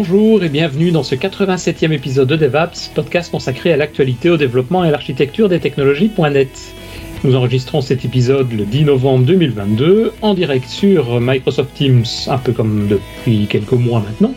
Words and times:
Bonjour 0.00 0.44
et 0.44 0.48
bienvenue 0.48 0.92
dans 0.92 1.02
ce 1.02 1.16
87e 1.16 1.90
épisode 1.90 2.28
de 2.28 2.36
DevApps, 2.36 2.92
podcast 2.94 3.32
consacré 3.32 3.72
à 3.72 3.76
l'actualité, 3.76 4.30
au 4.30 4.36
développement 4.36 4.84
et 4.84 4.88
à 4.88 4.90
l'architecture 4.92 5.48
des 5.48 5.58
technologies.net. 5.58 6.72
Nous 7.24 7.34
enregistrons 7.34 7.80
cet 7.80 8.04
épisode 8.04 8.52
le 8.52 8.64
10 8.64 8.84
novembre 8.84 9.24
2022 9.24 10.12
en 10.22 10.34
direct 10.34 10.68
sur 10.68 11.20
Microsoft 11.20 11.74
Teams, 11.74 12.04
un 12.28 12.38
peu 12.38 12.52
comme 12.52 12.86
depuis 12.86 13.48
quelques 13.48 13.72
mois 13.72 13.98
maintenant. 13.98 14.34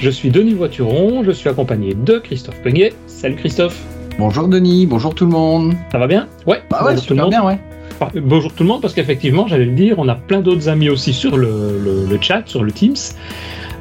Je 0.00 0.10
suis 0.10 0.30
Denis 0.30 0.54
Voituron, 0.54 1.22
je 1.22 1.30
suis 1.30 1.48
accompagné 1.48 1.94
de 1.94 2.18
Christophe 2.18 2.60
Peguet. 2.60 2.92
Salut 3.06 3.36
Christophe. 3.36 3.80
Bonjour 4.18 4.48
Denis, 4.48 4.86
bonjour 4.86 5.14
tout 5.14 5.24
le 5.24 5.30
monde. 5.30 5.74
Ça 5.92 5.98
va 5.98 6.08
bien? 6.08 6.26
Ouais, 6.48 6.62
bah 6.68 6.84
ouais, 6.84 6.96
super 6.96 7.28
bien, 7.28 7.44
ouais. 7.44 7.60
Bonjour 8.16 8.52
tout 8.52 8.64
le 8.64 8.68
monde, 8.68 8.82
parce 8.82 8.94
qu'effectivement, 8.94 9.46
j'allais 9.46 9.66
le 9.66 9.74
dire, 9.74 10.00
on 10.00 10.08
a 10.08 10.16
plein 10.16 10.40
d'autres 10.40 10.68
amis 10.68 10.88
aussi 10.88 11.12
sur 11.12 11.36
le, 11.36 12.06
le 12.10 12.18
chat, 12.20 12.42
sur 12.46 12.64
le 12.64 12.72
Teams. 12.72 12.96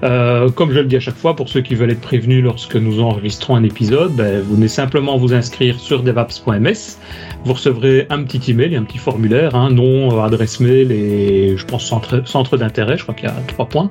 Euh, 0.03 0.49
comme 0.49 0.71
je 0.71 0.79
le 0.79 0.85
dis 0.85 0.95
à 0.95 0.99
chaque 0.99 1.15
fois, 1.15 1.35
pour 1.35 1.49
ceux 1.49 1.61
qui 1.61 1.75
veulent 1.75 1.91
être 1.91 2.01
prévenus 2.01 2.43
lorsque 2.43 2.75
nous 2.75 3.01
enregistrons 3.01 3.55
un 3.55 3.63
épisode, 3.63 4.13
ben, 4.13 4.41
vous 4.41 4.55
venez 4.55 4.67
simplement 4.67 5.17
vous 5.17 5.33
inscrire 5.33 5.79
sur 5.79 6.03
devaps.ms. 6.03 6.97
Vous 7.43 7.53
recevrez 7.53 8.07
un 8.09 8.23
petit 8.23 8.51
email 8.51 8.73
et 8.73 8.77
un 8.77 8.83
petit 8.83 8.97
formulaire, 8.97 9.55
hein, 9.55 9.69
nom, 9.69 10.17
euh, 10.17 10.21
adresse 10.21 10.59
mail 10.59 10.91
et 10.91 11.57
je 11.57 11.65
pense 11.65 11.85
centre, 11.85 12.27
centre 12.27 12.57
d'intérêt, 12.57 12.97
je 12.97 13.03
crois 13.03 13.15
qu'il 13.15 13.27
y 13.27 13.31
a 13.31 13.35
trois 13.47 13.67
points. 13.67 13.89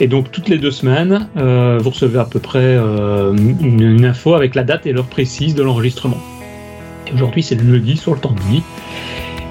Et 0.00 0.06
donc 0.06 0.30
toutes 0.30 0.48
les 0.48 0.58
deux 0.58 0.70
semaines, 0.70 1.28
euh, 1.36 1.78
vous 1.80 1.90
recevez 1.90 2.20
à 2.20 2.24
peu 2.24 2.38
près 2.38 2.76
une, 2.76 3.80
une, 3.80 4.04
info 4.04 4.34
avec 4.34 4.54
la 4.54 4.62
date 4.62 4.86
et 4.86 4.92
l'heure 4.92 5.06
précise 5.06 5.56
de 5.56 5.62
l'enregistrement. 5.62 6.18
Aujourd'hui 7.12 7.42
c'est 7.42 7.56
le 7.56 7.72
lundi 7.72 7.96
sur 7.96 8.14
le 8.14 8.20
temps 8.20 8.32
de 8.32 8.52
nuit. 8.52 8.62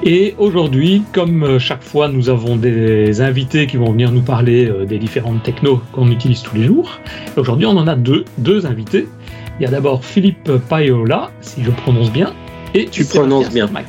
Et 0.04 0.36
aujourd'hui, 0.38 1.04
comme 1.12 1.44
euh, 1.44 1.60
chaque 1.60 1.84
fois, 1.84 2.08
nous 2.08 2.30
avons 2.30 2.56
des 2.56 3.20
invités 3.20 3.68
qui 3.68 3.78
vont 3.78 3.92
venir 3.92 4.12
nous 4.12 4.22
parler 4.22 4.68
euh, 4.68 4.86
des 4.86 5.00
différentes 5.00 5.44
technos 5.44 5.82
qu'on 5.92 6.12
utilise 6.12 6.44
tous 6.44 6.56
les 6.56 6.64
jours. 6.64 7.00
Aujourd'hui, 7.36 7.66
on 7.66 7.76
en 7.78 7.88
a 7.88 7.96
deux, 7.96 8.24
deux 8.38 8.66
invités. 8.66 9.08
Il 9.60 9.64
y 9.64 9.66
a 9.66 9.72
d'abord 9.72 10.06
Philippe 10.06 10.52
Paiola, 10.70 11.32
si 11.42 11.64
je 11.64 11.72
prononce 11.72 12.12
bien, 12.12 12.34
et 12.76 12.86
tu 12.86 13.06
prononces 13.06 13.50
bien. 13.52 13.68
Mac. 13.68 13.88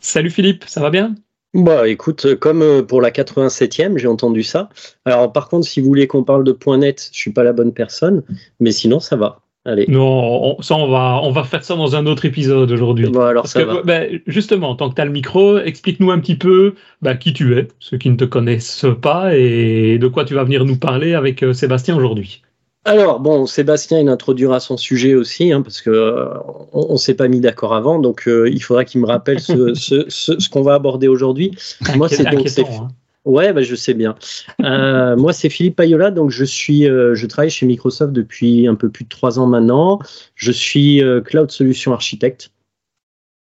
Salut 0.00 0.30
Philippe, 0.30 0.64
ça 0.66 0.80
va 0.80 0.90
bien? 0.90 1.14
Bah 1.62 1.88
écoute, 1.88 2.34
comme 2.36 2.62
euh, 2.62 2.82
pour 2.82 3.00
la 3.00 3.10
87e, 3.10 3.96
j'ai 3.98 4.08
entendu 4.08 4.42
ça. 4.42 4.68
Alors 5.04 5.32
par 5.32 5.48
contre, 5.48 5.66
si 5.66 5.80
vous 5.80 5.86
voulez 5.86 6.06
qu'on 6.06 6.24
parle 6.24 6.44
de 6.44 6.52
point 6.52 6.78
net, 6.78 7.08
je 7.12 7.18
suis 7.18 7.32
pas 7.32 7.42
la 7.42 7.52
bonne 7.52 7.72
personne, 7.72 8.22
mais 8.60 8.72
sinon 8.72 9.00
ça 9.00 9.16
va. 9.16 9.40
Allez. 9.64 9.86
Non, 9.88 10.60
ça 10.62 10.76
on 10.76 10.88
va, 10.88 11.20
on 11.24 11.32
va 11.32 11.42
faire 11.42 11.64
ça 11.64 11.74
dans 11.74 11.96
un 11.96 12.06
autre 12.06 12.24
épisode 12.24 12.70
aujourd'hui. 12.70 13.08
Bon, 13.08 13.22
alors 13.22 13.48
ça 13.48 13.64
va. 13.64 13.82
Ben, 13.82 14.20
justement, 14.28 14.76
tant 14.76 14.90
que 14.90 14.94
tu 14.94 15.00
as 15.00 15.04
le 15.04 15.10
micro, 15.10 15.58
explique-nous 15.58 16.12
un 16.12 16.20
petit 16.20 16.36
peu 16.36 16.74
ben, 17.02 17.16
qui 17.16 17.32
tu 17.32 17.58
es, 17.58 17.66
ceux 17.80 17.98
qui 17.98 18.08
ne 18.08 18.16
te 18.16 18.24
connaissent 18.24 18.86
pas, 19.02 19.36
et 19.36 19.98
de 19.98 20.06
quoi 20.06 20.24
tu 20.24 20.34
vas 20.34 20.44
venir 20.44 20.64
nous 20.64 20.76
parler 20.76 21.14
avec 21.14 21.42
euh, 21.42 21.52
Sébastien 21.52 21.96
aujourd'hui. 21.96 22.42
Alors, 22.86 23.18
bon, 23.18 23.46
Sébastien, 23.46 23.98
il 23.98 24.08
introduira 24.08 24.60
son 24.60 24.76
sujet 24.76 25.16
aussi, 25.16 25.52
hein, 25.52 25.60
parce 25.60 25.82
que 25.82 25.90
euh, 25.90 26.28
on, 26.72 26.92
ne 26.92 26.98
s'est 26.98 27.14
pas 27.14 27.26
mis 27.26 27.40
d'accord 27.40 27.74
avant, 27.74 27.98
donc 27.98 28.28
euh, 28.28 28.48
il 28.48 28.62
faudra 28.62 28.84
qu'il 28.84 29.00
me 29.00 29.06
rappelle 29.06 29.40
ce, 29.40 29.74
ce, 30.08 30.08
ce, 30.08 30.48
qu'on 30.48 30.62
va 30.62 30.74
aborder 30.74 31.08
aujourd'hui. 31.08 31.50
Moi, 31.96 32.08
c'est 32.08 32.22
donc. 32.22 32.46
Hein. 32.58 32.88
Ouais, 33.24 33.52
bah, 33.52 33.62
je 33.62 33.74
sais 33.74 33.92
bien. 33.92 34.14
Euh, 34.62 35.16
moi, 35.16 35.32
c'est 35.32 35.48
Philippe 35.48 35.74
Payola, 35.74 36.12
donc 36.12 36.30
je 36.30 36.44
suis, 36.44 36.84
je 36.84 37.26
travaille 37.26 37.50
chez 37.50 37.66
Microsoft 37.66 38.12
depuis 38.12 38.68
un 38.68 38.76
peu 38.76 38.88
plus 38.88 39.02
de 39.02 39.08
trois 39.08 39.40
ans 39.40 39.48
maintenant. 39.48 39.98
Je 40.36 40.52
suis 40.52 41.02
cloud 41.24 41.50
solution 41.50 41.92
architecte 41.92 42.52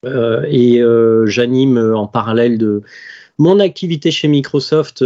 et 0.05 0.83
j'anime 1.25 1.79
en 1.79 2.07
parallèle 2.07 2.59
de 2.59 2.83
mon 3.41 3.59
activité 3.59 4.11
chez 4.11 4.29
Microsoft 4.29 4.99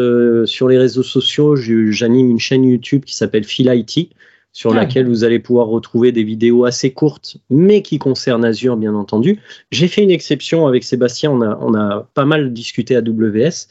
sur 0.44 0.68
les 0.68 0.76
réseaux 0.76 1.04
sociaux. 1.04 1.54
J'anime 1.54 2.30
une 2.30 2.40
chaîne 2.40 2.64
YouTube 2.64 3.04
qui 3.04 3.14
s'appelle 3.14 3.44
Phil 3.44 3.70
IT 3.72 4.10
sur 4.52 4.72
ah. 4.72 4.76
laquelle 4.76 5.06
vous 5.06 5.22
allez 5.22 5.38
pouvoir 5.38 5.68
retrouver 5.68 6.10
des 6.10 6.24
vidéos 6.24 6.64
assez 6.64 6.92
courtes, 6.92 7.36
mais 7.48 7.80
qui 7.80 7.98
concernent 7.98 8.44
Azure, 8.44 8.76
bien 8.76 8.94
entendu. 8.94 9.38
J'ai 9.70 9.86
fait 9.86 10.02
une 10.02 10.10
exception 10.10 10.66
avec 10.66 10.82
Sébastien, 10.82 11.30
on 11.30 11.42
a, 11.42 11.58
on 11.60 11.74
a 11.74 12.08
pas 12.14 12.24
mal 12.24 12.52
discuté 12.52 12.96
AWS. 12.96 13.68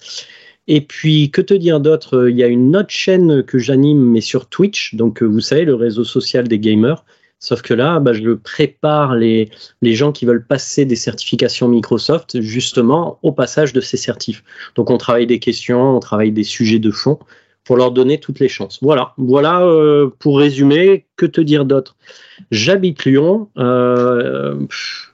Et 0.68 0.80
puis, 0.80 1.30
que 1.30 1.42
te 1.42 1.54
dire 1.54 1.82
d'autre? 1.82 2.30
Il 2.30 2.38
y 2.38 2.44
a 2.44 2.48
une 2.48 2.76
autre 2.78 2.90
chaîne 2.90 3.44
que 3.44 3.58
j'anime, 3.60 4.00
mais 4.00 4.22
sur 4.22 4.48
Twitch, 4.48 4.96
donc 4.96 5.22
euh, 5.22 5.26
vous 5.26 5.42
savez, 5.42 5.66
le 5.66 5.76
réseau 5.76 6.06
social 6.06 6.48
des 6.48 6.60
gamers. 6.60 7.04
Sauf 7.40 7.62
que 7.62 7.74
là, 7.74 8.00
bah, 8.00 8.14
je 8.14 8.34
prépare 8.34 9.16
les, 9.16 9.50
les 9.82 9.96
gens 9.96 10.12
qui 10.12 10.26
veulent 10.26 10.46
passer 10.46 10.86
des 10.86 10.96
certifications 10.96 11.68
Microsoft, 11.68 12.40
justement, 12.42 13.20
au 13.22 13.34
passage 13.34 13.74
de 13.74 13.82
ces 13.82 13.98
certifs. 13.98 14.44
Donc, 14.76 14.90
on 14.90 14.98
travaille 14.98 15.28
des 15.28 15.40
questions, 15.40 15.98
on 15.98 16.00
travaille 16.00 16.32
des 16.32 16.46
sujets 16.46 16.80
de 16.80 16.92
fond 16.92 17.20
pour 17.66 17.78
leur 17.78 17.92
donner 17.92 18.20
toutes 18.20 18.40
les 18.40 18.50
chances. 18.50 18.80
Voilà, 18.82 19.14
voilà 19.18 19.62
euh, 19.62 20.10
pour 20.20 20.40
résumer, 20.40 21.06
que 21.16 21.26
te 21.26 21.42
dire 21.42 21.66
d'autre? 21.66 21.96
J'habite 22.52 23.06
Lyon, 23.06 23.50
euh, 23.58 24.60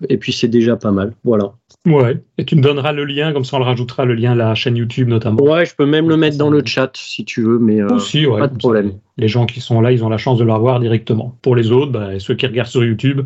et 0.08 0.18
puis 0.18 0.32
c'est 0.34 0.48
déjà 0.48 0.76
pas 0.76 0.92
mal, 0.92 1.14
voilà. 1.24 1.54
Ouais, 1.86 2.18
et 2.38 2.46
tu 2.46 2.56
me 2.56 2.62
donneras 2.62 2.92
le 2.92 3.06
lien, 3.06 3.32
comme 3.32 3.46
ça 3.46 3.56
on 3.56 3.60
le 3.60 3.66
rajoutera, 3.66 4.06
le 4.06 4.14
lien 4.14 4.34
à 4.34 4.36
la 4.36 4.56
chaîne 4.56 4.76
YouTube 4.76 5.08
notamment. 5.08 5.42
Ouais, 5.42 5.66
je 5.66 5.76
peux 5.76 5.86
même 5.86 6.10
le 6.10 6.18
mettre 6.18 6.38
dans 6.38 6.50
le 6.50 6.62
chat 6.66 6.92
si 6.96 7.24
tu 7.24 7.42
veux, 7.42 7.60
mais 7.60 7.82
euh, 7.82 7.88
Aussi, 7.88 8.26
ouais, 8.26 8.40
pas 8.40 8.48
de 8.48 8.58
problème. 8.58 8.94
les 9.18 9.28
gens 9.28 9.46
qui 9.46 9.62
sont 9.62 9.80
là, 9.80 9.92
ils 9.92 10.04
ont 10.04 10.10
la 10.10 10.18
chance 10.18 10.40
de 10.40 10.44
le 10.44 10.54
voir 10.54 10.80
directement. 10.80 11.38
Pour 11.42 11.56
les 11.56 11.72
autres, 11.72 11.92
bah, 11.92 12.20
ceux 12.20 12.36
qui 12.36 12.46
regardent 12.46 12.70
sur 12.70 12.84
YouTube, 12.84 13.22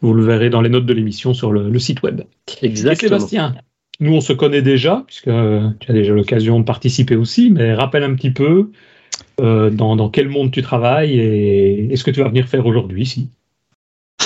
vous 0.00 0.14
le 0.14 0.22
verrez 0.22 0.50
dans 0.50 0.60
les 0.60 0.68
notes 0.68 0.86
de 0.86 0.92
l'émission 0.92 1.34
sur 1.34 1.50
le, 1.50 1.70
le, 1.70 1.78
site 1.78 2.02
web. 2.02 2.22
Exactement. 2.62 2.92
Et 2.92 3.18
Sébastien, 3.18 3.54
nous, 4.00 4.14
on 4.14 4.20
se 4.20 4.32
connaît 4.32 4.62
déjà, 4.62 5.02
puisque 5.06 5.24
tu 5.24 5.30
as 5.90 5.92
déjà 5.92 6.12
l'occasion 6.12 6.60
de 6.60 6.64
participer 6.64 7.16
aussi, 7.16 7.50
mais 7.50 7.74
rappelle 7.74 8.04
un 8.04 8.14
petit 8.14 8.30
peu 8.30 8.70
euh, 9.40 9.70
dans, 9.70 9.96
dans, 9.96 10.08
quel 10.10 10.28
monde 10.28 10.50
tu 10.50 10.62
travailles 10.62 11.18
et, 11.18 11.96
ce 11.96 12.04
que 12.04 12.10
tu 12.10 12.20
vas 12.20 12.28
venir 12.28 12.48
faire 12.48 12.66
aujourd'hui 12.66 13.02
ici. 13.02 13.30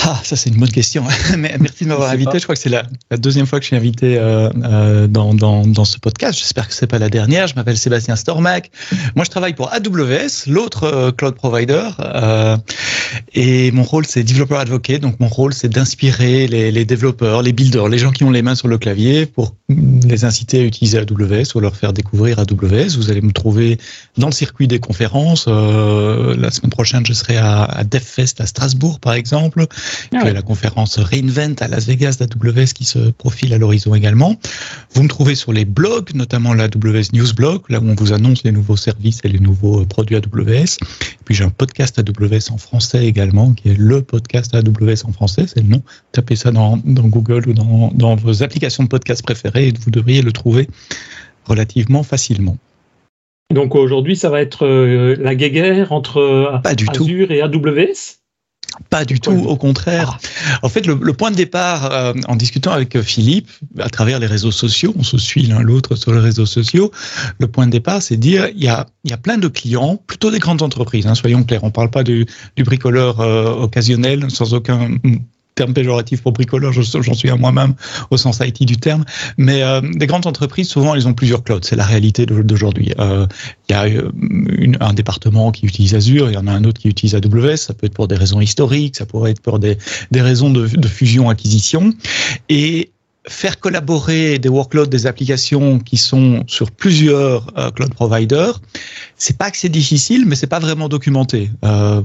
Ah, 0.04 0.20
ça 0.24 0.34
c'est 0.34 0.50
une 0.50 0.56
bonne 0.56 0.70
question. 0.70 1.04
Merci 1.38 1.84
de 1.84 1.88
m'avoir 1.88 2.10
invité. 2.10 2.38
Je 2.38 2.42
crois 2.42 2.56
que 2.56 2.60
c'est 2.60 2.68
la, 2.68 2.82
la, 3.12 3.16
deuxième 3.16 3.46
fois 3.46 3.60
que 3.60 3.62
je 3.62 3.68
suis 3.68 3.76
invité 3.76 4.18
euh, 4.18 4.50
euh, 4.64 5.06
dans, 5.06 5.32
dans, 5.32 5.64
dans, 5.64 5.84
ce 5.84 5.98
podcast. 5.98 6.36
J'espère 6.36 6.66
que 6.66 6.74
c'est 6.74 6.88
pas 6.88 6.98
la 6.98 7.08
dernière. 7.08 7.46
Je 7.46 7.54
m'appelle 7.54 7.78
Sébastien 7.78 8.16
Stormac. 8.16 8.72
Moi, 9.14 9.24
je 9.24 9.30
travaille 9.30 9.54
pour 9.54 9.72
AWS, 9.72 10.48
l'autre 10.48 10.84
euh, 10.84 11.12
cloud 11.12 11.36
provider, 11.36 11.88
euh, 12.00 12.56
et 13.34 13.70
mon 13.70 13.84
rôle 13.84 14.04
c'est 14.04 14.24
developer 14.24 14.56
advocate. 14.56 15.00
Donc 15.00 15.20
mon 15.20 15.28
rôle 15.28 15.54
c'est 15.54 15.68
d'inspirer 15.68 16.48
les, 16.48 16.72
les, 16.72 16.84
développeurs, 16.84 17.42
les 17.42 17.52
builders, 17.52 17.88
les 17.88 17.98
gens 17.98 18.10
qui 18.10 18.24
ont 18.24 18.30
les 18.32 18.42
mains 18.42 18.56
sur 18.56 18.66
le 18.66 18.78
clavier 18.78 19.26
pour 19.26 19.54
les 19.68 20.24
inciter 20.24 20.60
à 20.60 20.64
utiliser 20.64 20.98
AWS 20.98 21.54
ou 21.54 21.60
leur 21.60 21.76
faire 21.76 21.92
découvrir 21.92 22.38
AWS. 22.40 22.96
Vous 22.96 23.10
allez 23.10 23.20
me 23.20 23.32
trouver 23.32 23.78
dans 24.18 24.28
le 24.28 24.32
circuit 24.32 24.66
des 24.66 24.80
conférences. 24.80 25.46
Euh, 25.48 26.34
la 26.36 26.50
semaine 26.50 26.70
prochaine, 26.70 27.06
je 27.06 27.12
serai 27.12 27.36
à, 27.36 27.64
à 27.64 27.84
DevFest 27.84 28.40
à 28.40 28.46
Strasbourg, 28.46 29.00
par 29.00 29.14
exemple. 29.14 29.66
Ah 30.12 30.18
a 30.26 30.32
la 30.32 30.42
conférence 30.42 30.98
Reinvent 30.98 31.56
à 31.60 31.68
Las 31.68 31.86
Vegas 31.86 32.18
d'AWS 32.18 32.72
qui 32.74 32.84
se 32.84 33.10
profile 33.10 33.52
à 33.54 33.58
l'horizon 33.58 33.94
également. 33.94 34.36
Vous 34.94 35.02
me 35.02 35.08
trouvez 35.08 35.34
sur 35.34 35.52
les 35.52 35.64
blogs, 35.64 36.14
notamment 36.14 36.54
l'AWS 36.54 37.12
News 37.12 37.32
Blog, 37.34 37.62
là 37.68 37.80
où 37.80 37.88
on 37.88 37.94
vous 37.94 38.12
annonce 38.12 38.44
les 38.44 38.52
nouveaux 38.52 38.76
services 38.76 39.20
et 39.24 39.28
les 39.28 39.38
nouveaux 39.38 39.84
produits 39.84 40.16
AWS. 40.16 40.76
Et 40.80 41.24
puis 41.24 41.34
j'ai 41.34 41.44
un 41.44 41.50
podcast 41.50 41.98
AWS 41.98 42.52
en 42.52 42.58
français 42.58 43.06
également, 43.06 43.52
qui 43.52 43.70
est 43.70 43.78
le 43.78 44.02
podcast 44.02 44.54
AWS 44.54 45.04
en 45.04 45.12
français, 45.12 45.46
c'est 45.46 45.60
le 45.60 45.68
nom. 45.68 45.82
Tapez 46.12 46.36
ça 46.36 46.50
dans, 46.50 46.78
dans 46.84 47.08
Google 47.08 47.48
ou 47.48 47.52
dans, 47.52 47.90
dans 47.94 48.16
vos 48.16 48.42
applications 48.42 48.84
de 48.84 48.88
podcast 48.88 49.22
préférées 49.22 49.68
et 49.68 49.74
vous 49.78 49.90
devriez 49.90 50.22
le 50.22 50.32
trouver 50.32 50.68
relativement 51.46 52.02
facilement. 52.02 52.56
Donc 53.52 53.74
aujourd'hui, 53.74 54.16
ça 54.16 54.30
va 54.30 54.40
être 54.40 54.64
euh, 54.66 55.16
la 55.18 55.34
guéguerre 55.34 55.92
entre 55.92 56.60
Pas 56.62 56.74
du 56.74 56.86
Azure 56.88 57.26
tout. 57.26 57.32
et 57.32 57.42
AWS 57.42 58.21
pas 58.90 59.04
du 59.04 59.20
tout, 59.20 59.32
au 59.32 59.56
contraire. 59.56 60.18
En 60.62 60.68
fait, 60.68 60.86
le, 60.86 61.12
point 61.12 61.30
de 61.30 61.36
départ, 61.36 61.92
euh, 61.92 62.12
en 62.28 62.36
discutant 62.36 62.72
avec 62.72 63.00
Philippe, 63.00 63.50
à 63.78 63.88
travers 63.88 64.18
les 64.18 64.26
réseaux 64.26 64.50
sociaux, 64.50 64.94
on 64.98 65.02
se 65.02 65.18
suit 65.18 65.42
l'un 65.42 65.60
l'autre 65.60 65.94
sur 65.94 66.12
les 66.12 66.20
réseaux 66.20 66.46
sociaux, 66.46 66.90
le 67.38 67.46
point 67.46 67.66
de 67.66 67.72
départ, 67.72 68.02
c'est 68.02 68.16
dire, 68.16 68.48
il 68.54 68.62
y 68.62 68.68
a, 68.68 68.86
il 69.04 69.10
y 69.10 69.14
a 69.14 69.18
plein 69.18 69.38
de 69.38 69.48
clients, 69.48 70.00
plutôt 70.06 70.30
des 70.30 70.38
grandes 70.38 70.62
entreprises, 70.62 71.06
hein, 71.06 71.14
soyons 71.14 71.42
clairs, 71.44 71.64
on 71.64 71.68
ne 71.68 71.72
parle 71.72 71.90
pas 71.90 72.02
du, 72.02 72.26
du 72.56 72.64
bricoleur 72.64 73.20
euh, 73.20 73.52
occasionnel, 73.52 74.30
sans 74.30 74.54
aucun 74.54 74.90
terme 75.54 75.74
péjoratif 75.74 76.22
pour 76.22 76.32
bricoleur, 76.32 76.72
j'en 76.72 77.14
suis 77.14 77.30
à 77.30 77.36
moi-même 77.36 77.74
au 78.10 78.16
sens 78.16 78.40
IT 78.40 78.64
du 78.64 78.76
terme, 78.76 79.04
mais 79.36 79.62
euh, 79.62 79.80
des 79.80 80.06
grandes 80.06 80.26
entreprises, 80.26 80.68
souvent, 80.68 80.94
elles 80.94 81.06
ont 81.06 81.14
plusieurs 81.14 81.42
clouds, 81.42 81.60
c'est 81.62 81.76
la 81.76 81.84
réalité 81.84 82.26
d'aujourd'hui. 82.26 82.92
Euh, 82.98 83.26
il 83.68 83.72
y 83.72 83.74
a 83.74 83.84
euh, 83.84 84.10
une, 84.16 84.76
un 84.80 84.92
département 84.94 85.52
qui 85.52 85.66
utilise 85.66 85.94
Azure, 85.94 86.30
il 86.30 86.34
y 86.34 86.38
en 86.38 86.46
a 86.46 86.52
un 86.52 86.64
autre 86.64 86.80
qui 86.80 86.88
utilise 86.88 87.14
AWS, 87.14 87.56
ça 87.56 87.74
peut 87.74 87.86
être 87.86 87.94
pour 87.94 88.08
des 88.08 88.16
raisons 88.16 88.40
historiques, 88.40 88.96
ça 88.96 89.06
pourrait 89.06 89.32
être 89.32 89.40
pour 89.40 89.58
des, 89.58 89.76
des 90.10 90.22
raisons 90.22 90.50
de, 90.50 90.66
de 90.66 90.88
fusion-acquisition, 90.88 91.92
et 92.48 92.90
faire 93.28 93.60
collaborer 93.60 94.38
des 94.38 94.48
workloads, 94.48 94.86
des 94.86 95.06
applications 95.06 95.78
qui 95.78 95.96
sont 95.96 96.42
sur 96.46 96.70
plusieurs 96.70 97.46
euh, 97.56 97.70
cloud 97.70 97.94
providers, 97.94 98.60
c'est 99.16 99.38
pas 99.38 99.50
que 99.50 99.56
c'est 99.56 99.68
difficile, 99.68 100.24
mais 100.26 100.34
c'est 100.34 100.48
pas 100.48 100.58
vraiment 100.58 100.88
documenté. 100.88 101.50
Euh, 101.64 102.02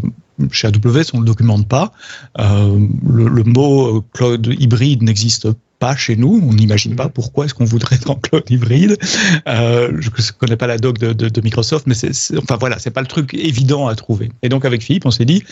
chez 0.52 0.68
AWS, 0.68 1.12
on 1.14 1.18
ne 1.18 1.22
le 1.22 1.28
documente 1.28 1.68
pas. 1.68 1.92
le, 2.38 3.44
mot 3.44 4.04
cloud 4.14 4.54
hybride 4.60 5.04
n'existe 5.04 5.48
pas 5.80 5.96
chez 5.96 6.16
nous. 6.16 6.42
On 6.44 6.54
n'imagine 6.54 6.96
pas 6.96 7.10
pourquoi 7.10 7.46
est-ce 7.46 7.54
qu'on 7.54 7.66
voudrait 7.66 7.96
être 7.96 8.10
en 8.10 8.16
cloud 8.16 8.44
hybride. 8.50 8.98
je 9.02 10.10
ne 10.10 10.38
connais 10.38 10.58
pas 10.58 10.68
la 10.68 10.78
doc 10.78 10.98
de, 10.98 11.42
Microsoft, 11.42 11.88
mais 11.88 11.94
c'est, 11.94 12.38
enfin 12.38 12.58
voilà, 12.58 12.80
c'est 12.80 12.92
pas 12.92 13.02
le 13.02 13.08
truc 13.08 13.34
évident 13.34 13.88
à 13.88 13.96
trouver. 13.96 14.32
Et 14.42 14.50
donc 14.50 14.66
avec 14.66 14.82
Philippe, 14.82 15.06
on 15.06 15.12
s'est 15.12 15.26
dit, 15.26 15.44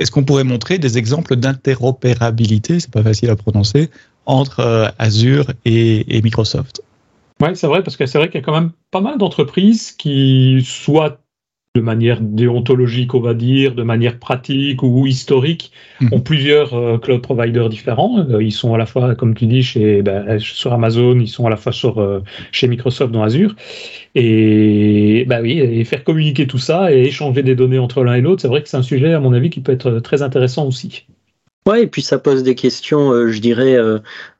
est-ce 0.00 0.10
qu'on 0.10 0.24
pourrait 0.24 0.44
montrer 0.44 0.78
des 0.78 0.96
exemples 0.96 1.36
d'interopérabilité, 1.36 2.80
c'est 2.80 2.90
pas 2.90 3.02
facile 3.02 3.28
à 3.28 3.36
prononcer, 3.36 3.90
entre 4.24 4.60
euh, 4.60 4.88
Azure 4.98 5.52
et, 5.66 6.20
Microsoft? 6.22 6.82
Oui, 7.40 7.50
c'est 7.54 7.66
vrai, 7.66 7.82
parce 7.82 7.98
que 7.98 8.06
c'est 8.06 8.16
vrai 8.16 8.28
qu'il 8.28 8.40
y 8.40 8.42
a 8.42 8.44
quand 8.44 8.58
même 8.58 8.72
pas 8.90 9.02
mal 9.02 9.18
d'entreprises 9.18 9.92
qui, 9.92 10.64
soit 10.66 11.20
de 11.76 11.80
manière 11.80 12.20
déontologique, 12.20 13.14
on 13.14 13.20
va 13.20 13.32
dire, 13.32 13.76
de 13.76 13.84
manière 13.84 14.18
pratique 14.18 14.82
ou 14.82 15.06
historique, 15.06 15.70
mhm. 16.00 16.08
ont 16.14 16.20
plusieurs 16.20 16.74
euh, 16.74 16.98
cloud 16.98 17.22
providers 17.22 17.68
différents. 17.68 18.26
Euh, 18.28 18.42
ils 18.42 18.50
sont 18.50 18.74
à 18.74 18.78
la 18.78 18.86
fois, 18.86 19.14
comme 19.14 19.34
tu 19.36 19.46
dis, 19.46 19.62
chez, 19.62 20.02
ben, 20.02 20.40
sur 20.40 20.72
Amazon, 20.72 21.16
ils 21.20 21.28
sont 21.28 21.46
à 21.46 21.50
la 21.50 21.56
fois 21.56 21.70
sur, 21.70 22.00
euh, 22.00 22.24
chez 22.50 22.66
Microsoft 22.66 23.12
dans 23.12 23.22
Azure. 23.22 23.54
Et 24.16 25.24
bah 25.28 25.38
oui, 25.40 25.60
et 25.60 25.84
faire 25.84 26.02
communiquer 26.02 26.48
tout 26.48 26.58
ça 26.58 26.92
et 26.92 27.02
échanger 27.02 27.44
des 27.44 27.54
données 27.54 27.78
entre 27.78 28.02
l'un 28.02 28.14
et 28.14 28.20
l'autre, 28.20 28.42
c'est 28.42 28.48
vrai 28.48 28.64
que 28.64 28.68
c'est 28.68 28.76
un 28.76 28.82
sujet, 28.82 29.14
à 29.14 29.20
mon 29.20 29.32
avis, 29.32 29.50
qui 29.50 29.60
peut 29.60 29.70
être 29.70 30.00
très 30.00 30.22
intéressant 30.22 30.66
aussi. 30.66 31.06
Ouais, 31.68 31.84
et 31.84 31.86
puis 31.86 32.02
ça 32.02 32.18
pose 32.18 32.42
des 32.42 32.56
questions, 32.56 33.28
je 33.28 33.38
dirais, 33.38 33.76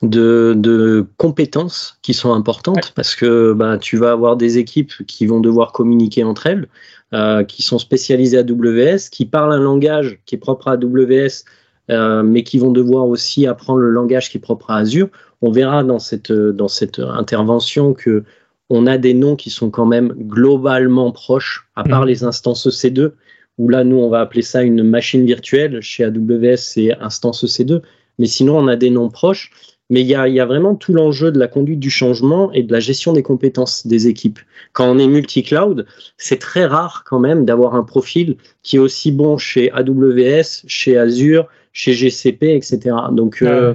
de, 0.02 0.54
de, 0.56 1.06
compétences 1.18 1.98
qui 2.02 2.14
sont 2.14 2.32
importantes 2.32 2.92
parce 2.96 3.14
que 3.14 3.52
bah, 3.52 3.78
tu 3.78 3.98
vas 3.98 4.10
avoir 4.10 4.36
des 4.36 4.58
équipes 4.58 4.92
qui 5.06 5.26
vont 5.26 5.38
devoir 5.38 5.70
communiquer 5.70 6.24
entre 6.24 6.46
elles. 6.46 6.66
Euh, 7.12 7.42
qui 7.42 7.62
sont 7.62 7.80
spécialisés 7.80 8.38
à 8.38 8.42
AWS, 8.42 9.10
qui 9.10 9.26
parlent 9.26 9.52
un 9.52 9.58
langage 9.58 10.20
qui 10.26 10.36
est 10.36 10.38
propre 10.38 10.68
à 10.68 10.74
AWS, 10.74 11.44
euh, 11.90 12.22
mais 12.22 12.44
qui 12.44 12.56
vont 12.56 12.70
devoir 12.70 13.08
aussi 13.08 13.48
apprendre 13.48 13.80
le 13.80 13.90
langage 13.90 14.30
qui 14.30 14.36
est 14.36 14.40
propre 14.40 14.70
à 14.70 14.76
Azure. 14.76 15.08
On 15.42 15.50
verra 15.50 15.82
dans 15.82 15.98
cette, 15.98 16.30
dans 16.30 16.68
cette 16.68 17.00
intervention 17.00 17.94
que 17.94 18.22
on 18.68 18.86
a 18.86 18.96
des 18.96 19.14
noms 19.14 19.34
qui 19.34 19.50
sont 19.50 19.70
quand 19.70 19.86
même 19.86 20.12
globalement 20.12 21.10
proches, 21.10 21.68
à 21.74 21.82
part 21.82 22.02
mhm. 22.02 22.06
les 22.06 22.22
instances 22.22 22.68
EC2, 22.68 23.10
où 23.58 23.68
là, 23.68 23.82
nous, 23.82 23.96
on 23.96 24.08
va 24.08 24.20
appeler 24.20 24.42
ça 24.42 24.62
une 24.62 24.84
machine 24.84 25.26
virtuelle. 25.26 25.80
Chez 25.82 26.04
AWS, 26.04 26.58
c'est 26.58 26.96
instance 27.00 27.44
EC2. 27.44 27.82
Mais 28.20 28.26
sinon, 28.26 28.56
on 28.56 28.68
a 28.68 28.76
des 28.76 28.90
noms 28.90 29.08
proches. 29.08 29.50
Mais 29.90 30.02
il 30.02 30.06
y 30.06 30.14
a, 30.14 30.46
vraiment 30.46 30.76
tout 30.76 30.92
l'enjeu 30.92 31.32
de 31.32 31.38
la 31.38 31.48
conduite 31.48 31.80
du 31.80 31.90
changement 31.90 32.52
et 32.52 32.62
de 32.62 32.72
la 32.72 32.80
gestion 32.80 33.12
des 33.12 33.24
compétences 33.24 33.86
des 33.86 34.06
équipes. 34.06 34.38
Quand 34.72 34.88
on 34.88 34.98
est 34.98 35.08
multi-cloud, 35.08 35.84
c'est 36.16 36.38
très 36.38 36.64
rare 36.64 37.02
quand 37.04 37.18
même 37.18 37.44
d'avoir 37.44 37.74
un 37.74 37.82
profil 37.82 38.36
qui 38.62 38.76
est 38.76 38.78
aussi 38.78 39.10
bon 39.10 39.36
chez 39.36 39.72
AWS, 39.72 40.62
chez 40.66 40.96
Azure, 40.96 41.46
chez 41.72 41.92
GCP, 41.92 42.54
etc. 42.54 42.96
Donc, 43.10 43.42
euh, 43.42 43.74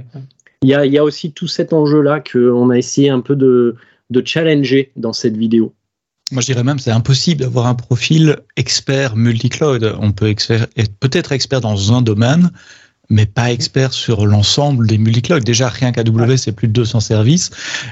il 0.61 0.69
y, 0.69 0.97
a, 0.97 1.03
aussi 1.03 1.31
tout 1.31 1.47
cet 1.47 1.73
enjeu-là 1.73 2.21
qu'on 2.21 2.69
a 2.69 2.77
essayé 2.77 3.09
un 3.09 3.19
peu 3.19 3.35
de, 3.35 3.75
de 4.09 4.23
challenger 4.25 4.91
dans 4.95 5.13
cette 5.13 5.37
vidéo. 5.37 5.73
Moi, 6.31 6.41
je 6.41 6.47
dirais 6.47 6.63
même 6.63 6.79
c'est 6.79 6.91
impossible 6.91 7.41
d'avoir 7.41 7.67
un 7.67 7.75
profil 7.75 8.37
expert 8.57 9.15
multi-cloud. 9.15 9.95
On 9.99 10.11
peut 10.11 10.27
être 10.27 10.97
peut-être 10.99 11.31
expert 11.31 11.61
dans 11.61 11.93
un 11.93 12.01
domaine, 12.01 12.49
mais 13.09 13.25
pas 13.25 13.51
expert 13.51 13.93
sur 13.93 14.25
l'ensemble 14.25 14.87
des 14.87 14.97
multiclouds. 14.97 15.39
Déjà, 15.39 15.69
rien 15.69 15.91
qu'AWS, 15.91 16.37
c'est 16.37 16.51
plus 16.51 16.67
de 16.67 16.73
200 16.73 16.99
services. 16.99 17.51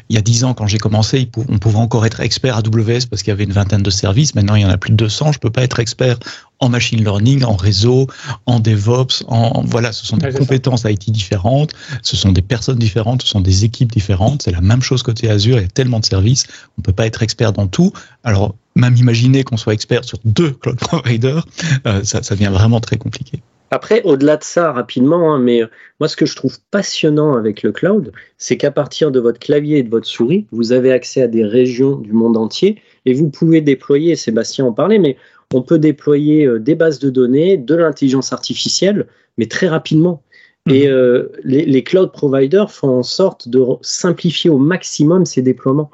Il 0.10 0.16
y 0.16 0.20
a 0.20 0.22
10 0.22 0.44
ans, 0.44 0.54
quand 0.54 0.68
j'ai 0.68 0.78
commencé, 0.78 1.30
on 1.50 1.58
pouvait 1.60 1.78
encore 1.78 2.06
être 2.06 2.20
expert 2.22 2.58
AWS 2.58 3.08
parce 3.10 3.24
qu'il 3.24 3.30
y 3.30 3.32
avait 3.32 3.44
une 3.44 3.54
vingtaine 3.54 3.84
de 3.84 3.90
services. 3.90 4.36
Maintenant, 4.36 4.56
il 4.56 4.62
y 4.62 4.66
en 4.66 4.70
a 4.70 4.78
plus 4.78 4.92
de 4.92 4.96
200. 4.96 5.34
Je 5.34 5.40
peux 5.40 5.50
pas 5.50 5.64
être 5.64 5.80
expert 5.80 6.18
en 6.60 6.70
machine 6.70 7.04
learning, 7.04 7.44
en 7.44 7.56
réseau, 7.56 8.08
en 8.46 8.60
DevOps, 8.60 9.24
en 9.28 9.64
voilà, 9.66 9.92
ce 9.92 10.06
sont 10.06 10.18
des 10.18 10.32
compétences 10.32 10.86
IT 10.86 11.12
différentes, 11.12 11.74
ce 12.02 12.16
sont 12.16 12.32
des 12.32 12.42
personnes 12.42 12.80
différentes, 12.80 13.22
ce 13.22 13.28
sont 13.28 13.42
des 13.42 13.66
équipes 13.66 13.92
différentes. 13.92 14.44
C'est 14.44 14.52
la 14.52 14.62
même 14.62 14.82
chose 14.82 15.04
côté 15.04 15.30
Azure. 15.30 15.58
Il 15.58 15.64
y 15.64 15.66
a 15.66 15.70
tellement 15.70 16.00
de 16.00 16.06
services, 16.06 16.48
on 16.78 16.82
peut 16.82 16.94
pas 16.94 17.06
être 17.06 17.22
expert 17.22 17.52
dans 17.52 17.68
tout. 17.68 17.92
Alors, 18.24 18.56
même 18.76 18.96
imaginer 18.96 19.44
qu'on 19.44 19.58
soit 19.58 19.74
expert 19.74 20.04
sur 20.04 20.20
deux 20.26 20.52
cloud 20.52 20.78
providers, 20.80 21.46
euh, 21.86 22.04
ça, 22.04 22.24
ça 22.24 22.36
devient 22.36 22.52
vraiment 22.52 22.80
très 22.80 22.98
compliqué. 22.98 23.42
Après, 23.74 24.04
au-delà 24.04 24.38
de 24.38 24.44
ça, 24.44 24.72
rapidement, 24.72 25.34
hein, 25.34 25.40
mais 25.40 25.64
euh, 25.64 25.68
moi, 26.00 26.08
ce 26.08 26.16
que 26.16 26.28
je 26.28 26.36
trouve 26.36 26.60
passionnant 26.70 27.34
avec 27.34 27.64
le 27.64 27.72
cloud, 27.72 28.12
c'est 28.38 28.56
qu'à 28.56 28.70
partir 28.70 29.10
de 29.10 29.20
votre 29.20 29.40
clavier 29.40 29.80
et 29.80 29.84
de 29.84 29.90
votre 29.90 30.06
souris, 30.06 30.46
vous 30.52 30.74
avez 30.74 30.92
accès 30.92 31.24
à 31.24 31.28
des 31.28 31.44
régions 31.44 31.96
du 31.96 32.14
monde 32.14 32.38
entier 32.38 32.80
et 33.08 33.16
vous 33.16 33.32
pouvez 33.32 33.62
déployer, 33.62 34.16
Sébastien 34.16 34.66
en 34.66 34.74
parlait, 34.74 35.00
mais 35.00 35.18
on 35.56 35.64
peut 35.64 35.80
déployer 35.80 36.46
euh, 36.46 36.60
des 36.60 36.76
bases 36.76 37.00
de 37.00 37.10
données, 37.10 37.58
de 37.58 37.74
l'intelligence 37.74 38.32
artificielle, 38.32 39.08
mais 39.40 39.48
très 39.48 39.68
rapidement. 39.68 40.22
Et 40.70 40.86
mhm. 40.88 40.94
euh, 40.94 41.30
les, 41.44 41.66
les, 41.66 41.84
cloud 41.84 42.12
providers 42.12 42.72
font 42.72 43.00
en 43.00 43.04
sorte 43.04 43.50
de 43.50 43.60
simplifier 43.82 44.52
au 44.52 44.60
maximum 44.60 45.26
ces 45.26 45.42
déploiements 45.42 45.90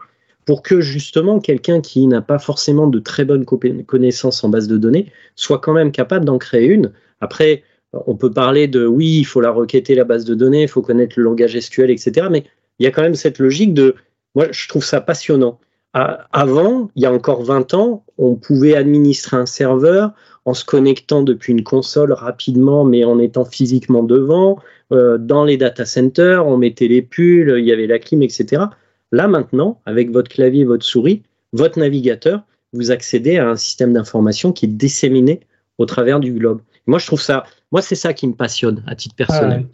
pour 0.45 0.63
que 0.63 0.81
justement 0.81 1.39
quelqu'un 1.39 1.79
qui 1.79 2.05
n'a 2.07 2.21
pas 2.21 2.39
forcément 2.39 2.87
de 2.87 2.99
très 2.99 3.23
bonnes 3.23 3.45
connaissances 3.45 4.43
en 4.43 4.49
base 4.49 4.67
de 4.67 4.77
données 4.77 5.13
soit 5.37 5.59
quand 5.59 5.73
même 5.73 5.93
capable 5.93 6.25
d'en 6.25 6.39
créer 6.39 6.65
une. 6.65 6.91
Après, 7.21 7.63
on 7.93 8.15
peut 8.15 8.31
parler 8.31 8.67
de 8.67 8.85
oui, 8.85 9.17
il 9.19 9.25
faut 9.25 9.41
la 9.41 9.51
requêter 9.51 9.95
la 9.95 10.03
base 10.03 10.25
de 10.25 10.35
données, 10.35 10.63
il 10.63 10.67
faut 10.67 10.81
connaître 10.81 11.15
le 11.17 11.23
langage 11.23 11.59
SQL, 11.59 11.89
etc. 11.89 12.27
Mais 12.29 12.43
il 12.79 12.83
y 12.83 12.87
a 12.87 12.91
quand 12.91 13.01
même 13.01 13.15
cette 13.15 13.39
logique 13.39 13.73
de, 13.73 13.95
moi, 14.35 14.47
je 14.51 14.67
trouve 14.67 14.83
ça 14.83 15.01
passionnant. 15.01 15.59
Avant, 15.93 16.91
il 16.95 17.01
y 17.01 17.05
a 17.07 17.11
encore 17.11 17.43
20 17.43 17.73
ans, 17.73 18.03
on 18.19 18.35
pouvait 18.35 18.75
administrer 18.75 19.37
un 19.37 19.47
serveur 19.47 20.13
en 20.45 20.53
se 20.53 20.63
connectant 20.63 21.23
depuis 21.23 21.51
une 21.51 21.63
console 21.63 22.13
rapidement, 22.13 22.85
mais 22.85 23.03
en 23.03 23.19
étant 23.19 23.43
physiquement 23.43 24.03
devant. 24.03 24.59
Euh, 24.91 25.17
dans 25.17 25.43
les 25.43 25.57
data 25.57 25.85
centers, 25.85 26.45
on 26.45 26.57
mettait 26.57 26.87
les 26.87 27.01
pulls, 27.01 27.55
il 27.57 27.65
y 27.65 27.71
avait 27.71 27.87
la 27.87 27.99
clim, 27.99 28.21
etc. 28.21 28.63
Là 29.11 29.27
maintenant, 29.27 29.81
avec 29.85 30.11
votre 30.11 30.29
clavier 30.29 30.63
votre 30.63 30.85
souris, 30.85 31.23
votre 31.53 31.79
navigateur, 31.79 32.43
vous 32.73 32.91
accédez 32.91 33.37
à 33.37 33.49
un 33.49 33.55
système 33.55 33.93
d'information 33.93 34.51
qui 34.51 34.65
est 34.65 34.69
disséminé 34.69 35.41
au 35.79 35.85
travers 35.85 36.19
du 36.19 36.33
globe. 36.33 36.61
Moi, 36.87 36.99
je 36.99 37.05
trouve 37.05 37.21
ça, 37.21 37.43
moi, 37.71 37.81
c'est 37.81 37.95
ça 37.95 38.13
qui 38.13 38.27
me 38.27 38.33
passionne 38.33 38.83
à 38.87 38.95
titre 38.95 39.15
personnel. 39.15 39.67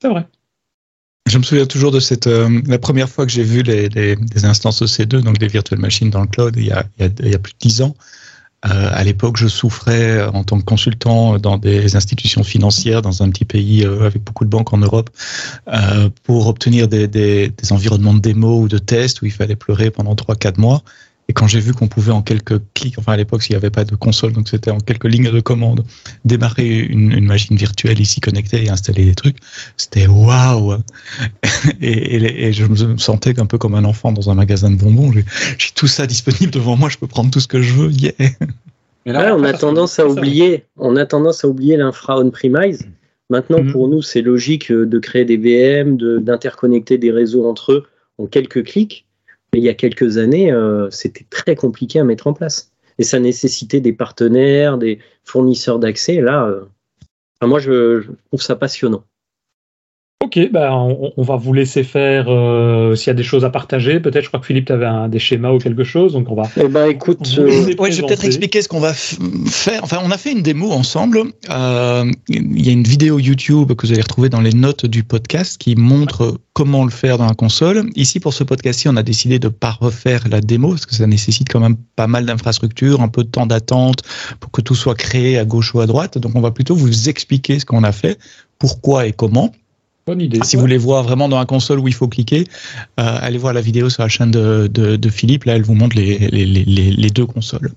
c'est 0.00 0.08
vrai. 0.08 0.26
Je 1.30 1.38
me 1.38 1.44
souviens 1.44 1.66
toujours 1.66 1.92
de 1.92 2.00
cette 2.00 2.26
euh, 2.26 2.60
la 2.66 2.78
première 2.78 3.08
fois 3.08 3.24
que 3.24 3.30
j'ai 3.30 3.44
vu 3.44 3.62
les, 3.62 4.16
instances 4.44 4.82
EC2, 4.82 5.22
donc 5.22 5.38
des 5.38 5.46
virtual 5.46 5.78
machines 5.78 6.10
dans 6.10 6.22
le 6.22 6.26
cloud, 6.26 6.54
il 6.56 6.66
y 6.66 6.72
a, 6.72 6.82
plus 7.38 7.52
de 7.52 7.58
dix 7.60 7.82
ans. 7.82 7.94
Euh, 8.66 8.90
à 8.92 9.04
l'époque, 9.04 9.36
je 9.36 9.46
souffrais 9.46 10.18
euh, 10.18 10.30
en 10.32 10.42
tant 10.44 10.58
que 10.58 10.64
consultant 10.64 11.38
dans 11.38 11.56
des 11.56 11.94
institutions 11.94 12.42
financières 12.42 13.00
dans 13.00 13.22
un 13.22 13.30
petit 13.30 13.44
pays 13.44 13.84
avec 13.84 14.24
beaucoup 14.24 14.44
de 14.44 14.50
banques 14.50 14.72
en 14.72 14.78
Europe 14.78 15.10
pour 16.24 16.48
obtenir 16.48 16.88
des, 16.88 17.06
des, 17.06 17.52
environnements 17.70 18.14
de 18.14 18.20
démo 18.20 18.62
ou 18.62 18.68
de 18.68 18.78
test 18.78 19.22
où 19.22 19.26
il 19.26 19.32
fallait 19.32 19.56
pleurer 19.56 19.90
pendant 19.90 20.14
3-4 20.14 20.60
mois. 20.60 20.82
Et 21.30 21.32
quand 21.32 21.46
j'ai 21.46 21.60
vu 21.60 21.72
qu'on 21.72 21.86
pouvait 21.86 22.10
en 22.10 22.22
quelques 22.22 22.60
clics, 22.74 22.98
enfin 22.98 23.12
à 23.12 23.16
l'époque 23.16 23.44
s'il 23.44 23.52
n'y 23.52 23.58
avait 23.58 23.70
pas 23.70 23.84
de 23.84 23.94
console, 23.94 24.32
donc 24.32 24.48
c'était 24.48 24.72
en 24.72 24.78
quelques 24.78 25.04
lignes 25.04 25.30
de 25.30 25.38
commande, 25.38 25.84
démarrer 26.24 26.80
une, 26.80 27.24
machine 27.24 27.56
virtuelle 27.56 28.00
ici 28.00 28.20
connectée 28.20 28.64
et 28.64 28.68
installer 28.68 29.04
des 29.04 29.14
trucs, 29.14 29.36
c'était 29.76 30.08
waouh 30.08 30.74
et, 31.80 32.48
et, 32.48 32.52
je 32.52 32.64
me 32.64 32.98
sentais 32.98 33.38
un 33.38 33.46
peu 33.46 33.58
comme 33.58 33.76
un 33.76 33.84
enfant 33.84 34.10
dans 34.10 34.28
un 34.28 34.34
magasin 34.34 34.72
de 34.72 34.74
bonbons. 34.74 35.12
J'ai 35.12 35.70
tout 35.76 35.86
ça 35.86 36.08
disponible 36.08 36.50
devant 36.50 36.76
moi, 36.76 36.88
je 36.88 36.98
peux 36.98 37.06
prendre 37.06 37.30
tout 37.30 37.38
ce 37.38 37.46
que 37.46 37.62
je 37.62 37.74
veux. 37.74 37.92
Yeah. 37.92 38.12
là, 39.06 39.36
on 39.36 39.44
a 39.44 39.52
tendance 39.52 40.00
à 40.00 40.08
oublier, 40.08 40.64
on 40.78 40.96
a 40.96 41.06
tendance 41.06 41.44
à 41.44 41.48
oublier 41.48 41.76
l'infra 41.76 42.18
on-premise. 42.18 42.88
Maintenant, 43.28 43.62
mhm. 43.62 43.70
pour 43.70 43.86
nous, 43.86 44.02
c'est 44.02 44.22
logique 44.22 44.72
de 44.72 44.98
créer 44.98 45.24
des 45.24 45.36
VM, 45.36 45.96
d'interconnecter 45.96 46.98
des 46.98 47.12
réseaux 47.12 47.48
entre 47.48 47.70
eux 47.70 47.86
en 48.18 48.26
quelques 48.26 48.64
clics. 48.64 49.06
Mais 49.52 49.60
il 49.60 49.64
y 49.64 49.68
a 49.68 49.74
quelques 49.74 50.18
années, 50.18 50.52
euh, 50.52 50.88
c'était 50.90 51.26
très 51.28 51.56
compliqué 51.56 51.98
à 51.98 52.04
mettre 52.04 52.26
en 52.26 52.32
place. 52.32 52.72
Et 52.98 53.02
ça 53.02 53.18
nécessitait 53.18 53.80
des 53.80 53.92
partenaires, 53.92 54.78
des 54.78 54.98
fournisseurs 55.24 55.78
d'accès. 55.78 56.20
Là, 56.20 56.46
euh, 56.46 56.66
moi, 57.46 57.58
je, 57.58 58.02
trouve 58.26 58.42
ça 58.42 58.56
passionnant. 58.56 59.04
Ok, 60.22 60.38
ben 60.52 60.70
on, 60.70 61.22
va 61.22 61.36
vous 61.36 61.54
laisser 61.54 61.82
faire 61.82 62.26
euh, 62.28 62.94
s'il 62.94 63.06
y 63.06 63.10
a 63.10 63.14
des 63.14 63.22
choses 63.22 63.46
à 63.46 63.48
partager. 63.48 64.00
Peut-être, 64.00 64.22
je 64.22 64.28
crois 64.28 64.38
que 64.38 64.44
Philippe, 64.44 64.66
tu 64.66 64.72
avais 64.72 64.84
un, 64.84 65.08
des 65.08 65.18
schémas 65.18 65.50
ou 65.50 65.56
quelque 65.56 65.82
chose, 65.82 66.12
donc 66.12 66.30
on 66.30 66.34
va. 66.34 66.42
Eh 66.62 66.68
ben, 66.68 66.90
écoute, 66.90 67.26
je 67.26 67.40
vais 67.40 67.74
peut-être 67.74 68.26
expliquer 68.26 68.60
ce 68.60 68.68
qu'on 68.68 68.80
va 68.80 68.92
faire. 68.92 69.82
Enfin, 69.82 69.98
on 70.04 70.10
a 70.10 70.18
fait 70.18 70.32
une 70.32 70.42
démo 70.42 70.72
ensemble. 70.72 71.22
Il 71.48 72.66
y 72.66 72.68
a 72.68 72.72
une 72.72 72.82
vidéo 72.82 73.18
YouTube 73.18 73.72
que 73.72 73.86
vous 73.86 73.94
allez 73.94 74.02
retrouver 74.02 74.28
dans 74.28 74.42
les 74.42 74.52
notes 74.52 74.84
du 74.84 75.04
podcast 75.04 75.56
qui 75.56 75.74
montre 75.74 76.38
comment 76.52 76.84
le 76.84 76.90
faire 76.90 77.16
dans 77.16 77.26
la 77.26 77.34
console. 77.34 77.88
Ici, 77.96 78.20
pour 78.20 78.34
ce 78.34 78.44
podcast-ci, 78.44 78.90
on 78.90 78.96
a 78.96 79.02
décidé 79.02 79.38
de 79.38 79.48
ne 79.48 79.52
pas 79.52 79.70
refaire 79.80 80.28
la 80.28 80.42
démo 80.42 80.68
parce 80.68 80.84
que 80.84 80.94
ça 80.94 81.06
nécessite 81.06 81.48
quand 81.48 81.60
même 81.60 81.76
pas 81.96 82.08
mal 82.08 82.26
d'infrastructures, 82.26 83.00
un 83.00 83.08
peu 83.08 83.24
de 83.24 83.30
temps 83.30 83.46
d'attente 83.46 84.02
pour 84.38 84.50
que 84.50 84.60
tout 84.60 84.74
soit 84.74 84.94
créé 84.94 85.38
à 85.38 85.46
gauche 85.46 85.74
ou 85.74 85.80
à 85.80 85.86
droite. 85.86 86.18
Donc, 86.18 86.32
on 86.34 86.42
va 86.42 86.50
plutôt 86.50 86.74
vous 86.74 87.08
expliquer 87.08 87.58
ce 87.58 87.64
qu'on 87.64 87.84
a 87.84 87.92
fait, 87.92 88.18
pourquoi 88.58 89.06
et 89.06 89.12
comment. 89.12 89.50
Si 90.42 90.56
vous 90.56 90.62
voulez 90.62 90.78
voir 90.78 91.02
vraiment 91.02 91.28
dans 91.28 91.38
un 91.38 91.46
console 91.46 91.80
où 91.80 91.88
il 91.88 91.94
faut 91.94 92.08
cliquer, 92.08 92.44
euh, 92.98 93.18
allez 93.20 93.38
voir 93.38 93.52
la 93.52 93.60
vidéo 93.60 93.90
sur 93.90 94.02
la 94.02 94.08
chaîne 94.08 94.30
de, 94.30 94.68
de, 94.72 94.96
de 94.96 95.08
Philippe. 95.08 95.44
Là, 95.44 95.56
elle 95.56 95.62
vous 95.62 95.74
montre 95.74 95.96
les, 95.96 96.18
les, 96.18 96.46
les, 96.46 96.64
les 96.64 97.10
deux 97.10 97.26
consoles. 97.26 97.70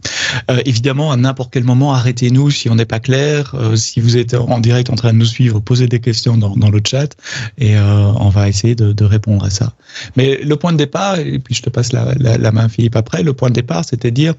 Euh, 0.49 0.61
évidemment, 0.65 1.11
à 1.11 1.17
n'importe 1.17 1.51
quel 1.53 1.63
moment, 1.63 1.93
arrêtez-nous 1.93 2.51
si 2.51 2.69
on 2.69 2.75
n'est 2.75 2.85
pas 2.85 2.99
clair. 2.99 3.55
Euh, 3.55 3.75
si 3.75 3.99
vous 3.99 4.17
êtes 4.17 4.33
en 4.33 4.59
direct 4.59 4.89
en 4.89 4.95
train 4.95 5.13
de 5.13 5.17
nous 5.17 5.25
suivre, 5.25 5.59
posez 5.59 5.87
des 5.87 5.99
questions 5.99 6.37
dans, 6.37 6.55
dans 6.55 6.69
le 6.69 6.81
chat 6.85 7.15
et 7.57 7.75
euh, 7.75 8.11
on 8.19 8.29
va 8.29 8.49
essayer 8.49 8.75
de, 8.75 8.93
de, 8.93 9.05
répondre 9.05 9.43
à 9.43 9.49
ça. 9.49 9.73
Mais 10.15 10.39
le 10.43 10.55
point 10.55 10.71
de 10.71 10.77
départ, 10.77 11.19
et 11.19 11.39
puis 11.39 11.53
je 11.53 11.61
te 11.61 11.69
passe 11.69 11.93
la, 11.93 12.13
la, 12.17 12.37
la 12.37 12.51
main 12.51 12.69
Philippe 12.69 12.95
après, 12.95 13.23
le 13.23 13.33
point 13.33 13.49
de 13.49 13.55
départ, 13.55 13.85
c'était 13.85 14.11
dire 14.11 14.33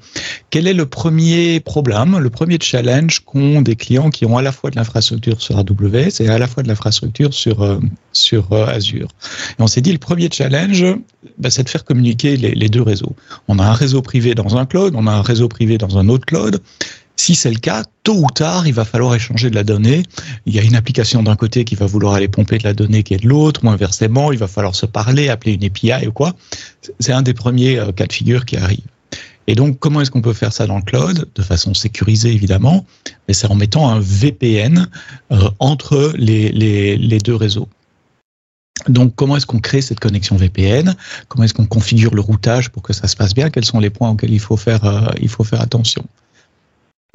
quel 0.49 0.67
est 0.67 0.73
le 0.73 0.85
premier 0.85 1.59
problème, 1.59 2.17
le 2.17 2.29
premier 2.29 2.57
challenge 2.61 3.21
qu'ont 3.25 3.61
des 3.61 3.75
clients 3.75 4.09
qui 4.09 4.25
ont 4.25 4.37
à 4.37 4.41
la 4.41 4.51
fois 4.51 4.69
de 4.69 4.75
l'infrastructure 4.75 5.41
sur 5.41 5.57
AWS 5.57 6.21
et 6.21 6.29
à 6.29 6.37
la 6.37 6.47
fois 6.47 6.63
de 6.63 6.67
l'infrastructure 6.67 7.33
sur 7.33 7.61
euh, 7.61 7.79
sur 8.11 8.51
euh, 8.53 8.65
Azure. 8.67 9.07
Et 9.57 9.61
on 9.61 9.67
s'est 9.67 9.81
dit, 9.81 9.91
le 9.91 9.97
premier 9.97 10.29
challenge, 10.31 10.85
bah, 11.37 11.49
c'est 11.49 11.63
de 11.63 11.69
faire 11.69 11.83
communiquer 11.83 12.37
les, 12.37 12.53
les, 12.55 12.69
deux 12.69 12.81
réseaux. 12.81 13.15
On 13.47 13.59
a 13.59 13.63
un 13.63 13.73
réseau 13.73 14.01
privé 14.01 14.35
dans 14.35 14.57
un 14.57 14.65
cloud, 14.65 14.93
on 14.95 15.07
a 15.07 15.11
un 15.11 15.21
réseau 15.21 15.47
privé 15.47 15.77
dans 15.77 15.97
un 15.97 16.09
autre 16.09 16.25
cloud. 16.25 16.61
Si 17.17 17.33
c'est 17.33 17.51
le 17.51 17.59
cas, 17.59 17.83
tôt 18.03 18.17
ou 18.17 18.27
tard, 18.29 18.67
il 18.67 18.73
va 18.73 18.83
falloir 18.83 19.15
échanger 19.15 19.49
de 19.49 19.55
la 19.55 19.63
donnée. 19.63 20.03
Il 20.45 20.53
y 20.53 20.59
a 20.59 20.61
une 20.61 20.75
application 20.75 21.23
d'un 21.23 21.35
côté 21.35 21.63
qui 21.63 21.75
va 21.75 21.85
vouloir 21.85 22.13
aller 22.13 22.27
pomper 22.27 22.57
de 22.57 22.63
la 22.63 22.73
donnée 22.73 23.03
qui 23.03 23.13
est 23.13 23.23
de 23.23 23.27
l'autre, 23.27 23.61
ou 23.63 23.69
inversement, 23.69 24.31
il 24.31 24.37
va 24.37 24.47
falloir 24.47 24.75
se 24.75 24.85
parler, 24.85 25.29
appeler 25.29 25.53
une 25.53 25.63
API 25.63 26.07
ou 26.07 26.11
quoi. 26.11 26.33
C'est 26.99 27.13
un 27.13 27.21
des 27.21 27.33
premiers 27.33 27.79
euh, 27.79 27.91
cas 27.91 28.05
de 28.05 28.13
figure 28.13 28.45
qui 28.45 28.57
arrive. 28.57 28.83
Et 29.47 29.55
donc, 29.55 29.79
comment 29.79 30.01
est-ce 30.01 30.11
qu'on 30.11 30.21
peut 30.21 30.33
faire 30.33 30.51
ça 30.51 30.65
dans 30.65 30.77
le 30.77 30.81
cloud? 30.81 31.29
De 31.35 31.41
façon 31.41 31.73
sécurisée, 31.73 32.33
évidemment, 32.33 32.85
mais 33.27 33.33
c'est 33.33 33.47
en 33.47 33.55
mettant 33.55 33.89
un 33.89 33.99
VPN 33.99 34.87
euh, 35.31 35.49
entre 35.59 36.13
les, 36.17 36.51
les, 36.51 36.97
les 36.97 37.17
deux 37.19 37.35
réseaux. 37.35 37.69
Donc, 38.87 39.15
comment 39.15 39.37
est-ce 39.37 39.45
qu'on 39.45 39.59
crée 39.59 39.81
cette 39.81 39.99
connexion 39.99 40.35
VPN 40.35 40.95
Comment 41.27 41.45
est-ce 41.45 41.53
qu'on 41.53 41.65
configure 41.65 42.13
le 42.13 42.21
routage 42.21 42.69
pour 42.69 42.83
que 42.83 42.93
ça 42.93 43.07
se 43.07 43.15
passe 43.15 43.33
bien? 43.33 43.49
Quels 43.49 43.65
sont 43.65 43.79
les 43.79 43.89
points 43.89 44.09
auxquels 44.09 44.33
il 44.33 44.39
faut 44.39 44.57
faire, 44.57 44.83
euh, 44.85 45.07
il 45.21 45.29
faut 45.29 45.43
faire 45.43 45.61
attention? 45.61 46.05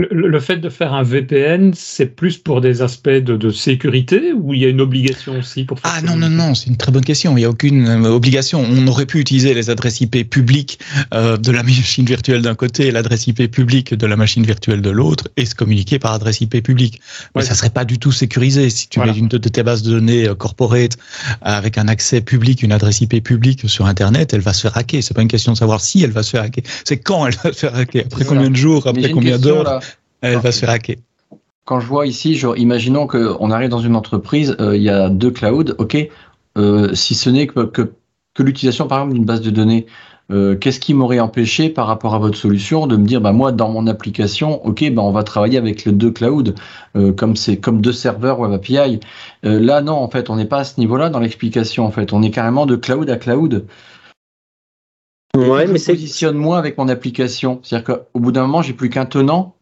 Le, 0.00 0.28
le, 0.28 0.40
fait 0.40 0.56
de 0.56 0.68
faire 0.68 0.94
un 0.94 1.02
VPN, 1.02 1.72
c'est 1.74 2.06
plus 2.06 2.38
pour 2.38 2.60
des 2.60 2.82
aspects 2.82 3.08
de, 3.08 3.36
de, 3.36 3.50
sécurité 3.50 4.32
ou 4.32 4.54
il 4.54 4.60
y 4.60 4.64
a 4.64 4.68
une 4.68 4.80
obligation 4.80 5.38
aussi 5.38 5.64
pour 5.64 5.78
faire 5.78 5.92
Ah 5.94 6.00
non, 6.02 6.16
non, 6.16 6.30
non, 6.30 6.54
c'est 6.54 6.68
une 6.68 6.76
très 6.76 6.92
bonne 6.92 7.04
question. 7.04 7.36
Il 7.36 7.40
n'y 7.40 7.44
a 7.44 7.50
aucune 7.50 7.86
euh, 7.86 8.10
obligation. 8.10 8.64
On 8.68 8.86
aurait 8.86 9.06
pu 9.06 9.18
utiliser 9.18 9.54
les 9.54 9.70
adresses 9.70 10.00
IP 10.00 10.28
publiques 10.28 10.78
euh, 11.12 11.36
de 11.36 11.50
la 11.50 11.62
machine 11.62 12.04
virtuelle 12.04 12.42
d'un 12.42 12.54
côté 12.54 12.86
et 12.86 12.90
l'adresse 12.90 13.26
IP 13.26 13.50
publique 13.50 13.94
de 13.94 14.06
la 14.06 14.16
machine 14.16 14.44
virtuelle 14.44 14.80
de 14.80 14.90
l'autre 14.90 15.28
et 15.36 15.44
se 15.44 15.54
communiquer 15.54 15.98
par 15.98 16.12
adresse 16.12 16.40
IP 16.40 16.62
publique. 16.62 17.00
Mais 17.34 17.42
ouais. 17.42 17.46
ça 17.46 17.54
serait 17.54 17.70
pas 17.70 17.84
du 17.84 17.98
tout 17.98 18.12
sécurisé. 18.12 18.70
Si 18.70 18.88
tu 18.88 18.98
voilà. 18.98 19.12
mets 19.12 19.18
une 19.18 19.28
de, 19.28 19.38
de, 19.38 19.48
tes 19.48 19.62
bases 19.62 19.82
de 19.82 19.90
données 19.90 20.28
euh, 20.28 20.34
corporate 20.34 20.96
avec 21.42 21.78
un 21.78 21.88
accès 21.88 22.20
public, 22.20 22.62
une 22.62 22.72
adresse 22.72 23.00
IP 23.00 23.22
publique 23.22 23.68
sur 23.68 23.86
Internet, 23.86 24.32
elle 24.32 24.40
va 24.40 24.52
se 24.52 24.62
faire 24.62 24.76
hacker. 24.76 25.02
C'est 25.02 25.14
pas 25.14 25.22
une 25.22 25.28
question 25.28 25.52
de 25.52 25.58
savoir 25.58 25.80
si 25.80 26.02
elle 26.02 26.12
va 26.12 26.22
se 26.22 26.30
faire 26.30 26.42
hacker. 26.42 26.64
C'est 26.84 26.98
quand 26.98 27.26
elle 27.26 27.34
va 27.34 27.52
se 27.52 27.58
faire 27.58 27.74
hacker. 27.74 28.04
Après 28.06 28.24
combien 28.24 28.50
de 28.50 28.56
jours, 28.56 28.86
après 28.86 29.10
combien 29.10 29.38
d'heures 29.38 29.80
elle 30.22 30.38
va 30.38 30.52
se 30.52 30.60
faire 30.60 30.70
hacker. 30.70 30.96
Quand 31.64 31.80
je 31.80 31.86
vois 31.86 32.06
ici, 32.06 32.34
genre, 32.34 32.56
imaginons 32.56 33.06
qu'on 33.06 33.50
arrive 33.50 33.68
dans 33.68 33.78
une 33.78 33.94
entreprise, 33.94 34.56
euh, 34.60 34.76
il 34.76 34.82
y 34.82 34.90
a 34.90 35.08
deux 35.08 35.30
clouds, 35.30 35.74
ok, 35.78 36.08
euh, 36.58 36.94
si 36.94 37.14
ce 37.14 37.30
n'est 37.30 37.46
que, 37.46 37.60
que, 37.60 37.92
que 38.34 38.42
l'utilisation 38.42 38.88
par 38.88 38.98
exemple 38.98 39.14
d'une 39.14 39.24
base 39.24 39.40
de 39.40 39.50
données, 39.50 39.86
euh, 40.30 40.54
qu'est-ce 40.54 40.78
qui 40.78 40.94
m'aurait 40.94 41.18
empêché 41.18 41.68
par 41.70 41.88
rapport 41.88 42.14
à 42.14 42.18
votre 42.20 42.38
solution 42.38 42.86
de 42.86 42.96
me 42.96 43.04
dire, 43.04 43.20
bah 43.20 43.32
moi 43.32 43.50
dans 43.50 43.68
mon 43.68 43.86
application, 43.88 44.64
ok, 44.64 44.92
bah 44.92 45.02
on 45.02 45.10
va 45.10 45.24
travailler 45.24 45.58
avec 45.58 45.84
les 45.84 45.92
deux 45.92 46.12
clouds, 46.12 46.54
euh, 46.96 47.12
comme 47.12 47.34
c'est 47.34 47.56
comme 47.56 47.80
deux 47.80 47.92
serveurs 47.92 48.38
Web 48.38 48.52
API. 48.52 49.00
Euh, 49.44 49.58
là 49.58 49.80
non, 49.82 49.94
en 49.94 50.08
fait, 50.08 50.30
on 50.30 50.36
n'est 50.36 50.46
pas 50.46 50.60
à 50.60 50.64
ce 50.64 50.78
niveau-là 50.78 51.10
dans 51.10 51.18
l'explication. 51.18 51.84
En 51.84 51.90
fait, 51.90 52.12
on 52.12 52.22
est 52.22 52.30
carrément 52.30 52.66
de 52.66 52.76
cloud 52.76 53.10
à 53.10 53.16
cloud. 53.16 53.66
Ouais, 55.36 55.66
mais 55.66 55.78
c'est 55.78 55.92
positionne 55.92 56.36
moi 56.36 56.58
avec 56.58 56.78
mon 56.78 56.88
application. 56.88 57.60
C'est-à-dire 57.62 57.96
qu'au 57.96 58.20
bout 58.20 58.32
d'un 58.32 58.42
moment, 58.42 58.62
j'ai 58.62 58.72
plus 58.72 58.90
qu'un 58.90 59.06
tenant 59.06 59.54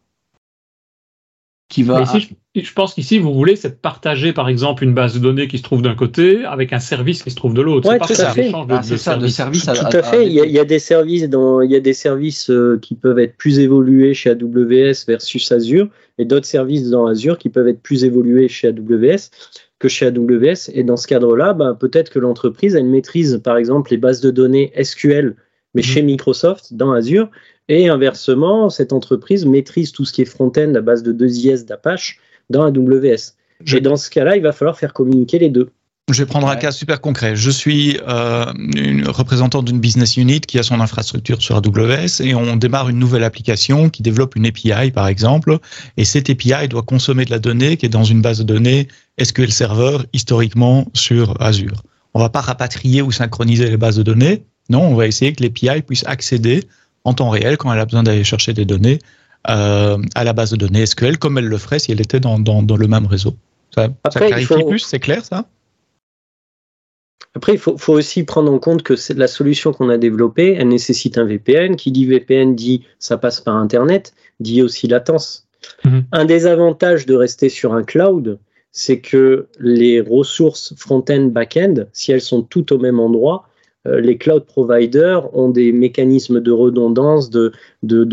qui 1.69 1.83
va. 1.83 2.01
Ici, 2.01 2.35
je, 2.55 2.61
je, 2.61 2.73
pense 2.73 2.95
qu'ici, 2.95 3.19
vous 3.19 3.33
voulez, 3.33 3.55
c'est 3.55 3.69
de 3.69 3.75
partager, 3.75 4.33
par 4.33 4.49
exemple, 4.49 4.83
une 4.83 4.93
base 4.93 5.13
de 5.13 5.19
données 5.19 5.47
qui 5.47 5.59
se 5.59 5.63
trouve 5.63 5.83
d'un 5.83 5.93
côté 5.93 6.43
avec 6.43 6.73
un 6.73 6.79
service 6.79 7.23
qui 7.23 7.29
se 7.29 7.35
trouve 7.35 7.53
de 7.53 7.61
l'autre. 7.61 7.87
Ouais, 7.87 7.99
tout 7.99 8.13
à 8.19 8.31
fait. 8.31 8.49
De, 8.49 8.55
ah, 8.69 8.81
de 8.81 8.97
ça, 8.97 9.15
de 9.15 9.27
service. 9.27 9.65
Tout, 9.65 9.69
à, 9.69 9.75
tout 9.75 9.97
à, 9.97 10.03
fait. 10.03 10.25
Il 10.25 10.33
y, 10.33 10.41
a, 10.41 10.45
il 10.45 10.51
y, 10.51 10.59
a, 10.59 10.65
des 10.65 10.79
services 10.79 11.29
dans, 11.29 11.61
il 11.61 11.71
y 11.71 11.75
a 11.75 11.79
des 11.79 11.93
services 11.93 12.49
euh, 12.49 12.79
qui 12.81 12.95
peuvent 12.95 13.19
être 13.19 13.37
plus 13.37 13.59
évolués 13.59 14.15
chez 14.15 14.31
AWS 14.31 15.05
versus 15.07 15.51
Azure, 15.51 15.87
et 16.17 16.25
d'autres 16.25 16.47
services 16.47 16.89
dans 16.89 17.05
Azure 17.05 17.37
qui 17.37 17.49
peuvent 17.49 17.67
être 17.67 17.81
plus 17.81 18.03
évolués 18.03 18.47
chez 18.47 18.67
AWS 18.69 19.29
que 19.77 19.87
chez 19.87 20.07
AWS. 20.07 20.71
Et 20.73 20.83
dans 20.83 20.97
ce 20.97 21.07
cadre-là, 21.07 21.53
bah, 21.53 21.77
peut-être 21.79 22.09
que 22.09 22.19
l'entreprise 22.19 22.75
une 22.75 22.89
maîtrise, 22.89 23.41
par 23.43 23.57
exemple, 23.57 23.91
les 23.91 23.97
bases 23.97 24.21
de 24.21 24.31
données 24.31 24.73
SQL, 24.81 25.35
mais 25.75 25.81
mmh. 25.81 25.85
chez 25.85 26.01
Microsoft 26.01 26.73
dans 26.73 26.91
Azure, 26.91 27.29
et 27.69 27.87
inversement, 27.87 28.69
cette 28.69 28.91
entreprise 28.91 29.45
maîtrise 29.45 29.91
tout 29.91 30.03
ce 30.03 30.11
qui 30.11 30.23
est 30.23 30.25
front-end 30.25 30.73
à 30.75 30.81
base 30.81 31.03
de 31.03 31.13
2IS 31.13 31.65
d'Apache 31.65 32.19
dans 32.49 32.63
AWS. 32.63 33.35
Je... 33.63 33.77
Et 33.77 33.81
dans 33.81 33.95
ce 33.95 34.09
cas-là, 34.09 34.35
il 34.35 34.41
va 34.41 34.51
falloir 34.51 34.77
faire 34.77 34.91
communiquer 34.91 35.39
les 35.39 35.49
deux. 35.49 35.69
Je 36.11 36.23
vais 36.23 36.25
prendre 36.25 36.47
ouais. 36.47 36.53
un 36.53 36.55
cas 36.55 36.71
super 36.71 37.01
concret. 37.01 37.35
Je 37.35 37.51
suis 37.51 37.99
euh, 38.07 38.45
une 38.75 39.07
représentante 39.07 39.65
d'une 39.65 39.79
business 39.79 40.17
unit 40.17 40.39
qui 40.39 40.57
a 40.57 40.63
son 40.63 40.79
infrastructure 40.79 41.39
sur 41.39 41.55
AWS 41.57 42.21
et 42.21 42.33
on 42.33 42.55
démarre 42.55 42.89
une 42.89 42.97
nouvelle 42.97 43.23
application 43.23 43.89
qui 43.89 44.01
développe 44.01 44.35
une 44.35 44.47
API, 44.47 44.89
par 44.89 45.07
exemple, 45.07 45.59
et 45.97 46.05
cette 46.05 46.31
API 46.31 46.67
doit 46.67 46.81
consommer 46.81 47.25
de 47.25 47.29
la 47.29 47.37
donnée 47.37 47.77
qui 47.77 47.85
est 47.85 47.89
dans 47.89 48.03
une 48.03 48.23
base 48.23 48.39
de 48.39 48.43
données 48.43 48.87
SQL 49.21 49.51
Server 49.51 49.97
historiquement 50.13 50.87
sur 50.95 51.39
Azure. 51.39 51.83
On 52.15 52.19
va 52.19 52.29
pas 52.29 52.41
rapatrier 52.41 53.03
ou 53.03 53.11
synchroniser 53.11 53.69
les 53.69 53.77
bases 53.77 53.97
de 53.97 54.03
données. 54.03 54.45
Non, 54.71 54.81
on 54.81 54.95
va 54.95 55.05
essayer 55.05 55.33
que 55.33 55.43
l'API 55.43 55.83
puisse 55.83 56.03
accéder 56.07 56.63
en 57.03 57.13
temps 57.13 57.29
réel 57.29 57.57
quand 57.57 57.71
elle 57.73 57.79
a 57.79 57.85
besoin 57.85 58.03
d'aller 58.03 58.23
chercher 58.23 58.53
des 58.53 58.65
données 58.65 58.99
euh, 59.49 59.97
à 60.15 60.23
la 60.23 60.33
base 60.33 60.51
de 60.51 60.57
données 60.57 60.85
SQL, 60.85 61.17
comme 61.17 61.37
elle 61.37 61.47
le 61.47 61.57
ferait 61.57 61.79
si 61.79 61.91
elle 61.91 62.01
était 62.01 62.19
dans, 62.19 62.39
dans, 62.39 62.61
dans 62.61 62.77
le 62.77 62.87
même 62.87 63.05
réseau. 63.05 63.35
Ça, 63.73 63.87
Après, 64.03 64.19
ça 64.19 64.27
clarifie 64.27 64.53
faut... 64.53 64.65
plus, 64.65 64.79
c'est 64.79 64.99
clair 64.99 65.23
ça? 65.23 65.45
Après, 67.35 67.53
il 67.53 67.59
faut, 67.59 67.77
faut, 67.77 67.93
aussi 67.93 68.23
prendre 68.23 68.51
en 68.51 68.59
compte 68.59 68.83
que 68.83 68.95
la 69.13 69.27
solution 69.27 69.71
qu'on 69.71 69.89
a 69.89 69.97
développée, 69.97 70.55
elle 70.59 70.69
nécessite 70.69 71.17
un 71.17 71.25
VPN. 71.25 71.75
Qui 71.75 71.91
dit 71.91 72.05
VPN 72.05 72.55
dit 72.55 72.85
ça 72.97 73.17
passe 73.17 73.39
par 73.39 73.55
Internet, 73.55 74.13
dit 74.39 74.61
aussi 74.61 74.87
latence. 74.87 75.47
-hmm. 75.85 76.03
Un 76.11 76.25
des 76.25 76.45
avantages 76.47 77.05
de 77.05 77.15
rester 77.15 77.49
sur 77.49 77.73
un 77.73 77.83
cloud, 77.83 78.39
c'est 78.71 78.99
que 78.99 79.47
les 79.59 80.01
ressources 80.01 80.73
front-end, 80.75 81.25
back-end, 81.25 81.85
si 81.93 82.11
elles 82.11 82.21
sont 82.21 82.43
toutes 82.43 82.71
au 82.71 82.79
même 82.79 82.99
endroit, 82.99 83.48
les 83.97 84.17
cloud 84.17 84.45
providers 84.45 85.35
ont 85.35 85.49
des 85.49 85.71
mécanismes 85.71 86.39
de 86.39 86.51
redondance, 86.51 87.29
de, 87.29 87.51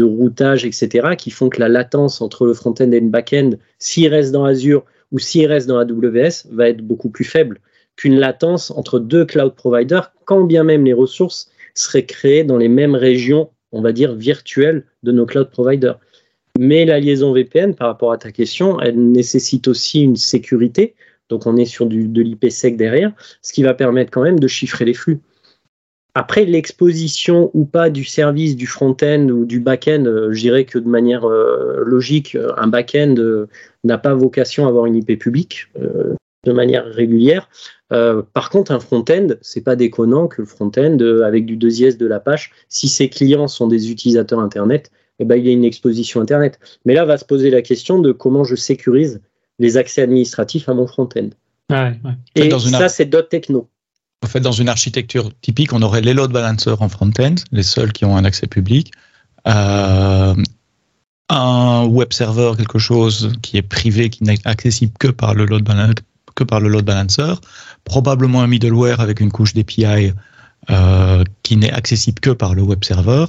routage, 0.02 0.64
etc., 0.64 1.16
qui 1.16 1.30
font 1.30 1.49
que 1.49 1.61
la 1.61 1.68
latence 1.68 2.21
entre 2.21 2.47
le 2.47 2.54
front-end 2.54 2.90
et 2.92 3.00
le 3.00 3.09
back-end, 3.09 3.50
s'il 3.78 4.09
reste 4.09 4.33
dans 4.33 4.45
Azure 4.45 4.85
ou 5.12 5.18
s'il 5.18 5.47
reste 5.47 5.68
dans 5.68 5.78
AWS, 5.78 6.49
va 6.50 6.68
être 6.68 6.83
beaucoup 6.83 7.11
plus 7.11 7.25
faible 7.25 7.61
qu'une 7.97 8.18
latence 8.18 8.71
entre 8.71 8.99
deux 8.99 9.25
cloud 9.25 9.54
providers, 9.54 10.12
quand 10.25 10.45
bien 10.45 10.64
même 10.64 10.85
les 10.85 10.92
ressources 10.92 11.50
seraient 11.75 12.04
créées 12.04 12.45
dans 12.45 12.59
les 12.59 12.68
mêmes 12.68 12.95
régions, 12.95 13.50
on 13.73 13.80
va 13.80 13.92
dire, 13.92 14.14
virtuelles 14.14 14.85
de 15.02 15.12
nos 15.12 15.26
cloud 15.26 15.50
providers. 15.50 15.99
Mais 16.59 16.85
la 16.85 17.00
liaison 17.00 17.33
VPN, 17.33 17.75
par 17.75 17.88
rapport 17.88 18.12
à 18.12 18.18
ta 18.18 18.33
question, 18.33 18.80
elle 18.80 18.99
nécessite 19.12 19.68
aussi 19.68 20.02
une 20.02 20.16
sécurité. 20.16 20.95
Donc 21.28 21.47
on 21.47 21.56
est 21.56 21.66
sur 21.66 21.87
de 21.87 22.23
l'IPsec 22.23 22.76
derrière, 22.76 23.12
ce 23.42 23.52
qui 23.52 23.62
va 23.62 23.75
permettre 23.75 24.11
quand 24.11 24.23
même 24.23 24.38
de 24.38 24.49
chiffrer 24.49 24.85
les 24.85 24.95
flux. 24.95 25.21
Après, 26.18 26.46
l'exposition 26.46 27.50
ou 27.52 27.66
pas 27.66 27.90
du 27.90 28.02
service 28.02 28.56
du 28.56 28.66
front-end 28.66 29.28
ou 29.28 29.44
du 29.44 29.61
back-end, 29.61 30.06
euh, 30.06 30.32
je 30.32 30.40
dirais 30.40 30.64
que 30.64 30.78
de 30.78 30.88
manière 30.88 31.28
euh, 31.28 31.82
logique, 31.85 32.35
euh, 32.35 32.54
un 32.56 32.68
back-end 32.68 33.16
n'a 33.85 33.99
pas 33.99 34.14
vocation 34.14 34.64
à 34.64 34.70
avoir 34.70 34.87
une 34.87 34.96
IP 34.96 35.18
publique 35.18 35.70
de 35.76 36.52
manière 36.52 36.87
régulière. 36.87 37.50
Euh, 37.92 38.23
par 38.32 38.49
contre, 38.49 38.73
un 38.73 38.80
front-end, 38.80 39.35
c'est 39.42 39.61
pas 39.61 39.76
déconnant 39.76 40.26
que 40.26 40.40
le 40.40 40.46
front-end, 40.46 40.96
avec 41.23 41.44
du 41.44 41.58
2IS 41.58 41.99
de 41.99 42.06
l'Apache, 42.06 42.50
si 42.70 42.88
ses 42.88 43.11
clients 43.11 43.46
sont 43.46 43.66
des 43.66 43.90
utilisateurs 43.90 44.40
Internet, 44.40 44.90
eh 45.18 45.26
ben, 45.26 45.37
il 45.37 45.44
y 45.44 45.50
a 45.50 45.52
une 45.52 45.64
exposition 45.64 46.23
Internet. 46.23 46.58
Mais 46.87 46.94
là, 46.94 47.04
va 47.04 47.18
se 47.18 47.26
poser 47.26 47.50
la 47.50 47.61
question 47.61 47.99
de 47.99 48.12
comment 48.12 48.42
je 48.42 48.56
sécurise 48.56 49.20
les 49.58 49.76
accès 49.76 50.00
administratifs 50.00 50.66
à 50.70 50.73
mon 50.73 50.87
front-end. 50.87 51.28
Ouais, 51.70 51.92
ouais. 52.04 52.12
Et 52.37 52.50
ça, 52.58 52.88
c'est 52.88 53.04
d'autres 53.04 53.28
technos. 53.28 53.68
En 54.26 54.28
fait, 54.28 54.40
dans 54.40 54.50
une 54.50 54.68
architecture 54.68 55.30
typique, 55.40 55.73
on 55.73 55.83
aurait 55.83 56.00
les 56.00 56.12
load 56.12 56.33
balancers 56.33 56.83
en 56.83 56.88
front-end, 56.88 57.37
les 57.52 57.62
seuls 57.62 57.92
qui 57.92 58.04
ont 58.04 58.16
un 58.16 58.25
accès 58.25 58.49
public, 58.49 58.90
euh, 59.47 60.35
un 61.28 61.85
web 61.85 62.12
server, 62.12 62.54
quelque 62.56 62.80
chose 62.80 63.33
qui 63.40 63.56
est 63.56 63.62
privé, 63.62 64.11
qui 64.11 64.25
n'est 64.25 64.45
accessible 64.45 64.92
que 64.99 65.06
par 65.06 65.35
le 65.35 65.45
load 65.47 65.62
balancer, 65.62 66.02
que 66.35 66.42
par 66.42 66.59
le 66.59 66.68
load 66.68 66.85
balancer, 66.85 67.35
probablement 67.85 68.42
un 68.42 68.49
middleware 68.49 68.99
avec 68.99 69.21
une 69.21 69.30
couche 69.30 69.54
d'API 69.54 70.12
euh, 70.71 71.23
qui 71.45 71.56
n'est 71.56 71.71
accessible 71.71 72.18
que 72.18 72.30
par 72.30 72.56
le 72.56 72.62
web 72.62 72.83
server, 72.83 73.26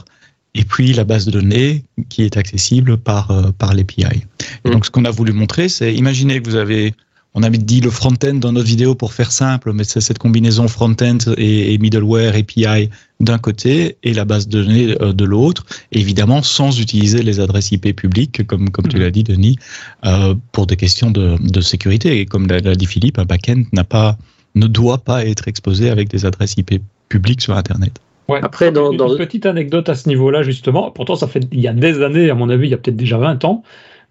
et 0.56 0.64
puis 0.64 0.94
la 0.94 1.04
base 1.04 1.28
de 1.28 1.32
données 1.32 1.84
qui 2.10 2.24
est 2.24 2.38
accessible 2.38 2.98
par, 2.98 3.30
euh, 3.30 3.52
par 3.52 3.76
l'API. 3.76 4.26
Mmh. 4.66 4.72
donc 4.72 4.88
ce 4.88 4.90
qu'on 4.90 5.06
a 5.06 5.12
voulu 5.12 5.32
montrer, 5.32 5.70
c'est 5.70 5.94
imaginez 5.94 6.42
que 6.42 6.50
vous 6.50 6.56
avez 6.56 6.96
on 7.38 7.44
avait 7.44 7.60
dit 7.60 7.82
le 7.82 7.92
front-end 7.92 8.34
dans 8.34 8.52
notre 8.52 8.66
vidéo 8.66 8.96
pour 8.96 9.14
faire 9.14 9.32
simple, 9.32 9.72
mais 9.72 9.84
c'est 9.84 10.02
cette 10.02 10.18
combinaison 10.18 10.68
front-end 10.68 11.20
et, 11.38 11.78
middleware, 11.78 12.34
API 12.36 12.90
d'un 13.20 13.38
côté 13.38 13.96
et 14.02 14.16
la 14.16 14.26
base 14.26 14.48
de 14.48 14.64
données 14.64 14.96
euh, 15.00 15.14
de 15.14 15.24
l'autre, 15.24 15.64
évidemment 15.92 16.42
sans 16.42 16.80
utiliser 16.80 17.22
les 17.22 17.40
adresses 17.40 17.72
IP 17.72 17.96
publiques, 17.96 18.48
comme, 18.48 18.72
comme 18.72 18.88
tu 18.88 18.98
mhm. 18.98 19.04
l'as 19.04 19.12
dit, 19.12 19.24
Denis, 19.24 19.56
euh, 20.04 20.34
pour 20.52 20.66
des 20.66 20.78
questions 20.78 21.12
de, 21.12 21.38
de 21.40 21.62
sécurité. 21.62 22.20
Et 22.20 22.26
comme 22.26 22.48
l'a 22.48 22.76
dit 22.76 22.88
Philippe, 22.88 23.20
un 23.20 23.26
back-end 23.26 23.66
n'a 23.72 23.84
pas, 23.84 24.18
ne 24.56 24.66
doit 24.66 24.98
pas 24.98 25.24
être 25.24 25.48
exposé 25.48 25.92
avec 25.92 26.10
des 26.10 26.26
adresses 26.26 26.56
IP 26.58 26.82
publiques 27.08 27.42
sur 27.42 27.56
Internet. 27.56 28.02
Ouais. 28.30 28.40
Après, 28.42 28.72
dans, 28.72 28.92
une, 28.92 29.00
une 29.00 29.16
petite 29.16 29.46
anecdote 29.46 29.90
à 29.90 29.96
ce 29.96 30.10
niveau-là, 30.10 30.42
justement, 30.42 30.90
pourtant 30.90 31.16
ça 31.16 31.28
fait 31.28 31.48
il 31.52 31.60
y 31.60 31.68
a 31.68 31.74
des 31.74 32.02
années, 32.02 32.32
à 32.32 32.36
mon 32.36 32.50
avis, 32.50 32.68
il 32.68 32.72
y 32.72 32.74
a 32.74 32.78
peut-être 32.78 32.98
déjà 32.98 33.20
20 33.20 33.46
ans, 33.46 33.64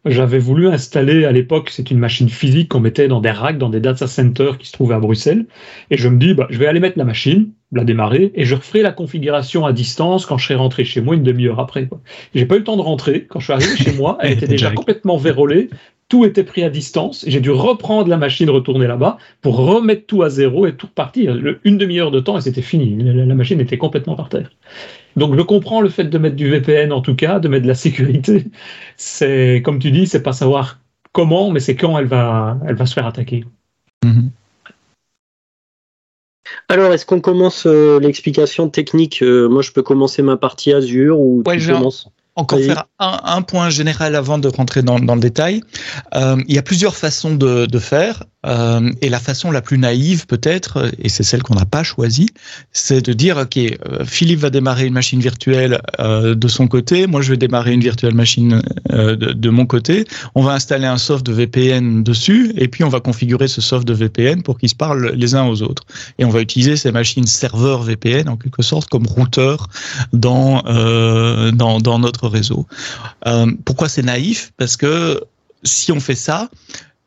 j'avais 0.06 0.38
voulu 0.38 0.68
installer 0.68 1.24
à 1.24 1.32
l'époque, 1.32 1.70
c'est 1.70 1.90
une 1.90 1.98
machine 1.98 2.28
physique 2.28 2.68
qu'on 2.70 2.80
mettait 2.80 3.08
dans 3.08 3.20
des 3.20 3.30
racks, 3.30 3.58
dans 3.58 3.68
des 3.68 3.80
data 3.80 4.06
centers 4.06 4.58
qui 4.58 4.66
se 4.66 4.72
trouvaient 4.72 4.94
à 4.94 5.00
Bruxelles. 5.00 5.46
Et 5.90 5.96
je 5.96 6.08
me 6.08 6.18
dis, 6.18 6.34
bah, 6.34 6.46
je 6.50 6.58
vais 6.58 6.66
aller 6.66 6.80
mettre 6.80 6.98
la 6.98 7.04
machine, 7.04 7.50
la 7.72 7.84
démarrer, 7.84 8.32
et 8.34 8.44
je 8.44 8.54
referai 8.54 8.82
la 8.82 8.92
configuration 8.92 9.66
à 9.66 9.72
distance 9.72 10.24
quand 10.26 10.38
je 10.38 10.44
serai 10.44 10.54
rentré 10.54 10.84
chez 10.84 11.00
moi 11.00 11.14
une 11.14 11.22
demi-heure 11.22 11.60
après. 11.60 11.88
J'ai 12.34 12.46
pas 12.46 12.54
eu 12.54 12.58
le 12.58 12.64
temps 12.64 12.76
de 12.76 12.82
rentrer. 12.82 13.26
Quand 13.28 13.40
je 13.40 13.44
suis 13.46 13.52
arrivé 13.52 13.76
chez 13.76 13.92
moi, 13.92 14.18
elle 14.20 14.32
était 14.32 14.46
déjà 14.48 14.70
complètement 14.70 15.16
vérolée. 15.16 15.70
Tout 16.08 16.24
était 16.24 16.44
pris 16.44 16.62
à 16.62 16.70
distance. 16.70 17.24
J'ai 17.26 17.40
dû 17.40 17.50
reprendre 17.50 18.08
la 18.08 18.16
machine, 18.16 18.48
retourner 18.48 18.86
là-bas 18.86 19.18
pour 19.40 19.56
remettre 19.56 20.06
tout 20.06 20.22
à 20.22 20.28
zéro 20.28 20.66
et 20.66 20.74
tout 20.74 20.86
repartir. 20.86 21.36
Une 21.64 21.78
demi-heure 21.78 22.12
de 22.12 22.20
temps 22.20 22.38
et 22.38 22.40
c'était 22.40 22.62
fini. 22.62 22.96
La 23.02 23.34
machine 23.34 23.60
était 23.60 23.78
complètement 23.78 24.14
par 24.14 24.28
terre. 24.28 24.50
Donc 25.16 25.34
je 25.34 25.42
comprends 25.42 25.80
le 25.80 25.88
fait 25.88 26.04
de 26.04 26.18
mettre 26.18 26.36
du 26.36 26.48
VPN 26.48 26.92
en 26.92 27.00
tout 27.00 27.16
cas, 27.16 27.40
de 27.40 27.48
mettre 27.48 27.64
de 27.64 27.68
la 27.68 27.74
sécurité. 27.74 28.44
C'est 28.96 29.62
comme 29.64 29.80
tu 29.80 29.90
dis, 29.90 30.06
c'est 30.06 30.22
pas 30.22 30.32
savoir 30.32 30.78
comment, 31.12 31.50
mais 31.50 31.60
c'est 31.60 31.74
quand 31.74 31.98
elle 31.98 32.06
va, 32.06 32.58
elle 32.68 32.76
va 32.76 32.86
se 32.86 32.94
faire 32.94 33.06
attaquer. 33.06 33.44
Mhm. 34.04 34.30
Alors, 36.68 36.92
est-ce 36.92 37.06
qu'on 37.06 37.20
commence 37.20 37.66
euh, 37.66 37.98
l'explication 38.00 38.68
technique 38.68 39.22
euh, 39.22 39.48
Moi, 39.48 39.62
je 39.62 39.72
peux 39.72 39.82
commencer 39.82 40.22
ma 40.22 40.36
partie 40.36 40.72
Azure 40.72 41.18
ou 41.18 41.42
ouais, 41.46 41.58
tu 41.58 41.66
commences? 41.68 42.08
Encore 42.36 42.60
faire 42.60 42.84
un, 42.98 43.42
point 43.42 43.70
général 43.70 44.14
avant 44.14 44.38
de 44.38 44.48
rentrer 44.48 44.82
dans, 44.82 44.98
le 44.98 45.20
détail. 45.20 45.62
Euh, 46.14 46.36
il 46.46 46.54
y 46.54 46.58
a 46.58 46.62
plusieurs 46.62 46.94
façons 46.94 47.34
de, 47.34 47.66
de 47.66 47.78
faire. 47.78 48.24
Euh, 48.46 48.92
et 49.00 49.08
la 49.08 49.18
façon 49.18 49.50
la 49.50 49.60
plus 49.60 49.78
naïve 49.78 50.26
peut-être, 50.26 50.90
et 51.02 51.08
c'est 51.08 51.22
celle 51.22 51.42
qu'on 51.42 51.54
n'a 51.54 51.64
pas 51.64 51.82
choisie, 51.82 52.28
c'est 52.72 53.00
de 53.00 53.12
dire, 53.12 53.36
OK, 53.38 53.56
euh, 53.56 54.04
Philippe 54.04 54.40
va 54.40 54.50
démarrer 54.50 54.86
une 54.86 54.94
machine 54.94 55.20
virtuelle 55.20 55.80
euh, 56.00 56.34
de 56.34 56.48
son 56.48 56.68
côté, 56.68 57.06
moi 57.06 57.22
je 57.22 57.30
vais 57.30 57.36
démarrer 57.36 57.72
une 57.72 57.80
virtuelle 57.80 58.14
machine 58.14 58.62
de, 58.90 59.50
mon 59.50 59.66
côté, 59.66 60.04
on 60.34 60.42
va 60.42 60.52
installer 60.52 60.86
un 60.86 60.98
soft 60.98 61.24
de 61.26 61.32
VPN 61.32 62.02
dessus, 62.02 62.52
et 62.56 62.68
puis 62.68 62.84
on 62.84 62.88
va 62.88 63.00
configurer 63.00 63.48
ce 63.48 63.60
soft 63.60 63.86
de 63.86 63.94
VPN 63.94 64.42
pour 64.42 64.58
qu'ils 64.58 64.68
se 64.68 64.74
parlent 64.74 65.12
les 65.14 65.34
uns 65.34 65.46
aux 65.46 65.62
autres. 65.62 65.84
Et 66.18 66.24
on 66.24 66.30
va 66.30 66.40
utiliser 66.40 66.76
ces 66.76 66.92
machines 66.92 67.26
serveurs 67.26 67.82
VPN 67.82 68.28
en 68.28 68.36
quelque 68.36 68.62
sorte 68.62 68.88
comme 68.88 69.06
routeur 69.06 69.68
dans, 70.12 70.62
dans, 71.52 71.80
dans, 71.80 71.98
notre 71.98 72.28
réseau. 72.28 72.66
pourquoi 73.64 73.88
c'est 73.88 74.02
naïf? 74.02 74.52
Parce 74.56 74.76
que 74.76 75.20
si 75.62 75.92
on 75.92 76.00
fait 76.00 76.14
ça, 76.14 76.48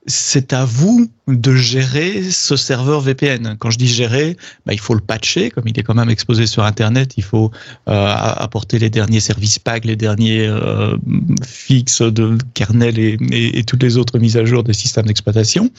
c'est 0.10 0.54
à 0.54 0.66
vous 0.66 1.10
de 1.36 1.56
gérer 1.56 2.24
ce 2.32 2.56
serveur 2.56 3.02
VPN. 3.02 3.56
Quand 3.60 3.70
je 3.70 3.78
dis 3.78 3.88
gérer, 3.88 4.38
bah, 4.66 4.74
il 4.74 4.80
faut 4.80 4.94
le 4.94 5.00
patcher, 5.00 5.50
comme 5.50 5.68
il 5.68 5.80
est 5.80 5.84
quand 5.84 5.96
même 5.96 6.10
exposé 6.10 6.48
sur 6.48 6.64
Internet, 6.64 7.14
il 7.18 7.24
faut 7.24 7.52
euh, 7.88 8.14
apporter 8.16 8.80
les 8.80 8.90
derniers 8.90 9.20
services 9.20 9.60
PAG, 9.60 9.86
les 9.86 9.96
derniers 9.96 10.48
euh, 10.48 10.98
fixes 11.44 12.02
de 12.02 12.38
kernel 12.54 12.98
et, 12.98 13.64
toutes 13.64 13.84
les 13.84 13.98
autres 13.98 14.18
mises 14.18 14.38
à 14.38 14.46
jour 14.46 14.64
des 14.64 14.74
systèmes 14.74 15.06
d'exploitation. 15.06 15.70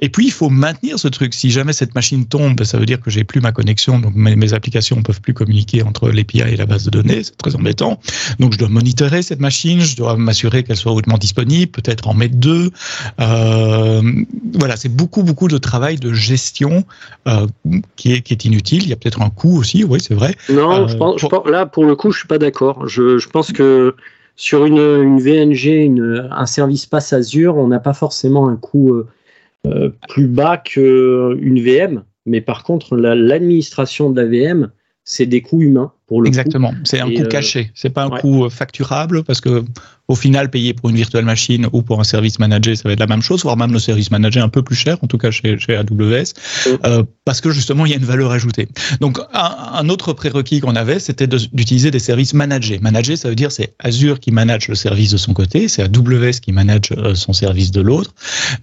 Et 0.00 0.08
puis, 0.08 0.26
il 0.26 0.32
faut 0.32 0.50
maintenir 0.50 0.98
ce 0.98 1.08
truc. 1.08 1.34
Si 1.34 1.50
jamais 1.50 1.72
cette 1.72 1.94
machine 1.94 2.26
tombe, 2.26 2.62
ça 2.62 2.78
veut 2.78 2.86
dire 2.86 3.00
que 3.00 3.10
j'ai 3.10 3.24
plus 3.24 3.40
ma 3.40 3.52
connexion, 3.52 3.98
donc 3.98 4.14
mes, 4.14 4.36
mes 4.36 4.54
applications 4.54 4.96
ne 4.96 5.02
peuvent 5.02 5.20
plus 5.20 5.34
communiquer 5.34 5.82
entre 5.82 6.10
l'API 6.10 6.40
et 6.40 6.56
la 6.56 6.66
base 6.66 6.84
de 6.84 6.90
données. 6.90 7.24
C'est 7.24 7.36
très 7.36 7.56
embêtant. 7.56 8.00
Donc, 8.38 8.52
je 8.52 8.58
dois 8.58 8.68
monitorer 8.68 9.22
cette 9.22 9.40
machine, 9.40 9.80
je 9.80 9.96
dois 9.96 10.16
m'assurer 10.16 10.62
qu'elle 10.62 10.76
soit 10.76 10.92
hautement 10.92 11.18
disponible, 11.18 11.70
peut-être 11.72 12.08
en 12.08 12.14
mettre 12.14 12.36
deux. 12.36 12.70
Euh, 13.20 14.02
voilà, 14.54 14.76
c'est 14.76 14.91
beaucoup, 14.92 15.22
beaucoup 15.22 15.48
de 15.48 15.58
travail 15.58 15.96
de 15.96 16.12
gestion 16.12 16.84
euh, 17.26 17.46
qui, 17.96 18.12
est, 18.12 18.20
qui 18.20 18.32
est 18.32 18.44
inutile. 18.44 18.82
Il 18.82 18.88
y 18.88 18.92
a 18.92 18.96
peut-être 18.96 19.22
un 19.22 19.30
coût 19.30 19.58
aussi, 19.58 19.84
oui, 19.84 19.98
c'est 20.00 20.14
vrai. 20.14 20.34
Non, 20.48 20.86
je 20.86 20.96
pense, 20.96 21.22
là, 21.46 21.66
pour 21.66 21.84
le 21.84 21.96
coup, 21.96 22.12
je 22.12 22.18
suis 22.18 22.28
pas 22.28 22.38
d'accord. 22.38 22.86
Je, 22.88 23.18
je, 23.18 23.28
pense 23.28 23.52
que 23.52 23.94
sur 24.36 24.64
une, 24.64 24.78
une 24.78 25.20
VNG, 25.20 25.66
une, 25.66 26.28
un 26.30 26.46
service 26.46 26.86
passe 26.86 27.12
Azure, 27.12 27.56
on 27.56 27.68
n'a 27.68 27.80
pas 27.80 27.94
forcément 27.94 28.48
un 28.48 28.56
coût 28.56 28.94
euh, 28.94 29.06
euh 29.66 29.90
plus 30.08 30.26
bas 30.26 30.56
qu'une 30.56 31.60
VM. 31.60 32.04
Mais 32.26 32.40
par 32.40 32.62
contre, 32.62 32.96
l'administration 32.96 34.10
de 34.10 34.20
la 34.20 34.28
VM, 34.28 34.70
c'est 35.04 35.26
des 35.26 35.42
coûts 35.42 35.62
humains. 35.62 35.92
Pour 36.06 36.20
le 36.20 36.28
Exactement, 36.28 36.74
c'est 36.84 37.00
un 37.00 37.08
coût 37.08 37.22
euh, 37.22 37.28
caché, 37.28 37.70
c'est 37.74 37.90
pas 37.90 38.04
un 38.04 38.10
coût 38.10 38.48
facturable 38.50 39.22
parce 39.24 39.40
que 39.40 39.64
au 40.08 40.14
final, 40.14 40.50
payer 40.50 40.74
pour 40.74 40.90
une 40.90 40.96
virtuelle 40.96 41.24
machine 41.24 41.68
ou 41.72 41.82
pour 41.82 42.00
un 42.00 42.04
service 42.04 42.38
manager, 42.38 42.76
ça 42.76 42.82
va 42.88 42.92
être 42.92 43.00
la 43.00 43.06
même 43.06 43.22
chose, 43.22 43.42
voire 43.44 43.56
même 43.56 43.72
le 43.72 43.78
service 43.78 44.10
manager 44.10 44.44
un 44.44 44.48
peu 44.48 44.62
plus 44.62 44.74
cher, 44.74 44.98
en 45.00 45.06
tout 45.06 45.16
cas 45.16 45.30
chez, 45.30 45.58
chez 45.58 45.76
AWS, 45.76 46.34
euh, 46.84 47.04
parce 47.24 47.40
que 47.40 47.50
justement, 47.50 47.86
il 47.86 47.92
y 47.92 47.94
a 47.94 47.98
une 47.98 48.04
valeur 48.04 48.32
ajoutée. 48.32 48.68
Donc, 49.00 49.18
un, 49.32 49.88
autre 49.88 50.12
prérequis 50.12 50.60
qu'on 50.60 50.74
avait, 50.76 50.98
c'était 50.98 51.26
d'utiliser 51.26 51.90
des 51.90 51.98
services 51.98 52.34
managés. 52.34 52.78
Manager, 52.80 53.16
ça 53.16 53.28
veut 53.28 53.34
dire 53.34 53.52
c'est 53.52 53.74
Azure 53.78 54.20
qui 54.20 54.32
manage 54.32 54.68
le 54.68 54.74
service 54.74 55.12
de 55.12 55.16
son 55.16 55.32
côté, 55.34 55.68
c'est 55.68 55.82
AWS 55.82 56.40
qui 56.42 56.52
manage 56.52 56.90
euh, 56.92 57.14
son 57.14 57.32
service 57.32 57.70
de 57.70 57.80
l'autre. 57.80 58.12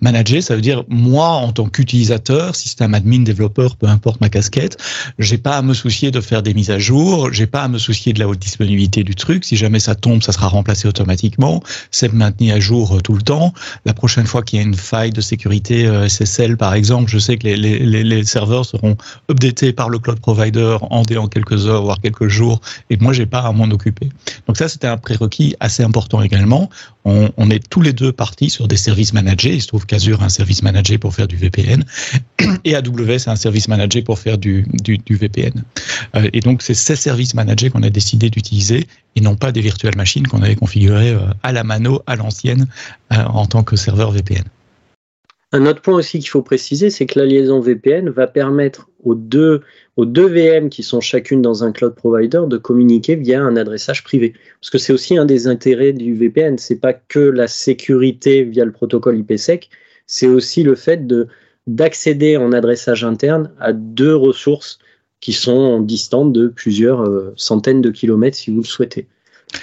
Manager, 0.02 0.43
ça 0.43 0.56
veut 0.56 0.62
dire 0.62 0.84
moi, 0.89 1.30
en 1.30 1.52
tant 1.52 1.69
qu'utilisateur, 1.69 2.56
système 2.56 2.93
admin, 2.93 3.23
développeur, 3.23 3.75
peu 3.78 3.88
importe 3.88 4.21
ma 4.21 4.30
casquette, 4.30 4.78
j'ai 5.17 5.38
pas 5.38 5.58
à 5.58 5.62
me 5.62 5.73
soucier 5.73 6.12
de 6.12 6.19
faire 6.21 6.43
des 6.43 6.54
mises 6.54 6.69
à 6.69 6.80
jour, 6.80 7.28
j'ai 7.33 7.47
pas 7.47 7.63
à 7.63 7.67
me 7.67 7.77
soucier 7.77 8.13
de 8.13 8.19
la 8.19 8.27
haute 8.27 8.39
disponibilité 8.39 9.03
du 9.03 9.15
truc. 9.15 9.45
Si 9.45 9.55
jamais 9.55 9.79
ça 9.79 9.95
tombe, 9.95 10.21
ça 10.23 10.31
sera 10.31 10.47
remplacé 10.47 10.87
automatiquement 10.87 11.63
c'est 11.91 12.13
maintenu 12.13 12.51
à 12.51 12.59
jour 12.59 12.95
euh, 12.95 13.01
tout 13.01 13.13
le 13.13 13.21
temps. 13.21 13.53
La 13.85 13.93
prochaine 13.93 14.25
fois 14.25 14.43
qu'il 14.43 14.59
y 14.59 14.61
a 14.61 14.65
une 14.65 14.75
faille 14.75 15.11
de 15.11 15.21
sécurité 15.21 15.85
euh, 15.87 16.07
SSL, 16.07 16.57
par 16.57 16.73
exemple, 16.73 17.09
je 17.09 17.19
sais 17.19 17.37
que 17.37 17.47
les, 17.47 18.23
serveurs 18.23 18.65
seront 18.65 18.97
updatés 19.29 19.73
par 19.73 19.89
le 19.89 19.99
cloud 19.99 20.19
provider 20.19 20.77
en, 20.81 21.03
en 21.03 21.27
quelques 21.27 21.67
heures, 21.67 21.83
voire 21.83 21.99
quelques 22.01 22.27
jours, 22.27 22.61
et 22.89 22.97
moi, 22.97 23.13
j'ai 23.13 23.25
pas 23.25 23.39
à 23.39 23.51
m'en 23.51 23.65
occuper. 23.65 24.09
Donc 24.47 24.57
ça, 24.57 24.67
c'était 24.67 24.87
un 24.87 24.97
prérequis 24.97 25.55
assez 25.59 25.83
important 25.83 26.21
également. 26.21 26.69
On, 27.05 27.49
est 27.49 27.67
tous 27.69 27.81
les 27.81 27.93
deux 27.93 28.12
partis 28.12 28.49
sur 28.49 28.67
des 28.67 28.77
services 28.77 29.13
managés. 29.13 29.55
Il 29.55 29.62
se 29.62 29.67
trouve 29.67 29.85
qu'Azure 29.85 30.21
a 30.21 30.25
un 30.25 30.29
service 30.29 30.62
managé 30.62 30.97
pour 30.97 31.15
faire 31.15 31.27
du 31.27 31.38
VPN 31.38 31.83
et 32.63 32.75
AWS 32.75 33.27
a 33.27 33.31
un 33.31 33.35
service 33.35 33.67
managé 33.67 34.01
pour 34.01 34.19
faire 34.19 34.38
du, 34.38 34.67
VPN. 35.09 35.63
Euh, 36.15 36.29
et 36.33 36.41
donc, 36.41 36.62
c'est 36.62 36.73
ces 36.73 36.95
services 36.95 37.33
managés 37.33 37.69
qu'on 37.69 37.83
a 37.83 37.89
décidé 37.89 38.29
d'utiliser 38.29 38.88
et 39.15 39.21
non 39.21 39.35
pas 39.35 39.51
des 39.51 39.62
virtuelles 39.62 39.97
machines 39.97 40.27
qu'on 40.27 40.41
avait 40.41 40.55
configurées 40.55 41.12
euh, 41.12 41.21
à 41.43 41.51
la 41.51 41.63
mano, 41.63 42.01
à 42.05 42.15
l'ancienne, 42.15 42.67
euh, 43.13 43.23
en 43.23 43.45
tant 43.45 43.63
que 43.63 43.75
serveur 43.75 44.12
VPN. 44.12 44.43
Un 45.51 45.65
autre 45.65 45.81
point 45.81 45.95
aussi 45.95 46.19
qu'il 46.19 46.29
faut 46.29 46.43
préciser, 46.43 46.91
c'est 46.91 47.07
que 47.07 47.17
la 47.17 47.25
liaison 47.25 47.59
VPN 47.59 48.09
va 48.09 48.27
permettre 48.27 48.89
aux 49.03 49.15
deux, 49.15 49.62
aux 49.97 50.05
deux 50.05 50.27
VM 50.27 50.69
qui 50.69 50.83
sont 50.83 51.01
chacune 51.01 51.41
dans 51.41 51.63
un 51.63 51.71
cloud 51.71 51.95
provider 51.95 52.41
de 52.47 52.57
communiquer 52.57 53.15
via 53.15 53.41
un 53.41 53.55
adressage 53.55 54.03
privé. 54.03 54.33
Parce 54.62 54.69
que 54.69 54.77
c'est 54.77 54.93
aussi 54.93 55.17
un 55.17 55.25
des 55.25 55.47
intérêts 55.47 55.93
du 55.93 56.13
VPN. 56.13 56.59
C'est 56.59 56.79
pas 56.79 56.93
que 56.93 57.19
la 57.19 57.47
sécurité 57.47 58.43
via 58.43 58.63
le 58.63 58.71
protocole 58.71 59.17
IPsec, 59.17 59.69
c'est 60.05 60.27
aussi 60.27 60.63
le 60.63 60.75
fait 60.75 61.07
de 61.07 61.27
d'accéder 61.67 62.35
en 62.35 62.51
adressage 62.51 63.03
interne 63.03 63.51
à 63.59 63.73
deux 63.73 64.15
ressources 64.15 64.79
qui 65.21 65.33
sont 65.33 65.79
distantes 65.81 66.33
de 66.33 66.47
plusieurs 66.47 67.01
euh, 67.01 67.31
centaines 67.35 67.81
de 67.81 67.91
kilomètres 67.91 68.38
si 68.38 68.49
vous 68.49 68.62
le 68.62 68.65
souhaitez. 68.65 69.07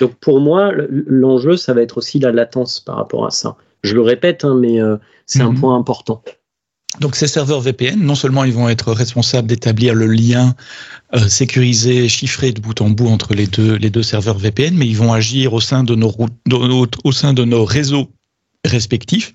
Donc 0.00 0.14
pour 0.16 0.40
moi, 0.40 0.72
l'enjeu, 0.88 1.56
ça 1.56 1.74
va 1.74 1.82
être 1.82 1.98
aussi 1.98 2.20
la 2.20 2.30
latence 2.30 2.78
par 2.80 2.96
rapport 2.96 3.26
à 3.26 3.30
ça. 3.30 3.56
Je 3.82 3.94
le 3.94 4.02
répète, 4.02 4.44
hein, 4.44 4.56
mais 4.60 4.80
euh, 4.80 4.96
c'est 5.26 5.42
un 5.42 5.50
mhm. 5.50 5.60
point 5.60 5.76
important. 5.76 6.22
Donc 7.00 7.14
ces 7.14 7.26
serveurs 7.26 7.60
VPN, 7.60 8.00
non 8.00 8.14
seulement 8.14 8.44
ils 8.44 8.52
vont 8.52 8.68
être 8.68 8.92
responsables 8.92 9.48
d'établir 9.48 9.94
le 9.94 10.06
lien 10.06 10.54
euh, 11.14 11.28
sécurisé, 11.28 12.08
chiffré 12.08 12.52
de 12.52 12.60
bout 12.60 12.80
en 12.80 12.88
bout 12.88 13.08
entre 13.08 13.34
les 13.34 13.46
deux, 13.46 13.74
les 13.74 13.90
deux 13.90 14.02
serveurs 14.02 14.38
VPN, 14.38 14.74
mais 14.74 14.86
ils 14.86 14.96
vont 14.96 15.12
agir 15.12 15.52
au 15.52 15.60
sein 15.60 15.84
de 15.84 15.94
nos, 15.94 16.14
au 17.04 17.12
sein 17.12 17.34
de 17.34 17.44
nos 17.44 17.64
réseaux 17.64 18.10
respectifs 18.64 19.32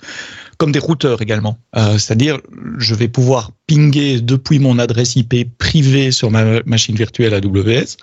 comme 0.58 0.72
des 0.72 0.80
routeurs 0.80 1.24
également. 1.24 1.58
Euh, 1.76 1.98
c'est-à-dire, 1.98 2.40
je 2.78 2.94
vais 2.94 3.08
pouvoir 3.08 3.52
pinguer 3.66 4.22
depuis 4.22 4.60
mon 4.60 4.78
adresse 4.78 5.16
IP 5.16 5.58
privée 5.58 6.12
sur 6.12 6.30
ma 6.30 6.62
machine 6.68 6.96
virtuelle 6.96 7.34
AWS, 7.34 7.98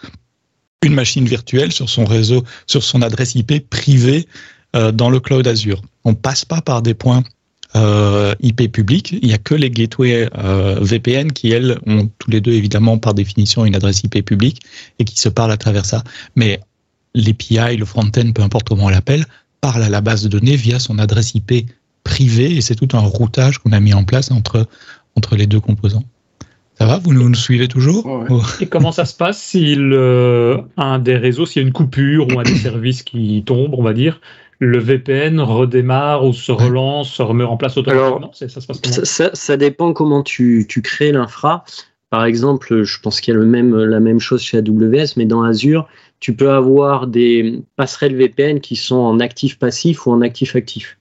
une 0.82 0.94
machine 0.94 1.24
virtuelle 1.24 1.70
sur 1.70 1.88
son 1.88 2.04
réseau, 2.04 2.42
sur 2.66 2.82
son 2.82 3.00
adresse 3.02 3.36
IP 3.36 3.68
privée 3.70 4.26
euh, 4.74 4.90
dans 4.90 5.08
le 5.08 5.20
cloud 5.20 5.46
Azure. 5.46 5.82
On 6.04 6.14
passe 6.14 6.44
pas 6.44 6.60
par 6.60 6.82
des 6.82 6.94
points 6.94 7.22
euh, 7.76 8.34
IP 8.40 8.72
publics. 8.72 9.12
Il 9.20 9.28
n'y 9.28 9.34
a 9.34 9.38
que 9.38 9.54
les 9.54 9.70
gateways 9.70 10.28
VPN 10.80 11.32
qui, 11.32 11.50
elles, 11.50 11.78
ont 11.86 12.08
tous 12.18 12.30
les 12.30 12.40
deux, 12.40 12.52
évidemment, 12.52 12.98
par 12.98 13.14
définition, 13.14 13.64
une 13.64 13.74
adresse 13.74 14.02
IP 14.04 14.24
publique 14.24 14.62
et 14.98 15.04
qui 15.04 15.18
se 15.18 15.28
parlent 15.28 15.52
à 15.52 15.56
travers 15.56 15.84
ça. 15.84 16.02
Mais 16.36 16.60
l'API, 17.14 17.76
le 17.76 17.84
front-end, 17.84 18.32
peu 18.32 18.42
importe 18.42 18.68
comment 18.68 18.86
on 18.86 18.90
l'appelle, 18.90 19.24
parle 19.60 19.82
à 19.82 19.88
la 19.88 20.00
base 20.00 20.22
de 20.22 20.28
données 20.28 20.56
via 20.56 20.78
son 20.78 20.98
adresse 20.98 21.34
IP 21.34 21.66
privé 22.04 22.56
et 22.56 22.60
c'est 22.60 22.74
tout 22.74 22.96
un 22.96 23.00
routage 23.00 23.58
qu'on 23.58 23.72
a 23.72 23.80
mis 23.80 23.92
en 23.92 24.04
place 24.04 24.30
entre, 24.30 24.66
entre 25.16 25.36
les 25.36 25.46
deux 25.46 25.60
composants. 25.60 26.04
Ça 26.78 26.86
va? 26.86 26.98
Vous 26.98 27.12
nous, 27.12 27.28
nous 27.28 27.34
suivez 27.34 27.66
toujours? 27.66 28.06
Ouais, 28.06 28.30
ouais. 28.30 28.42
Et 28.60 28.66
comment 28.66 28.92
ça 28.92 29.04
se 29.04 29.14
passe 29.14 29.42
si 29.42 29.74
le, 29.74 30.60
un 30.76 31.00
des 31.00 31.16
réseaux, 31.16 31.44
s'il 31.44 31.60
y 31.60 31.64
a 31.64 31.66
une 31.66 31.74
coupure 31.74 32.28
ou 32.28 32.38
un 32.38 32.44
des 32.44 32.54
services 32.68 33.02
qui 33.02 33.42
tombe, 33.44 33.74
on 33.74 33.82
va 33.82 33.92
dire, 33.92 34.20
le 34.60 34.78
VPN 34.78 35.40
redémarre 35.40 36.24
ou 36.24 36.32
se 36.32 36.50
relance, 36.52 37.12
se 37.12 37.22
remet 37.22 37.44
en 37.44 37.56
place 37.56 37.76
automatiquement 37.76 38.32
Ça 38.32 38.48
se 38.48 38.54
passe 38.66 38.66
comment 38.66 38.94
Ça, 38.94 39.04
ça- 39.04 39.30
ça 39.34 39.56
dépend 39.56 39.92
comment 39.92 40.22
tu, 40.22 40.66
tu 40.68 40.82
crées 40.82 41.12
l'infra. 41.12 41.64
Par 42.10 42.24
exemple, 42.24 42.82
je 42.84 43.00
pense 43.00 43.20
qu'il 43.20 43.34
y 43.34 43.36
a 43.36 43.40
le 43.40 43.46
même, 43.46 43.76
la 43.76 44.00
même 44.00 44.18
chose 44.18 44.40
chez 44.42 44.58
AWS, 44.58 45.14
mais 45.16 45.26
dans 45.26 45.42
Azure, 45.42 45.86
tu 46.20 46.34
peux 46.34 46.50
avoir 46.50 47.06
des 47.06 47.62
passerelles 47.76 48.16
VPN 48.16 48.60
qui 48.60 48.76
sont 48.76 48.96
en 48.96 49.20
actif 49.20 49.58
passif 49.58 50.06
ou 50.06 50.10
en 50.12 50.22
actif 50.22 50.56
actif. 50.56 50.98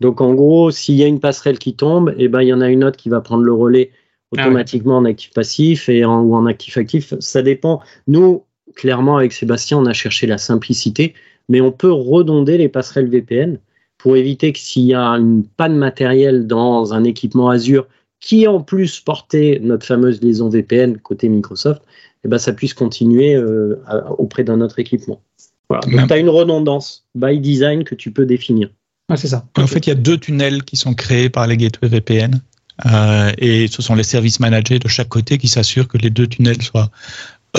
Donc 0.00 0.20
en 0.20 0.34
gros, 0.34 0.70
s'il 0.70 0.94
y 0.96 1.02
a 1.02 1.06
une 1.06 1.20
passerelle 1.20 1.58
qui 1.58 1.74
tombe, 1.74 2.14
eh 2.18 2.28
ben, 2.28 2.42
il 2.42 2.48
y 2.48 2.52
en 2.52 2.60
a 2.60 2.68
une 2.68 2.84
autre 2.84 2.96
qui 2.96 3.08
va 3.08 3.20
prendre 3.20 3.42
le 3.44 3.52
relais 3.52 3.90
Ah 3.92 4.42
automatiquement 4.46 4.96
en 4.98 5.04
actif 5.04 5.32
passif 5.32 5.88
et 5.88 6.04
en, 6.04 6.20
ou 6.22 6.34
en 6.36 6.46
actif 6.46 6.76
actif. 6.76 7.14
Ça 7.20 7.42
dépend. 7.42 7.80
Nous, 8.06 8.44
clairement, 8.74 9.16
avec 9.16 9.32
Sébastien, 9.32 9.78
on 9.78 9.86
a 9.86 9.92
cherché 9.92 10.26
la 10.26 10.38
simplicité, 10.38 11.14
mais 11.48 11.60
on 11.60 11.72
peut 11.72 11.92
redonder 11.92 12.58
les 12.58 12.68
passerelles 12.68 13.08
VPN 13.08 13.58
pour 13.98 14.16
éviter 14.16 14.52
que 14.52 14.58
s'il 14.58 14.84
y 14.84 14.94
a 14.94 15.02
une 15.02 15.44
panne 15.44 15.76
matérielle 15.76 16.46
dans 16.46 16.92
un 16.92 17.04
équipement 17.04 17.48
Azure 17.50 17.86
qui 18.20 18.46
en 18.46 18.60
plus 18.60 19.00
portait 19.00 19.58
notre 19.62 19.86
fameuse 19.86 20.20
liaison 20.22 20.48
VPN 20.48 20.98
côté 20.98 21.28
Microsoft, 21.28 21.82
eh 22.24 22.28
ben, 22.28 22.38
ça 22.38 22.52
puisse 22.52 22.74
continuer 22.74 23.34
euh, 23.34 23.80
à- 23.86 24.10
auprès 24.12 24.42
d'un 24.44 24.60
autre 24.60 24.78
équipement. 24.78 25.20
Voilà. 25.68 25.86
Donc 25.86 26.08
tu 26.08 26.12
as 26.14 26.18
une 26.18 26.28
redondance 26.28 27.04
by 27.14 27.38
design 27.40 27.84
que 27.84 27.94
tu 27.94 28.10
peux 28.12 28.26
définir. 28.26 28.68
Ouais, 29.10 29.16
c'est 29.16 29.28
ça. 29.28 29.46
En 29.56 29.66
fait, 29.66 29.86
il 29.86 29.90
y 29.90 29.92
a 29.92 29.96
deux 29.96 30.18
tunnels 30.18 30.62
qui 30.64 30.76
sont 30.76 30.94
créés 30.94 31.28
par 31.30 31.46
les 31.46 31.56
gateways 31.56 31.88
VPN. 31.88 32.40
euh, 32.86 33.32
et 33.38 33.68
ce 33.68 33.80
sont 33.82 33.94
les 33.94 34.02
services 34.02 34.38
managés 34.40 34.78
de 34.78 34.88
chaque 34.88 35.08
côté 35.08 35.38
qui 35.38 35.48
s'assurent 35.48 35.88
que 35.88 35.96
les 35.98 36.10
deux 36.10 36.26
tunnels 36.26 36.60
soient 36.62 36.90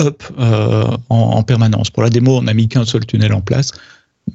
up 0.00 0.22
euh, 0.38 0.84
en, 1.08 1.16
en 1.16 1.42
permanence. 1.42 1.90
Pour 1.90 2.02
la 2.02 2.10
démo, 2.10 2.38
on 2.38 2.42
n'a 2.42 2.54
mis 2.54 2.68
qu'un 2.68 2.84
seul 2.84 3.04
tunnel 3.06 3.32
en 3.32 3.40
place. 3.40 3.72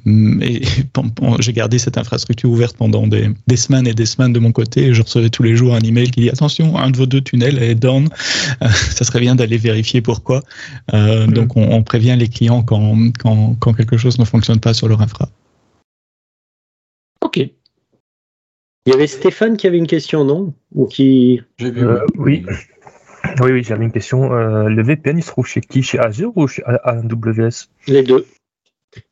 Mais 0.04 0.60
bon, 0.92 1.04
bon, 1.14 1.36
j'ai 1.38 1.52
gardé 1.52 1.78
cette 1.78 1.98
infrastructure 1.98 2.50
ouverte 2.50 2.76
pendant 2.76 3.06
des, 3.06 3.30
des 3.46 3.56
semaines 3.56 3.86
et 3.86 3.94
des 3.94 4.06
semaines 4.06 4.32
de 4.32 4.40
mon 4.40 4.50
côté. 4.50 4.86
Et 4.86 4.94
je 4.94 5.02
recevais 5.02 5.30
tous 5.30 5.44
les 5.44 5.54
jours 5.54 5.74
un 5.74 5.80
email 5.80 6.10
qui 6.10 6.20
dit 6.20 6.30
attention, 6.30 6.76
un 6.76 6.90
de 6.90 6.96
vos 6.96 7.06
deux 7.06 7.20
tunnels 7.20 7.62
est 7.62 7.76
down. 7.76 8.08
Euh, 8.62 8.68
ça 8.90 9.04
serait 9.04 9.20
bien 9.20 9.36
d'aller 9.36 9.56
vérifier 9.56 10.00
pourquoi. 10.00 10.42
Euh, 10.92 11.26
Mm. 11.26 11.32
Donc, 11.32 11.56
on, 11.56 11.70
on 11.70 11.82
prévient 11.82 12.16
les 12.18 12.28
clients 12.28 12.62
quand, 12.62 12.96
quand, 13.18 13.56
quand 13.60 13.72
quelque 13.72 13.96
chose 13.96 14.18
ne 14.18 14.24
fonctionne 14.24 14.60
pas 14.60 14.74
sur 14.74 14.88
leur 14.88 15.00
infra. 15.00 15.28
Ok. 17.20 17.38
Il 17.38 18.90
y 18.90 18.92
avait 18.92 19.06
Stéphane 19.06 19.56
qui 19.56 19.66
avait 19.66 19.78
une 19.78 19.86
question, 19.86 20.24
non? 20.24 20.52
Ou 20.74 20.86
qui. 20.86 21.40
Euh, 21.62 22.00
oui. 22.16 22.44
Oui, 23.40 23.52
oui, 23.52 23.62
j'avais 23.64 23.84
une 23.84 23.92
question. 23.92 24.32
Euh, 24.32 24.68
le 24.68 24.82
VPN, 24.82 25.18
il 25.18 25.22
se 25.22 25.28
trouve 25.28 25.46
chez 25.46 25.60
qui? 25.60 25.82
Chez 25.82 25.98
Azure 25.98 26.32
ou 26.36 26.46
chez 26.46 26.62
AWS 26.64 27.68
Les 27.88 28.02
deux. 28.02 28.26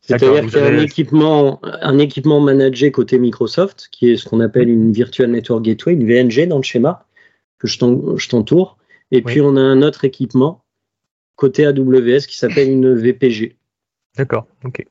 C'est-à-dire 0.01 0.47
qu'il 0.47 0.59
y 0.59 0.63
a 0.63 0.67
un 0.67 0.79
équipement, 0.79 1.61
un 1.63 1.99
équipement 1.99 2.41
managé 2.41 2.93
côté 2.93 3.19
Microsoft, 3.19 3.89
qui 3.91 4.11
est 4.11 4.17
ce 4.17 4.29
qu'on 4.29 4.41
appelle 4.41 4.69
une 4.69 4.93
Virtual 4.93 5.29
Network 5.31 5.65
Gateway, 5.65 5.95
une 5.95 6.07
VNG 6.07 6.47
dans 6.47 6.59
le 6.59 6.63
schéma, 6.63 7.07
que 7.59 7.67
je 7.67 8.29
t'entoure. 8.29 8.79
Et 9.11 9.23
puis 9.23 9.41
on 9.41 9.57
a 9.57 9.61
un 9.61 9.83
autre 9.83 10.05
équipement 10.05 10.65
côté 11.37 11.67
AWS 11.67 12.27
qui 12.29 12.37
s'appelle 12.37 12.71
une 12.71 12.95
VPG. 12.95 13.57
D'accord, 14.17 14.47
ok. 14.65 14.87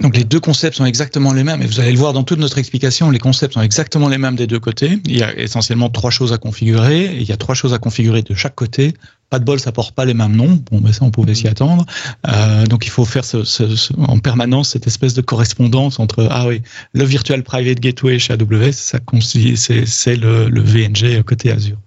Donc 0.00 0.16
les 0.16 0.22
deux 0.24 0.38
concepts 0.38 0.76
sont 0.76 0.84
exactement 0.84 1.32
les 1.32 1.42
mêmes 1.42 1.60
et 1.60 1.66
vous 1.66 1.80
allez 1.80 1.90
le 1.90 1.98
voir 1.98 2.12
dans 2.12 2.22
toute 2.22 2.38
notre 2.38 2.58
explication, 2.58 3.10
les 3.10 3.18
concepts 3.18 3.54
sont 3.54 3.62
exactement 3.62 4.08
les 4.08 4.18
mêmes 4.18 4.36
des 4.36 4.46
deux 4.46 4.60
côtés. 4.60 5.00
Il 5.06 5.16
y 5.18 5.22
a 5.24 5.36
essentiellement 5.36 5.90
trois 5.90 6.10
choses 6.10 6.32
à 6.32 6.38
configurer 6.38 7.06
et 7.06 7.16
il 7.16 7.28
y 7.28 7.32
a 7.32 7.36
trois 7.36 7.56
choses 7.56 7.74
à 7.74 7.78
configurer 7.78 8.22
de 8.22 8.32
chaque 8.34 8.54
côté. 8.54 8.94
Pas 9.28 9.40
de 9.40 9.44
bol, 9.44 9.58
ça 9.58 9.72
porte 9.72 9.94
pas 9.96 10.04
les 10.04 10.14
mêmes 10.14 10.36
noms. 10.36 10.62
Bon, 10.70 10.80
mais 10.82 10.92
ça 10.92 11.04
on 11.04 11.10
pouvait 11.10 11.34
s'y 11.34 11.48
attendre. 11.48 11.84
Euh, 12.28 12.64
donc 12.66 12.86
il 12.86 12.90
faut 12.90 13.04
faire 13.04 13.24
ce, 13.24 13.42
ce- 13.42 13.74
ce- 13.74 13.92
en 13.98 14.18
permanence 14.20 14.70
cette 14.70 14.86
espèce 14.86 15.14
de 15.14 15.20
correspondance 15.20 15.98
entre 15.98 16.28
ah 16.30 16.46
oui 16.46 16.62
le 16.92 17.04
virtual 17.04 17.42
private 17.42 17.80
gateway 17.80 18.18
chez 18.20 18.34
AWS, 18.34 18.72
ça 18.72 18.98
c'est 19.84 20.16
le, 20.16 20.48
le 20.48 20.60
VNG 20.60 21.22
côté 21.24 21.50
Azure. 21.50 21.78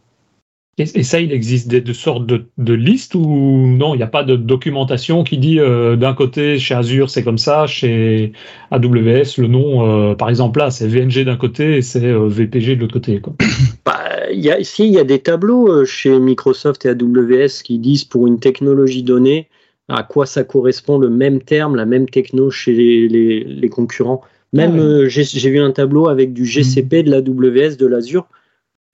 Et, 0.81 0.99
et 0.99 1.03
ça, 1.03 1.19
il 1.19 1.31
existe 1.31 1.67
des, 1.67 1.81
de 1.81 1.93
sortes 1.93 2.25
de, 2.25 2.45
de 2.57 2.73
listes 2.73 3.15
ou 3.15 3.21
non 3.67 3.93
Il 3.93 3.97
n'y 3.97 4.03
a 4.03 4.07
pas 4.07 4.23
de 4.23 4.35
documentation 4.35 5.23
qui 5.23 5.37
dit 5.37 5.59
euh, 5.59 5.95
d'un 5.95 6.13
côté 6.13 6.59
chez 6.59 6.73
Azure 6.75 7.09
c'est 7.09 7.23
comme 7.23 7.37
ça, 7.37 7.67
chez 7.67 8.33
AWS 8.71 9.37
le 9.37 9.47
nom, 9.47 9.85
euh, 10.11 10.15
par 10.15 10.29
exemple 10.29 10.59
là 10.59 10.71
c'est 10.71 10.87
VNG 10.87 11.23
d'un 11.25 11.37
côté 11.37 11.77
et 11.77 11.81
c'est 11.81 12.05
euh, 12.05 12.27
VPG 12.27 12.75
de 12.75 12.81
l'autre 12.81 12.93
côté. 12.93 13.19
Quoi. 13.19 13.33
Bah, 13.85 14.31
il 14.31 14.39
y 14.39 14.51
a, 14.51 14.59
ici, 14.59 14.85
il 14.85 14.93
y 14.93 14.99
a 14.99 15.03
des 15.03 15.19
tableaux 15.19 15.85
chez 15.85 16.19
Microsoft 16.19 16.85
et 16.85 16.89
AWS 16.89 17.63
qui 17.63 17.79
disent 17.79 18.03
pour 18.03 18.27
une 18.27 18.39
technologie 18.39 19.01
donnée 19.03 19.47
à 19.89 20.03
quoi 20.03 20.25
ça 20.25 20.43
correspond 20.43 20.97
le 20.99 21.09
même 21.09 21.41
terme, 21.41 21.75
la 21.75 21.85
même 21.85 22.07
techno 22.07 22.49
chez 22.51 22.73
les, 22.73 23.07
les- 23.09 23.43
les 23.43 23.69
concurrents. 23.69 24.21
Même 24.53 24.79
Ah 24.79 25.07
j'ai 25.09 25.23
j'ai 25.23 25.49
vu 25.49 25.59
un 25.59 25.71
tableau 25.71 26.07
avec 26.07 26.31
du 26.33 26.45
GCP, 26.45 27.03
de 27.03 27.11
l'AWS, 27.11 27.77
de 27.77 27.85
l'Azure. 27.87 28.27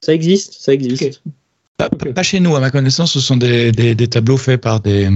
Ça 0.01 0.13
existe, 0.13 0.53
ça 0.53 0.73
existe. 0.73 1.21
Pas, 1.77 2.23
chez 2.23 2.39
nous, 2.39 2.55
à 2.55 2.59
ma 2.59 2.71
connaissance, 2.71 3.11
ce 3.11 3.19
sont 3.19 3.37
des, 3.37 3.71
des, 3.71 3.93
des 3.93 4.07
tableaux 4.07 4.37
faits 4.37 4.59
par 4.59 4.79
des, 4.79 5.07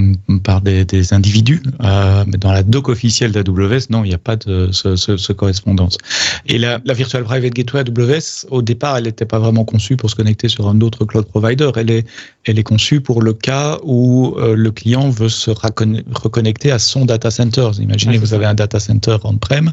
par 0.43 0.62
des, 0.62 0.86
des 0.86 1.12
individus, 1.12 1.60
euh, 1.84 2.24
mais 2.28 2.38
dans 2.38 2.52
la 2.52 2.62
doc 2.62 2.88
officielle 2.88 3.32
d'AWS, 3.32 3.89
non, 3.89 4.04
il 4.04 4.10
n'y 4.10 4.13
a 4.13 4.19
pas 4.19 4.36
de 4.36 4.69
ce, 4.71 4.95
ce, 4.95 5.17
ce 5.17 5.34
correspondance. 5.34 5.97
Et 6.45 6.60
la, 6.60 6.80
la 6.86 6.93
Virtual 6.93 7.24
Private 7.24 7.54
Gateway 7.54 7.80
AWS, 7.80 8.45
au 8.52 8.62
départ, 8.62 8.95
elle 8.97 9.06
n'était 9.06 9.26
pas 9.26 9.39
vraiment 9.39 9.65
conçue 9.65 9.97
pour 9.97 10.12
se 10.12 10.15
connecter 10.15 10.50
sur 10.50 10.69
un 10.69 10.80
autre 10.82 11.04
cloud 11.04 11.26
provider. 11.26 11.71
Elle 11.78 11.89
est, 11.89 12.06
elle 12.45 12.60
est 12.60 12.63
conçue 12.63 13.02
pour 13.02 13.24
le 13.24 13.34
cas 13.34 13.80
où 13.84 14.36
euh, 14.38 14.56
le 14.56 14.69
client 14.69 15.10
veut 15.10 15.30
se 15.30 15.50
reconnecter 15.50 16.71
à 16.71 16.78
son 16.78 17.06
data 17.06 17.32
center. 17.32 17.71
Imaginez, 17.80 18.19
vous 18.19 18.28
ça. 18.28 18.36
avez 18.36 18.45
un 18.45 18.54
data 18.54 18.80
center 18.80 19.17
on-prem. 19.24 19.71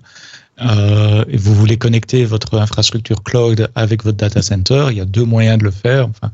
Euh, 0.60 1.24
et 1.28 1.36
vous 1.36 1.54
voulez 1.54 1.76
connecter 1.76 2.24
votre 2.24 2.58
infrastructure 2.58 3.22
cloud 3.22 3.68
avec 3.74 4.04
votre 4.04 4.16
data 4.16 4.42
center, 4.42 4.86
il 4.90 4.96
y 4.96 5.00
a 5.00 5.04
deux 5.04 5.24
moyens 5.24 5.58
de 5.58 5.64
le 5.64 5.70
faire. 5.70 6.08
Enfin, 6.08 6.32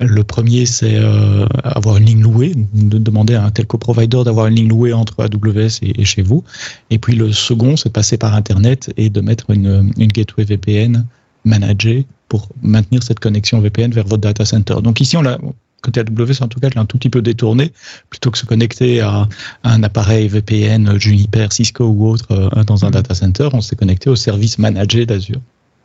le 0.00 0.24
premier, 0.24 0.66
c'est 0.66 0.96
euh, 0.96 1.46
avoir 1.64 1.96
une 1.96 2.04
ligne 2.04 2.22
louée, 2.22 2.52
de 2.74 2.98
demander 2.98 3.34
à 3.34 3.44
un 3.44 3.50
telco 3.50 3.78
provider 3.78 4.22
d'avoir 4.24 4.46
une 4.46 4.56
ligne 4.56 4.68
louée 4.68 4.92
entre 4.92 5.22
AWS 5.22 5.78
et, 5.82 6.00
et 6.00 6.04
chez 6.04 6.22
vous. 6.22 6.44
Et 6.90 6.98
puis 6.98 7.14
le 7.14 7.32
second, 7.32 7.76
c'est 7.76 7.88
de 7.88 7.92
passer 7.92 8.18
par 8.18 8.34
Internet 8.34 8.92
et 8.96 9.10
de 9.10 9.20
mettre 9.20 9.50
une, 9.50 9.92
une 9.96 10.08
gateway 10.08 10.44
VPN 10.44 11.06
managée 11.44 12.06
pour 12.28 12.48
maintenir 12.62 13.02
cette 13.02 13.20
connexion 13.20 13.60
VPN 13.60 13.92
vers 13.92 14.06
votre 14.06 14.22
data 14.22 14.44
center. 14.44 14.76
Donc 14.82 15.00
ici, 15.00 15.16
on 15.16 15.22
l'a 15.22 15.38
côté 15.82 16.00
AWS, 16.00 16.42
en 16.42 16.48
tout 16.48 16.60
cas, 16.60 16.68
je 16.70 16.74
l'ai 16.74 16.80
un 16.80 16.86
tout 16.86 16.96
petit 16.98 17.10
peu 17.10 17.20
détourné. 17.20 17.72
Plutôt 18.08 18.30
que 18.30 18.38
se 18.38 18.46
connecter 18.46 19.00
à, 19.00 19.28
un 19.64 19.82
appareil 19.82 20.28
VPN 20.28 20.98
Juniper, 20.98 21.52
Cisco 21.52 21.84
ou 21.84 22.08
autre 22.08 22.26
euh, 22.30 22.64
dans 22.64 22.84
un 22.84 22.88
Mhm. 22.88 22.92
data 22.94 23.14
center, 23.14 23.48
on 23.52 23.60
s'est 23.60 23.76
connecté 23.76 24.08
au 24.08 24.16
service 24.16 24.58
managé 24.58 25.04
d'Azure. 25.06 25.40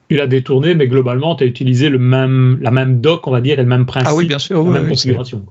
Tu 0.09 0.15
l'as 0.15 0.27
détourné, 0.27 0.73
mais 0.73 0.87
globalement 0.87 1.35
tu 1.35 1.43
as 1.43 1.47
utilisé 1.47 1.89
le 1.89 1.99
même, 1.99 2.59
la 2.61 2.71
même 2.71 3.01
doc, 3.01 3.27
on 3.27 3.31
va 3.31 3.41
dire, 3.41 3.59
et 3.59 3.63
le 3.63 3.67
même 3.67 3.85
principe, 3.85 4.09
Ah 4.09 4.15
oui, 4.15 4.25
bien 4.25 4.39
sûr. 4.39 4.57
la 4.57 4.63
oui, 4.63 4.69
même 4.71 4.83
oui, 4.83 4.89
configuration. 4.89 5.45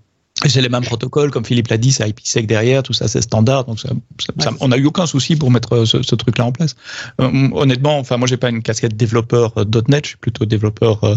C'est 0.44 0.60
les 0.60 0.68
mêmes 0.68 0.84
protocoles, 0.84 1.30
comme 1.30 1.46
Philippe 1.46 1.68
l'a 1.68 1.78
dit, 1.78 1.90
c'est 1.90 2.06
IPsec 2.08 2.46
derrière, 2.46 2.82
tout 2.82 2.92
ça 2.92 3.08
c'est 3.08 3.22
standard, 3.22 3.64
donc 3.64 3.80
ça, 3.80 3.88
ça- 3.88 3.94
Ouais, 3.94 4.44
ça- 4.44 4.50
c'est 4.52 4.56
on 4.60 4.68
n'a 4.68 4.76
eu 4.76 4.84
aucun 4.84 5.06
souci 5.06 5.34
pour 5.34 5.50
mettre 5.50 5.72
euh, 5.74 5.84
ce, 5.86 6.02
ce 6.02 6.14
truc-là 6.14 6.44
en 6.44 6.52
place. 6.52 6.76
Euh, 7.22 7.48
honnêtement, 7.52 7.98
enfin 7.98 8.18
moi 8.18 8.28
j'ai 8.28 8.36
pas 8.36 8.50
une 8.50 8.62
casquette 8.62 8.96
développeur 8.96 9.54
euh, 9.56 9.64
.NET, 9.88 10.04
je 10.04 10.08
suis 10.10 10.18
plutôt 10.18 10.44
développeur 10.44 11.02
euh, 11.04 11.16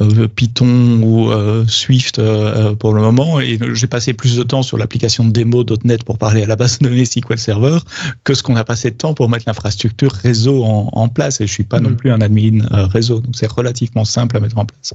euh, 0.00 0.28
Python 0.28 1.00
ou 1.02 1.30
euh, 1.32 1.64
Swift 1.66 2.20
euh, 2.20 2.74
pour 2.76 2.94
le 2.94 3.02
moment, 3.02 3.40
et 3.40 3.58
j'ai 3.74 3.86
passé 3.88 4.12
plus 4.14 4.36
de 4.36 4.44
temps 4.44 4.62
sur 4.62 4.78
l'application 4.78 5.24
de 5.24 5.30
démo 5.32 5.64
.NET 5.84 6.04
pour 6.04 6.16
parler 6.16 6.44
à 6.44 6.46
la 6.46 6.54
base 6.56 6.78
de 6.78 6.86
données 6.88 7.04
SQL 7.04 7.38
Server 7.38 7.78
que 8.22 8.32
ce 8.34 8.44
qu'on 8.44 8.54
a 8.56 8.64
passé 8.64 8.92
de 8.92 8.96
temps 8.96 9.12
pour 9.12 9.28
mettre 9.28 9.44
l'infrastructure 9.48 10.12
réseau 10.12 10.62
en, 10.64 10.88
en 10.92 11.08
place. 11.08 11.40
Et 11.40 11.48
je 11.48 11.52
suis 11.52 11.64
pas 11.64 11.80
Mhm. 11.80 11.88
non 11.88 11.94
plus 11.96 12.12
un 12.12 12.20
admin 12.20 12.64
réseau, 12.70 13.18
donc 13.20 13.34
c'est 13.36 13.50
relativement 13.50 14.04
simple 14.04 14.36
à 14.36 14.40
mettre 14.40 14.56
en 14.58 14.64
place. 14.66 14.94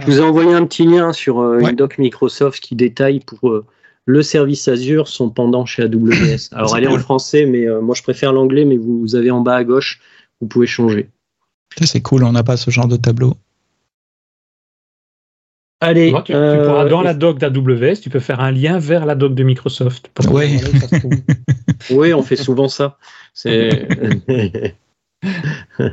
Je 0.00 0.06
vous 0.06 0.18
ai 0.18 0.22
envoyé 0.22 0.52
un 0.52 0.64
petit 0.66 0.84
lien 0.84 1.12
sur 1.12 1.40
euh, 1.40 1.58
Ouais. 1.60 1.70
une 1.70 1.76
doc 1.76 1.98
Microsoft 1.98 2.60
qui 2.62 2.74
détaille 2.76 3.20
pour 3.20 3.50
euh, 3.50 3.64
le 4.06 4.22
service 4.22 4.66
Azure 4.68 5.06
son 5.08 5.30
pendant 5.30 5.66
chez 5.66 5.82
AWS. 5.84 6.48
Alors 6.52 6.76
elle 6.76 6.84
est 6.84 6.88
en 6.88 6.98
français, 6.98 7.46
mais 7.46 7.66
euh, 7.68 7.80
moi 7.80 7.94
je 7.94 8.02
préfère 8.02 8.32
l'anglais, 8.32 8.64
mais 8.64 8.76
vous, 8.76 9.00
vous 9.00 9.14
avez 9.14 9.30
en 9.30 9.40
bas 9.40 9.56
à 9.56 9.64
gauche, 9.64 10.00
vous 10.40 10.46
pouvez 10.48 10.66
changer. 10.66 11.08
C'est 11.82 12.00
cool, 12.02 12.24
on 12.24 12.32
n'a 12.32 12.42
pas 12.42 12.56
ce 12.56 12.70
genre 12.70 12.88
de 12.88 12.96
tableau. 12.96 13.34
Allez, 15.82 16.06
Tu, 16.06 16.10
vois, 16.10 16.22
tu- 16.22 16.32
tu 16.32 16.38
pourras 16.66 16.84
dans 16.86 17.00
la 17.00 17.14
doc 17.14 17.38
d'AWS, 17.38 18.00
tu 18.02 18.10
peux 18.10 18.18
faire 18.20 18.40
un 18.40 18.50
lien 18.50 18.78
vers 18.78 19.06
la 19.06 19.14
doc 19.14 19.34
de 19.34 19.42
Microsoft. 19.42 20.10
Ouais. 20.30 20.58
Oui, 21.90 22.12
on 22.12 22.22
fait 22.22 22.36
souvent 22.36 22.68
ça. 22.68 22.98
C'est. 23.32 23.88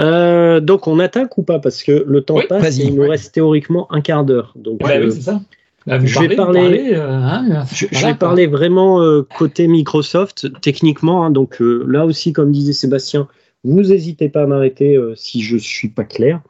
Euh, 0.00 0.60
donc 0.60 0.86
on 0.86 0.98
attaque 0.98 1.36
ou 1.38 1.42
pas? 1.42 1.58
Parce 1.58 1.82
que 1.82 2.04
le 2.06 2.22
temps 2.22 2.36
Oui, 2.36 2.44
passe 2.48 2.78
et 2.78 2.84
il 2.84 2.94
nous 2.94 3.08
reste 3.08 3.34
théoriquement 3.34 3.86
un 3.92 4.00
quart 4.00 4.24
d'heure. 4.24 4.54
Donc 4.56 4.82
Ouais, 4.84 4.96
euh, 4.98 5.04
oui, 5.06 5.12
c'est 5.12 5.20
ça. 5.20 5.40
Je 5.86 5.92
vais 5.96 6.12
parlez, 6.12 6.36
parler- 6.36 6.60
parlez, 6.60 6.94
euh, 6.94 7.08
hein, 7.10 7.64
je, 7.74 7.86
vais 8.06 8.14
parler 8.14 8.46
vraiment 8.46 9.02
euh, 9.02 9.22
côté 9.36 9.66
Microsoft 9.68 10.48
techniquement. 10.62 11.24
hein. 11.24 11.30
donc 11.30 11.60
euh, 11.60 11.84
là 11.88 12.06
aussi, 12.06 12.32
comme 12.32 12.52
disait 12.52 12.72
Sébastien, 12.72 13.28
Vous 13.64 13.82
n'hésitez 13.82 14.28
pas 14.28 14.42
à 14.42 14.46
m'arrêter 14.46 14.98
si 15.14 15.42
je 15.42 15.54
ne 15.54 15.60
suis 15.60 15.88
pas 15.88 16.04
clair. 16.04 16.40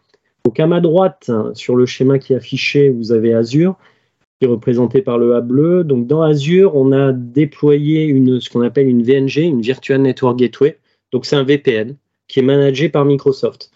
Donc 0.44 0.60
à 0.60 0.66
ma 0.66 0.80
droite, 0.80 1.30
sur 1.54 1.76
le 1.76 1.86
schéma 1.86 2.18
qui 2.18 2.32
est 2.32 2.36
affiché, 2.36 2.90
vous 2.90 3.10
avez 3.12 3.34
Azure, 3.34 3.74
qui 4.38 4.46
est 4.46 4.48
représenté 4.50 5.02
par 5.02 5.18
le 5.18 5.34
A 5.34 5.40
bleu. 5.40 5.82
Donc 5.82 6.06
dans 6.06 6.22
Azure, 6.22 6.76
on 6.76 6.92
a 6.92 7.12
déployé 7.12 8.04
une, 8.04 8.40
ce 8.40 8.50
qu'on 8.50 8.62
appelle 8.62 8.86
une 8.88 9.02
VNG, 9.02 9.38
une 9.38 9.60
Virtual 9.62 10.00
Network 10.00 10.38
Gateway. 10.38 10.78
Donc 11.12 11.26
c'est 11.26 11.36
un 11.36 11.44
VPN 11.44 11.96
qui 12.26 12.40
est 12.40 12.42
managé 12.42 12.88
par 12.88 13.04
Microsoft. 13.04 13.70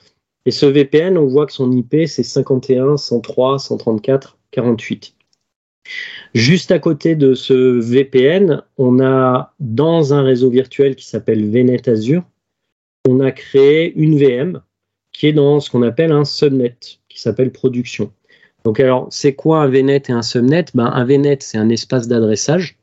Et 0.47 0.51
ce 0.51 0.67
VPN, 0.67 1.19
on 1.19 1.27
voit 1.27 1.47
que 1.47 1.53
son 1.53 1.71
IP, 1.73 2.07
c'est 2.07 2.23
51, 2.23 2.97
103, 2.97 3.59
134, 3.59 4.39
48. 4.53 5.15
Juste 6.35 6.71
à 6.71 6.79
côté 6.79 7.17
de 7.17 7.35
ce 7.35 7.55
VPN, 7.55 8.63
on 8.79 9.01
a 9.01 9.55
dans 9.61 10.15
un 10.15 10.23
réseau 10.23 10.51
virtuel 10.51 10.97
qui 10.97 11.07
s'appelle 11.07 11.49
VNet 11.49 11.89
Azure, 11.89 12.23
on 13.09 13.21
a 13.21 13.31
créé 13.31 13.93
une 13.97 14.19
VM 14.19 14.61
qui 15.13 15.29
est 15.29 15.33
dans 15.33 15.61
ce 15.61 15.71
qu'on 15.71 15.83
appelle 15.83 16.13
un 16.13 16.25
subnet, 16.25 16.77
qui 17.09 17.21
s'appelle 17.21 17.51
production. 17.51 18.13
Donc 18.65 18.81
alors, 18.81 19.07
c'est 19.11 19.35
quoi 19.35 19.63
un 19.63 19.69
VNet 19.69 20.11
et 20.11 20.13
un 20.13 20.23
subnet? 20.23 20.67
Ben, 20.75 20.87
Un 20.87 21.05
VNet, 21.05 21.39
c'est 21.41 21.59
un 21.59 21.69
espace 21.69 22.09
d'adressage, 22.09 22.77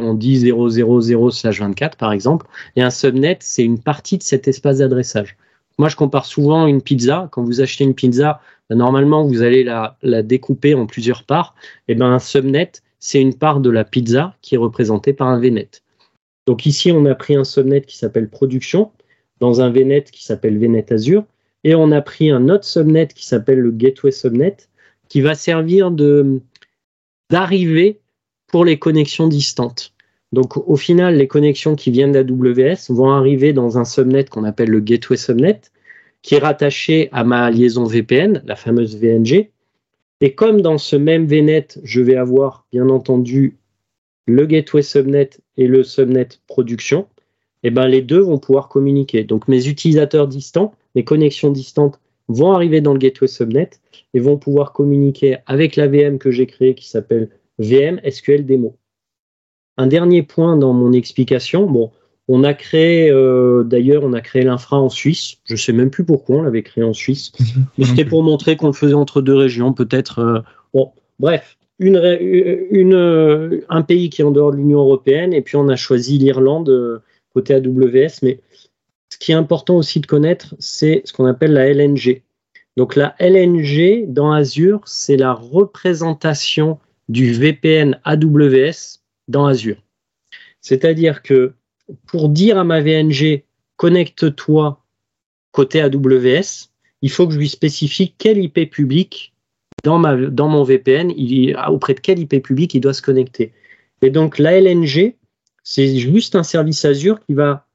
on 0.00 0.14
dit 0.14 0.38
000/24 0.38 1.96
par 1.96 2.12
exemple, 2.12 2.46
et 2.76 2.82
un 2.82 2.90
subnet, 2.90 3.38
c'est 3.40 3.64
une 3.64 3.78
partie 3.78 4.18
de 4.18 4.22
cet 4.22 4.48
espace 4.48 4.78
d'adressage. 4.78 5.36
Moi, 5.78 5.88
je 5.88 5.96
compare 5.96 6.24
souvent 6.24 6.66
une 6.66 6.82
pizza. 6.82 7.28
Quand 7.32 7.42
vous 7.42 7.60
achetez 7.60 7.84
une 7.84 7.94
pizza, 7.94 8.40
ben, 8.70 8.76
normalement, 8.76 9.26
vous 9.26 9.42
allez 9.42 9.64
la, 9.64 9.98
la, 10.02 10.22
découper 10.22 10.74
en 10.74 10.86
plusieurs 10.86 11.24
parts. 11.24 11.54
Et 11.88 11.94
ben, 11.94 12.06
un 12.06 12.18
subnet, 12.18 12.70
c'est 13.00 13.20
une 13.20 13.34
part 13.34 13.60
de 13.60 13.70
la 13.70 13.84
pizza 13.84 14.36
qui 14.40 14.54
est 14.54 14.58
représentée 14.58 15.12
par 15.12 15.28
un 15.28 15.38
VNet. 15.40 15.82
Donc 16.46 16.66
ici, 16.66 16.92
on 16.92 17.04
a 17.06 17.14
pris 17.14 17.34
un 17.34 17.44
subnet 17.44 17.82
qui 17.82 17.96
s'appelle 17.96 18.28
production, 18.28 18.92
dans 19.40 19.60
un 19.60 19.70
VNet 19.70 20.04
qui 20.10 20.24
s'appelle 20.24 20.58
VNet 20.58 20.92
Azure, 20.92 21.24
et 21.64 21.74
on 21.74 21.90
a 21.92 22.00
pris 22.02 22.30
un 22.30 22.48
autre 22.48 22.64
subnet 22.64 23.08
qui 23.08 23.26
s'appelle 23.26 23.58
le 23.58 23.70
Gateway 23.70 24.12
Subnet, 24.12 24.56
qui 25.08 25.20
va 25.20 25.34
servir 25.34 25.90
de 25.90 26.40
d'arrivée 27.30 28.00
les 28.62 28.78
connexions 28.78 29.26
distantes. 29.26 29.92
Donc 30.32 30.56
au 30.56 30.76
final, 30.76 31.16
les 31.16 31.26
connexions 31.26 31.74
qui 31.74 31.90
viennent 31.90 32.12
d'AWS 32.12 32.90
vont 32.90 33.10
arriver 33.10 33.52
dans 33.52 33.78
un 33.78 33.84
subnet 33.84 34.24
qu'on 34.24 34.44
appelle 34.44 34.68
le 34.68 34.80
Gateway 34.80 35.16
Subnet, 35.16 35.60
qui 36.22 36.34
est 36.34 36.38
rattaché 36.38 37.08
à 37.12 37.24
ma 37.24 37.50
liaison 37.50 37.84
VPN, 37.84 38.42
la 38.44 38.54
fameuse 38.54 38.96
VNG. 38.96 39.50
Et 40.20 40.34
comme 40.34 40.60
dans 40.60 40.78
ce 40.78 40.96
même 40.96 41.26
VNet, 41.26 41.80
je 41.82 42.00
vais 42.00 42.16
avoir 42.16 42.66
bien 42.70 42.88
entendu 42.88 43.56
le 44.26 44.46
Gateway 44.46 44.82
Subnet 44.82 45.30
et 45.56 45.66
le 45.66 45.82
Subnet 45.82 46.28
Production, 46.46 47.08
et 47.62 47.68
eh 47.68 47.70
ben 47.70 47.86
les 47.86 48.02
deux 48.02 48.20
vont 48.20 48.38
pouvoir 48.38 48.68
communiquer. 48.68 49.24
Donc 49.24 49.48
mes 49.48 49.68
utilisateurs 49.68 50.28
distants 50.28 50.74
mes 50.94 51.04
connexions 51.04 51.50
distantes 51.50 52.00
vont 52.28 52.52
arriver 52.52 52.80
dans 52.80 52.92
le 52.92 52.98
gateway 52.98 53.26
subnet 53.26 53.70
et 54.14 54.20
vont 54.20 54.38
pouvoir 54.38 54.72
communiquer 54.72 55.38
avec 55.46 55.76
la 55.76 55.88
VM 55.88 56.18
que 56.18 56.30
j'ai 56.30 56.46
créée 56.46 56.74
qui 56.74 56.88
s'appelle 56.88 57.30
VM 57.58 58.00
SQL 58.08 58.44
Demo. 58.46 58.76
Un 59.76 59.86
dernier 59.86 60.22
point 60.22 60.56
dans 60.56 60.72
mon 60.72 60.92
explication, 60.92 61.66
bon, 61.66 61.90
on 62.28 62.44
a 62.44 62.54
créé, 62.54 63.10
euh, 63.10 63.64
d'ailleurs, 63.64 64.04
on 64.04 64.12
a 64.12 64.20
créé 64.20 64.42
l'infra 64.42 64.80
en 64.80 64.88
Suisse. 64.88 65.36
Je 65.44 65.56
sais 65.56 65.72
même 65.72 65.90
plus 65.90 66.04
pourquoi 66.04 66.36
on 66.36 66.42
l'avait 66.42 66.62
créé 66.62 66.84
en 66.84 66.92
Suisse, 66.92 67.32
mais 67.78 67.84
c'était 67.84 68.04
pour 68.04 68.22
montrer 68.22 68.56
qu'on 68.56 68.68
le 68.68 68.72
faisait 68.72 68.94
entre 68.94 69.20
deux 69.20 69.34
régions, 69.34 69.72
peut-être. 69.72 70.18
Euh, 70.20 70.40
bon, 70.72 70.92
bref, 71.18 71.58
une, 71.78 71.98
une, 72.70 73.64
un 73.68 73.82
pays 73.82 74.08
qui 74.10 74.22
est 74.22 74.24
en 74.24 74.30
dehors 74.30 74.52
de 74.52 74.56
l'Union 74.56 74.80
européenne, 74.80 75.32
et 75.32 75.42
puis 75.42 75.56
on 75.56 75.68
a 75.68 75.76
choisi 75.76 76.18
l'Irlande 76.18 76.70
euh, 76.70 77.02
côté 77.34 77.54
AWS, 77.54 78.20
mais 78.22 78.40
ce 79.10 79.18
qui 79.18 79.32
est 79.32 79.36
important 79.36 79.76
aussi 79.76 80.00
de 80.00 80.06
connaître, 80.06 80.54
c'est 80.58 81.02
ce 81.04 81.12
qu'on 81.12 81.26
appelle 81.26 81.52
la 81.52 81.68
LNG. 81.72 82.22
Donc 82.76 82.96
la 82.96 83.14
LNG 83.20 84.06
dans 84.08 84.32
Azure, 84.32 84.80
c'est 84.86 85.16
la 85.16 85.32
représentation 85.32 86.78
du 87.08 87.32
VPN 87.32 88.00
AWS 88.04 89.00
dans 89.28 89.46
Azure. 89.46 89.82
C'est-à-dire 90.60 91.22
que 91.22 91.52
pour 92.06 92.28
dire 92.28 92.58
à 92.58 92.64
ma 92.64 92.80
VNG, 92.80 93.44
connecte-toi 93.76 94.82
côté 95.52 95.80
AWS, 95.80 96.70
il 97.02 97.10
faut 97.10 97.26
que 97.26 97.34
je 97.34 97.38
lui 97.38 97.48
spécifie 97.48 98.14
quel 98.16 98.38
IP 98.38 98.70
public 98.70 99.34
dans, 99.82 99.98
ma, 99.98 100.16
dans 100.16 100.48
mon 100.48 100.64
VPN, 100.64 101.10
il, 101.10 101.56
auprès 101.68 101.94
de 101.94 102.00
quel 102.00 102.18
IP 102.18 102.42
public 102.42 102.74
il 102.74 102.80
doit 102.80 102.94
se 102.94 103.02
connecter. 103.02 103.52
Et 104.02 104.10
donc 104.10 104.38
la 104.38 104.58
LNG, 104.58 105.14
c'est 105.62 105.96
juste 105.96 106.34
un 106.36 106.42
service 106.42 106.84
Azure 106.84 107.20
qui 107.26 107.34
va 107.34 107.66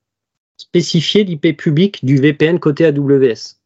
spécifier 0.58 1.24
l'IP 1.24 1.58
public 1.58 2.04
du 2.04 2.18
VPN 2.18 2.60
côté 2.60 2.86
AWS. 2.86 3.58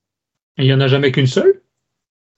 Et 0.57 0.63
il 0.63 0.65
n'y 0.65 0.73
en 0.73 0.79
a 0.79 0.87
jamais 0.87 1.11
qu'une 1.11 1.27
seule? 1.27 1.61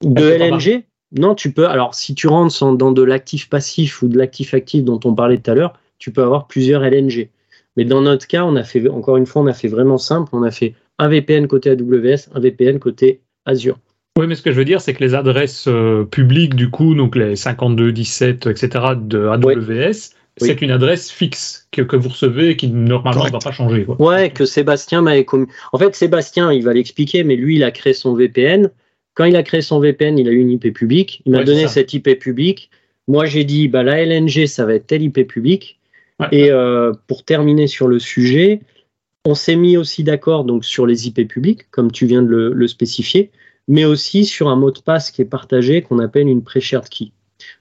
De 0.02 0.24
LNG 0.24 0.84
Non, 1.12 1.36
tu 1.36 1.52
peux. 1.52 1.68
Alors, 1.68 1.96
si 1.96 2.16
tu 2.16 2.28
rentres 2.28 2.74
dans 2.76 2.92
de 2.92 3.04
l'actif 3.04 3.50
passif 3.50 4.02
ou 4.02 4.08
de 4.08 4.18
l'actif 4.18 4.54
actif 4.54 4.84
dont 4.84 5.00
on 5.06 5.14
parlait 5.14 5.38
tout 5.38 5.52
à 5.52 5.56
l'heure, 5.56 5.74
tu 5.98 6.12
peux 6.12 6.24
avoir 6.24 6.48
plusieurs 6.48 6.84
LNG. 6.84 7.30
Mais 7.78 7.86
dans 7.86 8.02
notre 8.02 8.28
cas, 8.28 8.44
on 8.44 8.56
a 8.56 8.64
fait, 8.64 8.88
encore 8.90 9.18
une 9.18 9.26
fois, 9.26 9.42
on 9.42 9.48
a 9.48 9.54
fait 9.54 9.68
vraiment 9.68 9.98
simple. 9.98 10.30
On 10.34 10.44
a 10.44 10.52
fait 10.52 10.74
un 10.98 11.08
VPN 11.08 11.48
côté 11.48 11.70
AWS, 11.70 12.30
un 12.34 12.40
VPN 12.40 12.80
côté 12.80 13.22
Azure. 13.46 13.78
Oui, 14.18 14.28
mais 14.28 14.36
ce 14.36 14.42
que 14.42 14.52
je 14.52 14.58
veux 14.58 14.66
dire, 14.66 14.80
c'est 14.80 14.94
que 14.94 15.04
les 15.04 15.14
adresses 15.14 15.68
euh, 15.68 16.06
publiques, 16.06 16.56
du 16.56 16.70
coup, 16.70 16.96
donc 16.96 17.18
les 17.18 17.36
52, 17.36 17.92
17, 17.92 18.48
etc., 18.48 18.86
de 18.96 19.28
AWS, 19.28 20.16
c'est 20.38 20.62
une 20.62 20.72
adresse 20.72 21.12
fixe 21.12 21.68
que, 21.72 21.82
que, 21.82 21.96
vous 21.96 22.10
recevez 22.10 22.52
et 22.52 22.56
qui 22.58 22.68
normalement 22.70 23.26
ne 23.26 23.32
va 23.32 23.40
pas 23.40 23.52
changer. 23.52 23.86
Quoi. 23.86 24.02
Ouais, 24.02 24.30
que 24.30 24.46
Sébastien 24.46 25.02
m'avait 25.02 25.26
commis. 25.26 25.48
En 25.72 25.78
fait, 25.78 25.96
Sébastien, 25.96 26.52
il 26.52 26.64
va 26.64 26.74
l'expliquer, 26.74 27.24
mais 27.24 27.36
lui, 27.36 27.58
il 27.58 27.64
a 27.64 27.72
créé 27.72 27.94
son 27.94 28.14
VPN. 28.14 28.70
Quand 29.16 29.26
il 29.26 29.36
a 29.36 29.44
créé 29.44 29.62
son 29.62 29.80
VPN, 29.80 30.20
il 30.20 30.28
a 30.28 30.32
eu 30.32 30.40
une 30.40 30.52
IP 30.52 30.74
publique. 30.74 31.22
Il 31.26 31.32
m'a 31.32 31.44
donné 31.44 31.68
cette 31.68 31.94
IP 31.94 32.20
publique. 32.20 32.70
Moi, 33.08 33.26
j'ai 33.26 33.44
dit, 33.44 33.68
bah, 33.68 33.82
la 33.82 34.04
LNG, 34.06 34.46
ça 34.46 34.66
va 34.66 34.76
être 34.76 34.88
telle 34.88 35.02
IP 35.02 35.28
publique. 35.28 35.80
Et 36.32 36.52
euh, 36.52 36.94
pour 37.08 37.24
terminer 37.24 37.68
sur 37.68 37.88
le 37.88 38.00
sujet, 38.00 38.62
on 39.26 39.36
s'est 39.36 39.56
mis 39.56 39.76
aussi 39.76 40.04
d'accord 40.04 40.46
donc 40.46 40.64
sur 40.64 40.86
les 40.86 41.08
IP 41.08 41.28
publiques, 41.28 41.70
comme 41.72 41.92
tu 41.92 42.06
viens 42.06 42.22
de 42.22 42.28
le, 42.28 42.54
le 42.54 42.68
spécifier, 42.68 43.32
mais 43.68 43.84
aussi 43.84 44.26
sur 44.26 44.48
un 44.48 44.56
mot 44.56 44.72
de 44.72 44.80
passe 44.80 45.12
qui 45.12 45.22
est 45.22 45.26
partagé 45.26 45.82
qu'on 45.82 46.00
appelle 46.00 46.28
une 46.28 46.44
pre-shared 46.44 46.88
key. 46.88 47.12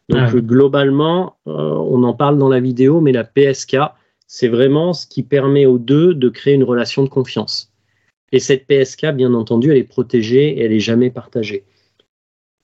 Donc 0.08 0.20
ah 0.20 0.30
globalement, 0.32 1.36
euh, 1.46 1.52
on 1.52 2.02
en 2.04 2.12
parle 2.12 2.38
dans 2.38 2.48
la 2.48 2.60
vidéo, 2.60 3.00
mais 3.00 3.12
la 3.12 3.24
PSK, 3.24 3.78
c'est 4.26 4.48
vraiment 4.48 4.92
ce 4.92 5.06
qui 5.06 5.22
permet 5.22 5.66
aux 5.66 5.78
deux 5.78 6.14
de 6.14 6.28
créer 6.28 6.54
une 6.54 6.64
relation 6.64 7.02
de 7.02 7.08
confiance. 7.08 7.72
Et 8.34 8.40
cette 8.40 8.66
PSK, 8.66 9.12
bien 9.12 9.32
entendu, 9.32 9.70
elle 9.70 9.76
est 9.76 9.84
protégée 9.84 10.58
et 10.58 10.64
elle 10.64 10.72
n'est 10.72 10.80
jamais 10.80 11.08
partagée. 11.08 11.62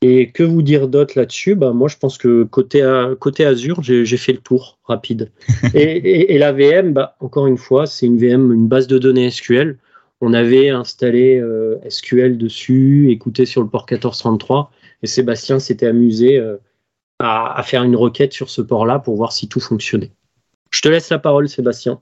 Et 0.02 0.33
que 0.33 0.42
vous 0.42 0.62
dire 0.62 0.88
d'autre 0.88 1.12
là-dessus? 1.16 1.54
Bah, 1.54 1.72
Moi, 1.72 1.87
je 1.87 1.96
pense 1.96 2.18
que 2.18 2.42
côté, 2.42 2.83
côté 3.20 3.44
Azure, 3.44 3.80
j'ai 3.80 4.16
fait 4.16 4.33
le 4.33 4.40
tour 4.40 4.80
rapide. 4.83 5.30
et, 5.74 6.37
la 6.38 6.50
VM, 6.52 6.92
bah, 6.92 7.16
encore 7.20 7.46
une 7.46 7.56
fois, 7.56 7.87
c'est 7.87 8.06
une 8.06 8.18
VM, 8.18 8.52
une 8.52 8.66
base 8.66 8.88
de 8.88 8.98
données 8.98 9.30
SQL. 9.30 9.78
On 10.20 10.35
avait 10.35 10.70
installé 10.70 11.38
euh, 11.38 11.76
SQL 11.88 12.37
dessus, 12.37 13.12
écouté 13.12 13.46
sur 13.46 13.62
le 13.62 13.68
port 13.68 13.87
1433, 13.88 14.72
et 15.04 15.06
Sébastien 15.06 15.61
s'était 15.61 15.87
amusé. 15.87 16.37
Euh, 16.37 16.56
à, 17.20 17.62
faire 17.62 17.85
une 17.85 17.96
requête 17.96 18.33
sur 18.33 18.50
ce 18.50 18.62
port-là 18.62 18.98
pour 18.98 19.14
voir 19.14 19.33
si 19.33 19.46
tout 19.46 19.61
fonctionnait. 19.61 20.11
Je 20.70 20.80
te 20.80 20.88
laisse 20.88 21.11
la 21.11 21.18
parole, 21.18 21.48
Sébastien. 21.48 22.00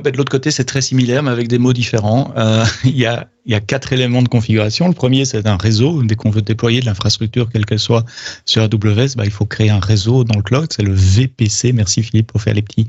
Bah, 0.00 0.10
de 0.10 0.16
l'autre 0.16 0.30
côté, 0.30 0.50
c'est 0.50 0.64
très 0.64 0.80
similaire, 0.80 1.22
mais 1.22 1.30
avec 1.30 1.48
des 1.48 1.58
mots 1.58 1.72
différents. 1.72 2.32
Euh, 2.36 2.64
il 2.84 2.96
y 2.96 3.04
a 3.06 3.60
quatre 3.60 3.92
éléments 3.92 4.22
de 4.22 4.28
configuration. 4.28 4.88
Le 4.88 4.94
premier, 4.94 5.24
c'est 5.24 5.46
un 5.46 5.56
réseau. 5.56 6.02
Dès 6.02 6.14
qu'on 6.14 6.30
veut 6.30 6.42
déployer 6.42 6.80
de 6.80 6.86
l'infrastructure, 6.86 7.50
quelle 7.50 7.66
qu'elle 7.66 7.78
soit, 7.78 8.04
sur 8.46 8.62
AWS, 8.62 9.16
bah, 9.16 9.24
il 9.24 9.30
faut 9.30 9.44
créer 9.44 9.70
un 9.70 9.80
réseau 9.80 10.24
dans 10.24 10.36
le 10.36 10.42
cloud. 10.42 10.68
C'est 10.70 10.82
le 10.82 10.94
VPC. 10.94 11.72
Merci 11.72 12.02
Philippe 12.02 12.28
pour 12.28 12.40
faire 12.40 12.54
les 12.54 12.62
petits, 12.62 12.86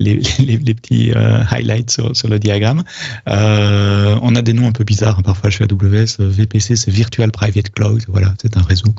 les, 0.00 0.16
petits 0.16 1.12
euh, 1.14 1.42
highlights 1.50 1.90
sur, 1.90 2.28
le 2.28 2.38
diagramme. 2.38 2.82
Euh, 3.28 4.18
on 4.22 4.34
a 4.34 4.42
des 4.42 4.52
noms 4.52 4.66
un 4.66 4.72
peu 4.72 4.84
bizarres 4.84 5.18
hein, 5.18 5.22
parfois 5.22 5.50
chez 5.50 5.64
AWS. 5.64 6.16
VPC, 6.18 6.76
c'est 6.76 6.90
Virtual 6.90 7.30
Private 7.30 7.70
Cloud. 7.70 8.02
Voilà, 8.08 8.34
c'est 8.42 8.56
un 8.56 8.62
réseau. 8.62 8.92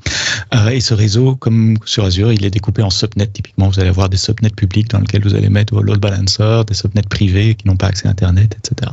Et 0.71 0.79
ce 0.79 0.93
réseau, 0.93 1.35
comme 1.35 1.77
sur 1.85 2.05
Azure, 2.05 2.31
il 2.31 2.45
est 2.45 2.49
découpé 2.49 2.81
en 2.81 2.89
subnets. 2.89 3.27
Typiquement, 3.27 3.67
vous 3.67 3.79
allez 3.79 3.89
avoir 3.89 4.09
des 4.09 4.17
subnets 4.17 4.49
publics 4.49 4.89
dans 4.89 4.99
lesquels 4.99 5.23
vous 5.23 5.35
allez 5.35 5.49
mettre 5.49 5.73
vos 5.73 5.81
load 5.81 5.99
balancers, 5.99 6.65
des 6.65 6.73
subnets 6.73 7.01
privés 7.01 7.42
qui 7.51 7.67
n'ont 7.67 7.75
pas 7.75 7.87
accès 7.87 8.07
à 8.07 8.11
Internet, 8.11 8.57
etc. 8.57 8.91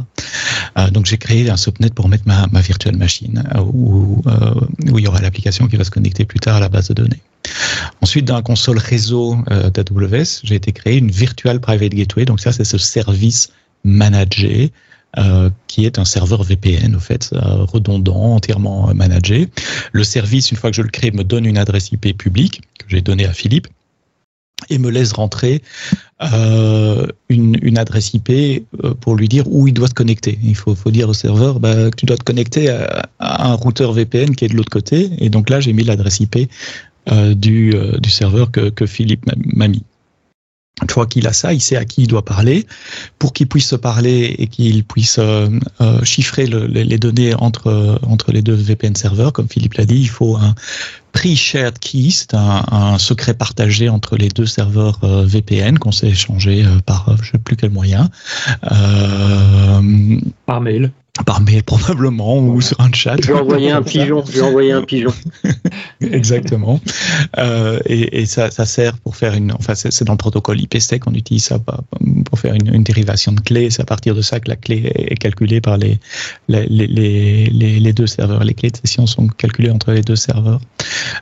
Euh, 0.78 0.90
donc 0.90 1.06
j'ai 1.06 1.18
créé 1.18 1.48
un 1.50 1.56
subnet 1.56 1.90
pour 1.90 2.08
mettre 2.08 2.24
ma, 2.26 2.46
ma 2.52 2.60
virtual 2.60 2.96
machine 2.96 3.44
euh, 3.54 3.60
où, 3.60 4.22
euh, 4.26 4.54
où 4.90 4.98
il 4.98 5.04
y 5.04 5.08
aura 5.08 5.20
l'application 5.20 5.66
qui 5.68 5.76
va 5.76 5.84
se 5.84 5.90
connecter 5.90 6.24
plus 6.24 6.40
tard 6.40 6.56
à 6.56 6.60
la 6.60 6.68
base 6.68 6.88
de 6.88 6.94
données. 6.94 7.20
Ensuite, 8.00 8.26
dans 8.26 8.36
la 8.36 8.42
console 8.42 8.78
réseau 8.78 9.36
d'AWS, 9.48 10.40
j'ai 10.44 10.54
été 10.54 10.72
créé 10.72 10.98
une 10.98 11.10
Virtual 11.10 11.58
Private 11.60 11.94
Gateway. 11.94 12.24
Donc 12.24 12.40
ça, 12.40 12.52
c'est 12.52 12.64
ce 12.64 12.78
service 12.78 13.50
managé 13.84 14.72
qui 15.66 15.86
est 15.86 15.98
un 15.98 16.04
serveur 16.04 16.44
VPN, 16.44 16.94
au 16.94 17.00
fait, 17.00 17.30
redondant, 17.32 18.34
entièrement 18.36 18.94
managé. 18.94 19.48
Le 19.92 20.04
service, 20.04 20.50
une 20.50 20.56
fois 20.56 20.70
que 20.70 20.76
je 20.76 20.82
le 20.82 20.90
crée, 20.90 21.10
me 21.10 21.24
donne 21.24 21.46
une 21.46 21.58
adresse 21.58 21.90
IP 21.90 22.16
publique 22.16 22.60
que 22.78 22.84
j'ai 22.88 23.00
donnée 23.00 23.26
à 23.26 23.32
Philippe. 23.32 23.66
Et 24.68 24.78
me 24.78 24.90
laisse 24.90 25.12
rentrer 25.12 25.62
euh, 26.22 27.06
une, 27.28 27.56
une, 27.62 27.78
adresse 27.78 28.12
IP 28.12 28.30
euh, 28.30 28.94
pour 29.00 29.16
lui 29.16 29.28
dire 29.28 29.44
où 29.48 29.66
il 29.66 29.74
doit 29.74 29.88
se 29.88 29.94
connecter. 29.94 30.38
Il 30.42 30.56
faut, 30.56 30.74
faut 30.74 30.90
dire 30.90 31.08
au 31.08 31.14
serveur 31.14 31.60
bah, 31.60 31.90
que 31.90 31.96
tu 31.96 32.06
dois 32.06 32.16
te 32.16 32.24
connecter 32.24 32.68
à, 32.68 33.08
un 33.18 33.54
routeur 33.54 33.92
VPN 33.92 34.36
qui 34.36 34.44
est 34.44 34.48
de 34.48 34.56
l'autre 34.56 34.70
côté. 34.70 35.10
Et 35.18 35.30
donc 35.30 35.48
là, 35.48 35.60
j'ai 35.60 35.72
mis 35.72 35.84
l'adresse 35.84 36.20
IP 36.20 36.50
euh, 37.10 37.34
du, 37.34 37.74
du 38.00 38.10
serveur 38.10 38.50
que, 38.50 38.68
que 38.70 38.86
Philippe 38.86 39.24
m'a 39.54 39.68
mis. 39.68 39.82
Une 40.82 40.90
fois 40.90 41.06
qu'il 41.06 41.26
a 41.26 41.32
ça, 41.32 41.52
il 41.52 41.60
sait 41.60 41.76
à 41.76 41.84
qui 41.84 42.02
il 42.02 42.06
doit 42.06 42.24
parler. 42.24 42.66
Pour 43.18 43.32
qu'il 43.32 43.46
puisse 43.48 43.68
se 43.68 43.76
parler 43.76 44.34
et 44.38 44.46
qu'il 44.46 44.84
puisse 44.84 45.18
euh, 45.18 45.48
euh, 45.80 46.02
chiffrer 46.04 46.46
le, 46.46 46.66
les 46.66 46.98
données 46.98 47.34
entre, 47.34 47.98
entre 48.06 48.32
les 48.32 48.42
deux 48.42 48.54
VPN 48.54 48.94
serveurs, 48.94 49.32
comme 49.32 49.48
Philippe 49.48 49.74
l'a 49.74 49.84
dit, 49.84 50.00
il 50.00 50.08
faut 50.08 50.36
un 50.36 50.54
pre-shared 51.12 51.78
key, 51.78 52.08
c'est 52.10 52.34
un, 52.34 52.62
un, 52.70 52.98
secret 52.98 53.34
partagé 53.34 53.88
entre 53.88 54.16
les 54.16 54.28
deux 54.28 54.46
serveurs 54.46 54.98
euh, 55.02 55.24
VPN 55.26 55.78
qu'on 55.78 55.92
s'est 55.92 56.08
échangé 56.08 56.64
par 56.86 57.16
je 57.22 57.32
sais 57.32 57.38
plus 57.38 57.56
quel 57.56 57.70
moyen. 57.70 58.08
par 60.46 60.60
mail 60.60 60.92
par 61.26 61.40
mail 61.40 61.62
probablement 61.62 62.38
ou 62.38 62.60
sur 62.60 62.80
un 62.80 62.92
chat. 62.92 63.16
Je 63.20 63.32
vais 63.32 63.38
envoyer 63.38 63.70
un 63.70 63.82
pigeon. 63.92 64.24
Je 64.26 64.32
vais 64.32 64.42
envoyer 64.42 64.72
un 64.72 64.82
pigeon. 64.82 65.12
Exactement. 66.00 66.80
Euh, 67.38 67.78
et, 67.86 68.20
et 68.20 68.26
ça, 68.26 68.50
ça, 68.50 68.64
sert 68.64 68.96
pour 68.98 69.16
faire 69.16 69.34
une. 69.34 69.52
Enfin, 69.52 69.74
c'est 69.74 70.04
dans 70.04 70.14
le 70.14 70.18
protocole 70.18 70.60
IPsec 70.60 71.02
qu'on 71.02 71.14
utilise 71.14 71.44
ça 71.44 71.58
pour 71.58 72.38
faire 72.38 72.54
une, 72.54 72.74
une 72.74 72.82
dérivation 72.82 73.32
de 73.32 73.40
clé. 73.40 73.70
C'est 73.70 73.82
à 73.82 73.86
partir 73.86 74.14
de 74.14 74.22
ça 74.22 74.40
que 74.40 74.48
la 74.48 74.56
clé 74.56 74.92
est 74.94 75.16
calculée 75.16 75.60
par 75.60 75.76
les 75.76 75.98
les, 76.48 76.66
les, 76.66 76.86
les, 76.86 77.80
les 77.80 77.92
deux 77.92 78.06
serveurs. 78.06 78.44
Les 78.44 78.54
clés 78.54 78.70
de 78.70 78.76
session 78.76 79.06
sont 79.06 79.26
calculées 79.28 79.70
entre 79.70 79.92
les 79.92 80.02
deux 80.02 80.16
serveurs. 80.16 80.60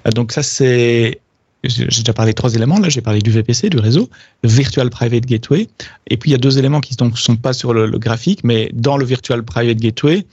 Euh, 0.07 0.11
donc 0.11 0.33
ça 0.33 0.43
c'est 0.43 1.21
j'ai 1.65 1.87
déjà 1.87 2.13
parlé 2.13 2.33
de 2.33 2.37
trois 2.37 2.55
éléments. 2.55 2.79
Là, 2.79 2.89
j'ai 2.89 3.01
parlé 3.01 3.21
du 3.21 3.31
VPC, 3.31 3.69
du 3.69 3.79
réseau, 3.79 4.09
Virtual 4.45 4.89
Private 4.91 5.27
Gateway. 5.27 5.69
Et 6.07 6.17
puis, 6.17 6.31
il 6.31 6.33
y 6.33 6.35
a 6.35 6.39
deux 6.39 6.59
éléments 6.59 6.81
qui 6.81 6.97
ne 7.01 7.11
sont 7.15 7.37
pas 7.37 7.53
sur 7.53 7.73
le, 7.73 7.91
graphique, 7.99 8.45
mais 8.45 8.71
dans 8.75 8.97
le 8.97 9.05
Virtual 9.05 9.43
Private 9.43 9.79
Gateway, 9.79 10.25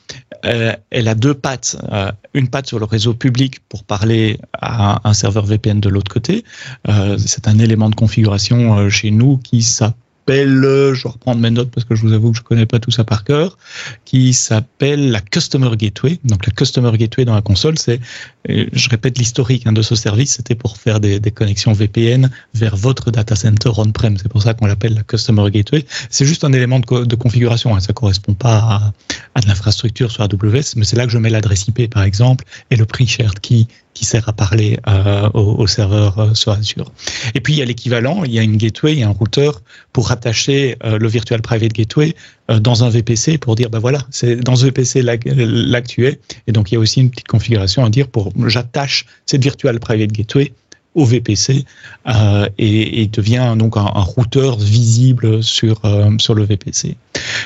euh, 0.45 0.73
elle 0.91 1.07
a 1.07 1.15
deux 1.15 1.33
pattes. 1.33 1.77
Euh, 1.91 2.11
une 2.33 2.49
patte 2.49 2.67
sur 2.67 2.79
le 2.79 2.85
réseau 2.85 3.13
public 3.13 3.59
pour 3.69 3.83
parler 3.83 4.39
à 4.53 5.01
un 5.07 5.13
serveur 5.13 5.45
VPN 5.45 5.79
de 5.79 5.89
l'autre 5.89 6.11
côté. 6.11 6.43
Euh, 6.87 7.17
C'est 7.17 7.47
un 7.47 7.57
élément 7.57 7.89
de 7.89 7.95
configuration 7.95 8.89
chez 8.89 9.09
nous 9.09 9.37
qui 9.37 9.63
s'appelle 9.63 10.04
je 10.27 11.03
vais 11.03 11.09
reprendre 11.09 11.41
mes 11.41 11.51
notes 11.51 11.71
parce 11.71 11.85
que 11.85 11.95
je 11.95 12.01
vous 12.01 12.13
avoue 12.13 12.31
que 12.31 12.37
je 12.37 12.43
connais 12.43 12.65
pas 12.65 12.79
tout 12.79 12.91
ça 12.91 13.03
par 13.03 13.23
cœur, 13.23 13.57
qui 14.05 14.33
s'appelle 14.33 15.11
la 15.11 15.21
Customer 15.21 15.69
Gateway. 15.75 16.19
Donc 16.23 16.45
la 16.45 16.51
Customer 16.51 16.91
Gateway 16.97 17.25
dans 17.25 17.35
la 17.35 17.41
console, 17.41 17.77
c'est, 17.77 17.99
je 18.47 18.89
répète 18.89 19.17
l'historique 19.17 19.67
hein, 19.67 19.73
de 19.73 19.81
ce 19.81 19.95
service, 19.95 20.33
c'était 20.33 20.55
pour 20.55 20.77
faire 20.77 20.99
des, 20.99 21.19
connexions 21.31 21.73
VPN 21.73 22.29
vers 22.53 22.75
votre 22.75 23.11
data 23.11 23.35
center 23.35 23.71
on-prem. 23.77 24.17
C'est 24.17 24.29
pour 24.29 24.41
ça 24.41 24.53
qu'on 24.53 24.65
l'appelle 24.65 24.95
la 24.95 25.03
Customer 25.03 25.49
Gateway. 25.51 25.85
C'est 26.09 26.25
juste 26.25 26.43
un 26.43 26.53
élément 26.53 26.79
de, 26.79 27.15
configuration. 27.15 27.75
Hein. 27.75 27.79
Ça 27.79 27.93
correspond 27.93 28.33
pas 28.33 28.57
à, 28.57 28.93
à 29.35 29.41
de 29.41 29.47
l'infrastructure 29.47 30.11
sur 30.11 30.23
AWS, 30.23 30.75
mais 30.75 30.85
c'est 30.85 30.95
là 30.95 31.05
que 31.05 31.11
je 31.11 31.17
mets 31.17 31.29
l'adresse 31.29 31.67
IP 31.67 31.89
par 31.89 32.03
exemple 32.03 32.45
et 32.71 32.75
le 32.75 32.85
prix 32.85 33.07
shared 33.07 33.39
key 33.39 33.67
qui 33.95 34.05
sert 34.05 34.29
à 34.29 34.33
parler 34.33 34.77
euh, 34.87 35.29
au, 35.33 35.65
serveur 35.65 36.19
euh, 36.19 36.33
sur 36.35 36.51
Azure. 36.51 36.91
Et 37.33 37.41
puis 37.41 37.53
il 37.53 37.59
y 37.59 37.61
a 37.63 37.65
l'équivalent, 37.65 38.23
il 38.23 38.31
y 38.31 38.37
a 38.37 38.43
une 38.43 38.57
gateway, 38.57 38.91
il 38.91 38.99
y 38.99 39.03
a 39.03 39.07
un 39.07 39.11
routeur 39.11 39.61
pour 39.93 40.09
rattacher 40.09 40.75
euh, 40.83 40.99
le 40.99 41.07
Virtual 41.07 41.41
Private 41.41 41.73
Gateway 41.73 42.13
dans 42.59 42.83
un 42.83 42.89
VPC 42.89 43.39
pour 43.39 43.55
dire, 43.55 43.71
ben 43.71 43.79
voilà, 43.79 44.05
c'est 44.11 44.35
dans 44.35 44.55
ce 44.55 44.65
VPC 44.65 45.01
là. 45.01 45.15
Et 45.15 46.51
donc 46.51 46.71
il 46.71 46.75
y 46.75 46.77
a 46.77 46.79
aussi 46.79 46.99
une 46.99 47.09
petite 47.09 47.27
configuration 47.27 47.83
à 47.83 47.89
dire 47.89 48.07
pour 48.07 48.31
j'attache 48.45 49.05
cette 49.25 49.41
Virtual 49.41 49.79
Private 49.79 50.11
Gateway 50.11 50.53
au 50.95 51.05
VPC 51.05 51.65
euh, 52.07 52.47
et, 52.57 53.05
devient 53.07 53.55
donc 53.57 53.77
un, 53.77 53.83
routeur 53.83 54.57
visible 54.57 55.43
sur, 55.43 55.83
euh, 55.85 56.09
sur 56.17 56.33
le 56.33 56.43
VPC. 56.43 56.97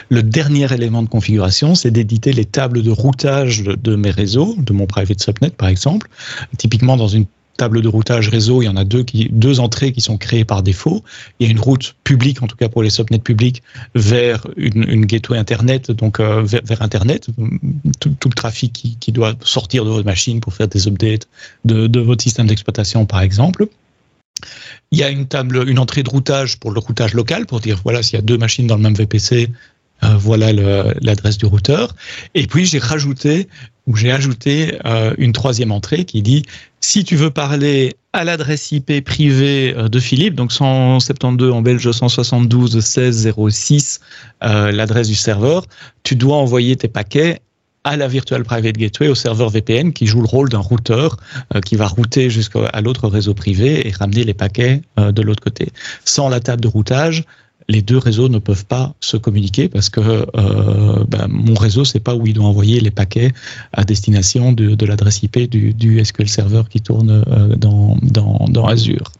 Le 0.09 0.23
dernier 0.23 0.71
élément 0.73 1.03
de 1.03 1.09
configuration, 1.09 1.75
c'est 1.75 1.91
d'éditer 1.91 2.31
les 2.31 2.45
tables 2.45 2.81
de 2.81 2.91
routage 2.91 3.63
de, 3.63 3.95
mes 3.95 4.12
réseaux, 4.12 4.55
de 4.57 4.71
mon 4.71 4.85
private 4.85 5.19
subnet 5.19 5.49
par 5.49 5.67
exemple. 5.67 6.07
Typiquement 6.57 6.95
dans 6.95 7.07
une 7.07 7.25
table 7.60 7.82
de 7.82 7.88
routage 7.88 8.30
réseau, 8.30 8.62
il 8.62 8.65
y 8.65 8.69
en 8.69 8.78
a 8.78 8.86
deux, 8.86 9.04
qui, 9.04 9.28
deux 9.32 9.60
entrées 9.60 9.91
qui 9.91 10.02
sont 10.02 10.17
créées 10.17 10.45
par 10.45 10.63
défaut. 10.63 11.04
Il 11.39 11.45
y 11.45 11.50
a 11.50 11.52
une 11.52 11.60
route 11.60 11.95
publique, 12.04 12.41
en 12.41 12.48
tout 12.48 12.56
cas 12.56 12.69
pour 12.69 12.82
les 12.84 12.89
subnets 12.89 13.19
publics, 13.19 13.62
vers 13.95 14.48
une, 14.56 14.89
une 14.89 15.06
gateway 15.06 15.38
Internet, 15.38 15.91
donc 15.91 16.19
euh, 16.19 16.41
vers, 16.43 16.82
Internet, 16.82 17.28
tout, 18.00 18.15
tout 18.19 18.30
le 18.30 18.34
trafic 18.34 18.72
qui, 18.74 18.95
qui, 18.95 19.12
doit 19.12 19.34
sortir 19.43 19.84
de 19.84 19.89
votre 19.89 20.06
machine 20.06 20.39
pour 20.39 20.54
faire 20.54 20.69
des 20.69 20.88
updates 20.88 21.28
de, 21.65 21.88
de 21.88 22.00
votre 22.00 22.24
système 22.24 22.48
d'exploitation, 22.48 23.06
par 23.06 23.22
exemple. 23.22 23.67
Il 24.91 24.98
y 24.98 25.04
a 25.04 25.10
une 25.10 25.28
table, 25.28 25.67
une 25.67 25.80
entrée 25.80 26.04
de 26.04 26.10
routage 26.10 26.60
pour 26.60 26.72
le 26.72 26.80
routage 26.80 27.13
local, 27.13 27.45
pour 27.45 27.60
dire 27.60 27.80
voilà 27.84 28.02
s'il 28.02 28.15
y 28.15 28.19
a 28.19 28.22
deux 28.24 28.38
machines 28.38 28.67
dans 28.67 28.78
le 28.78 28.82
même 28.82 28.95
VPC, 28.95 29.50
euh, 30.04 30.15
voilà 30.17 30.54
l'adresse 31.02 31.38
du 31.38 31.45
routeur. 31.45 31.93
Et 32.36 32.48
puis 32.48 32.65
j'ai 32.65 32.80
rajouté 32.80 33.50
ou 33.89 33.95
j'ai 33.95 34.12
ajouté 34.12 34.78
euh, 34.86 35.13
une 35.17 35.34
troisième 35.34 35.71
entrée 35.71 36.06
qui 36.06 36.21
dit 36.21 36.45
si 36.80 37.04
tu 37.04 37.15
veux 37.15 37.32
parler 37.32 37.95
à 38.13 38.23
l'adresse 38.23 38.71
IP 38.71 39.04
privée 39.04 39.73
euh, 39.75 39.89
de 39.89 39.99
Philippe, 39.99 40.36
donc 40.36 40.54
172 40.54 41.52
en 41.52 41.62
belge 41.62 41.91
172 41.91 42.80
16 42.80 43.34
06, 43.49 43.99
euh, 44.43 44.71
l'adresse 44.71 45.08
du 45.08 45.15
serveur, 45.15 45.65
tu 46.04 46.15
dois 46.15 46.38
envoyer 46.38 46.75
tes 46.75 46.88
paquets 46.88 47.41
à 47.84 47.97
la 47.97 48.08
Virtual 48.08 48.43
Private 48.43 48.78
Gateway, 48.78 49.08
au 49.08 49.15
serveur 49.15 49.49
VPN 49.49 49.91
qui 49.91 50.06
joue 50.06 50.21
le 50.21 50.28
rôle 50.28 50.49
d'un 50.49 50.60
routeur 50.60 51.15
qui 51.65 51.78
va 51.78 51.88
router 51.88 52.30
jusqu'à 52.30 52.82
l'autre 52.82 53.08
réseau 53.08 53.34
privé 53.34 53.88
et 53.88 53.91
ramener 53.91 54.25
les 54.25 54.34
paquets 54.34 54.82
de 54.97 55.21
l'autre 55.21 55.41
côté. 55.41 55.69
Sans 56.04 56.28
la 56.28 56.41
table 56.41 56.62
de 56.62 56.67
routage, 56.67 57.23
les 57.69 57.82
deux 57.84 57.99
réseaux 57.99 58.29
ne 58.29 58.39
peuvent 58.39 58.65
pas 58.65 58.95
se 58.99 59.15
communiquer 59.15 59.69
parce 59.69 59.89
que 59.89 60.01
euh, 60.01 61.03
ben, 61.08 61.27
mon 61.29 61.53
réseau 61.53 61.86
sait 61.86 61.99
pas 61.99 62.15
où 62.15 62.25
il 62.25 62.34
doit 62.34 62.47
envoyer 62.47 62.79
les 62.79 62.89
paquets 62.89 63.32
à 63.73 63.84
destination 63.84 64.51
de, 64.51 64.86
l'adresse 64.86 65.21
IP 65.21 65.47
du, 65.47 65.75
du, 65.75 66.03
SQL 66.03 66.27
Server 66.27 66.63
qui 66.67 66.82
tourne 66.82 67.23
euh, 67.27 67.55
dans, 67.55 67.95
dans, 68.01 68.47
dans, 68.49 68.65
Azure. 68.65 69.12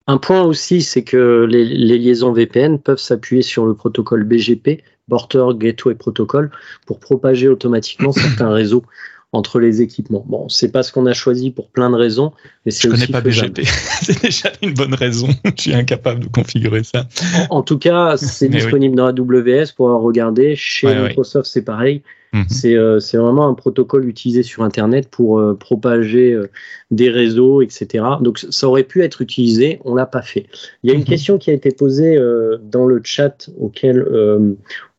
Un 0.07 0.17
point 0.17 0.41
aussi, 0.41 0.81
c'est 0.81 1.03
que 1.03 1.45
les, 1.47 1.65
les, 1.65 1.99
liaisons 1.99 2.31
VPN 2.31 2.79
peuvent 2.79 2.99
s'appuyer 2.99 3.43
sur 3.43 3.65
le 3.65 3.75
protocole 3.75 4.23
BGP, 4.23 4.81
Border 5.09 5.47
Gateway 5.55 5.95
Protocol, 5.95 6.51
pour 6.85 6.99
propager 6.99 7.49
automatiquement 7.49 8.11
certains 8.23 8.51
réseaux 8.51 8.83
entre 9.31 9.59
les 9.59 9.81
équipements. 9.81 10.25
Bon, 10.27 10.49
c'est 10.49 10.71
pas 10.71 10.83
ce 10.83 10.91
qu'on 10.91 11.05
a 11.05 11.13
choisi 11.13 11.51
pour 11.51 11.69
plein 11.69 11.89
de 11.89 11.95
raisons, 11.95 12.31
mais 12.65 12.71
c'est 12.71 12.87
Je 12.87 12.93
connais 12.93 13.07
pas 13.07 13.21
faisable. 13.21 13.51
BGP. 13.51 13.67
c'est 14.01 14.21
déjà 14.23 14.51
une 14.61 14.73
bonne 14.73 14.95
raison. 14.95 15.27
Je 15.57 15.61
suis 15.61 15.73
incapable 15.73 16.21
de 16.21 16.27
configurer 16.27 16.83
ça. 16.83 17.07
En, 17.49 17.57
en 17.57 17.61
tout 17.61 17.77
cas, 17.77 18.17
c'est 18.17 18.49
disponible 18.49 18.93
oui. 18.93 18.97
dans 18.97 19.07
AWS 19.07 19.73
pour 19.75 19.89
regarder. 20.01 20.55
Chez 20.55 20.87
ouais, 20.87 21.09
Microsoft, 21.09 21.49
c'est 21.49 21.63
pareil. 21.63 22.01
Mmh. 22.31 22.43
C'est 22.47 22.75
euh, 22.75 22.99
vraiment 23.13 23.47
un 23.47 23.55
protocole 23.55 24.07
utilisé 24.07 24.43
sur 24.43 24.61
Internet 24.63 25.09
pour 25.09 25.39
euh, 25.39 25.55
propager 25.55 26.33
euh, 26.33 26.49
des 26.91 27.09
réseaux, 27.09 27.63
etc. 27.63 28.05
Donc 28.21 28.37
ça 28.37 28.67
aurait 28.67 28.83
pu 28.83 29.03
être 29.03 29.21
utilisé, 29.21 29.79
on 29.83 29.95
l'a 29.95 30.05
pas 30.05 30.21
fait. 30.21 30.45
Il 30.83 30.89
y 30.89 30.93
a 30.93 30.95
une 30.95 31.01
mmh. 31.01 31.05
question 31.05 31.37
qui 31.39 31.49
a 31.49 31.53
été 31.53 31.71
posée 31.71 32.19
dans 32.63 32.85
le 32.85 33.01
chat 33.03 33.49
auquel 33.59 34.05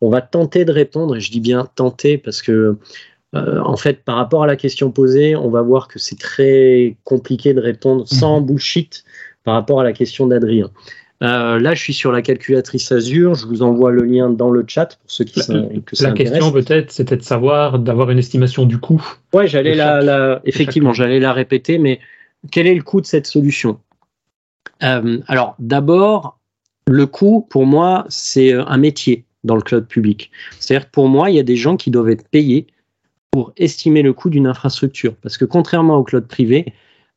on 0.01 0.09
va 0.09 0.21
tenter 0.23 0.65
de 0.65 0.73
répondre, 0.73 1.17
et 1.17 1.21
je 1.21 1.31
dis 1.31 1.41
bien 1.41 1.69
tenter 1.75 2.19
parce 2.19 2.43
que 2.43 2.77
euh, 3.35 3.61
en 3.61 3.77
fait, 3.77 4.05
par 4.05 4.17
rapport 4.17 4.43
à 4.43 4.47
la 4.47 4.57
question 4.57 4.91
posée, 4.91 5.37
on 5.37 5.51
va 5.51 5.63
voir 5.63 5.89
que 5.89 5.99
c'est 5.99 6.19
très 6.19 6.97
compliqué 7.05 7.55
de 7.55 7.61
répondre 7.61 8.07
sans 8.09 8.41
mmh. 8.41 8.47
bullshit 8.47 9.05
par 9.45 9.55
rapport 9.55 9.81
à 9.81 9.85
la 9.85 9.93
question 9.93 10.27
d'Adrien. 10.27 10.71
Euh, 11.23 11.59
là, 11.61 11.75
je 11.75 11.83
suis 11.83 11.93
sur 11.93 12.13
la 12.13 12.23
calculatrice 12.23 12.91
Azure. 12.93 13.35
Je 13.35 13.47
vous 13.47 13.63
envoie 13.63 13.91
le 13.93 14.03
lien 14.05 14.31
dans 14.31 14.51
le 14.51 14.65
chat 14.67 14.99
pour 15.01 15.11
ceux 15.11 15.25
qui 15.25 15.39
la, 15.39 15.45
sont, 15.45 15.83
que 15.85 15.95
ça 15.95 16.05
La 16.05 16.11
intéresse. 16.13 16.33
question 16.33 16.53
peut-être, 16.53 16.91
c'était 16.91 17.17
de 17.17 17.23
savoir, 17.23 17.79
d'avoir 17.79 18.11
une 18.11 18.19
estimation 18.19 18.65
du 18.65 18.79
coût. 18.79 19.03
Ouais, 19.35 19.47
j'allais 19.47 19.75
la, 19.75 20.01
la, 20.01 20.41
effectivement, 20.45 20.93
j'allais 20.93 21.21
la 21.21 21.33
répéter, 21.33 21.79
mais 21.79 22.01
quel 22.51 22.67
est 22.67 22.75
le 22.75 22.83
coût 22.83 23.03
de 23.03 23.07
cette 23.07 23.27
solution? 23.27 23.79
Euh, 24.83 25.19
Alors, 25.27 25.57
d'abord, 25.59 26.39
le 26.89 27.07
coût, 27.07 27.47
pour 27.51 27.67
moi, 27.67 28.07
c'est 28.09 28.55
un 28.55 28.79
métier 28.79 29.25
dans 29.45 29.57
le 29.57 29.63
cloud 29.63 29.87
public. 29.87 30.31
C'est-à-dire 30.59 30.87
que 30.87 30.93
pour 30.93 31.09
moi, 31.09 31.31
il 31.31 31.37
y 31.37 31.41
a 31.41 31.45
des 31.45 31.57
gens 31.57 31.77
qui 31.77 31.91
doivent 31.91 32.11
être 32.11 32.27
payés 32.29 32.67
pour 33.31 33.53
estimer 33.57 34.03
le 34.03 34.13
coût 34.13 34.31
d'une 34.31 34.47
infrastructure. 34.47 35.15
Parce 35.17 35.39
que 35.39 35.45
contrairement 35.45 35.97
au 35.97 36.05
cloud 36.05 36.27
privé, 36.27 36.73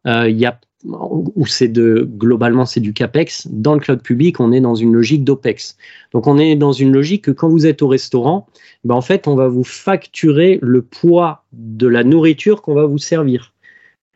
euh, 0.07 0.29
il 0.29 0.37
y 0.37 0.45
a 0.45 0.59
où 0.85 1.45
c'est 1.45 1.69
de 1.69 2.07
globalement 2.17 2.65
c'est 2.65 2.81
du 2.81 2.93
capex. 2.93 3.47
Dans 3.49 3.73
le 3.73 3.79
cloud 3.79 4.01
public, 4.01 4.39
on 4.39 4.51
est 4.51 4.59
dans 4.59 4.75
une 4.75 4.93
logique 4.93 5.23
d'opex. 5.23 5.77
Donc 6.11 6.27
on 6.27 6.37
est 6.37 6.55
dans 6.55 6.73
une 6.73 6.91
logique 6.91 7.25
que 7.25 7.31
quand 7.31 7.47
vous 7.47 7.65
êtes 7.65 7.81
au 7.81 7.87
restaurant, 7.87 8.47
ben 8.83 8.95
en 8.95 9.01
fait 9.01 9.27
on 9.27 9.35
va 9.35 9.47
vous 9.47 9.63
facturer 9.63 10.59
le 10.61 10.81
poids 10.81 11.45
de 11.53 11.87
la 11.87 12.03
nourriture 12.03 12.61
qu'on 12.61 12.73
va 12.73 12.85
vous 12.85 12.97
servir. 12.97 13.53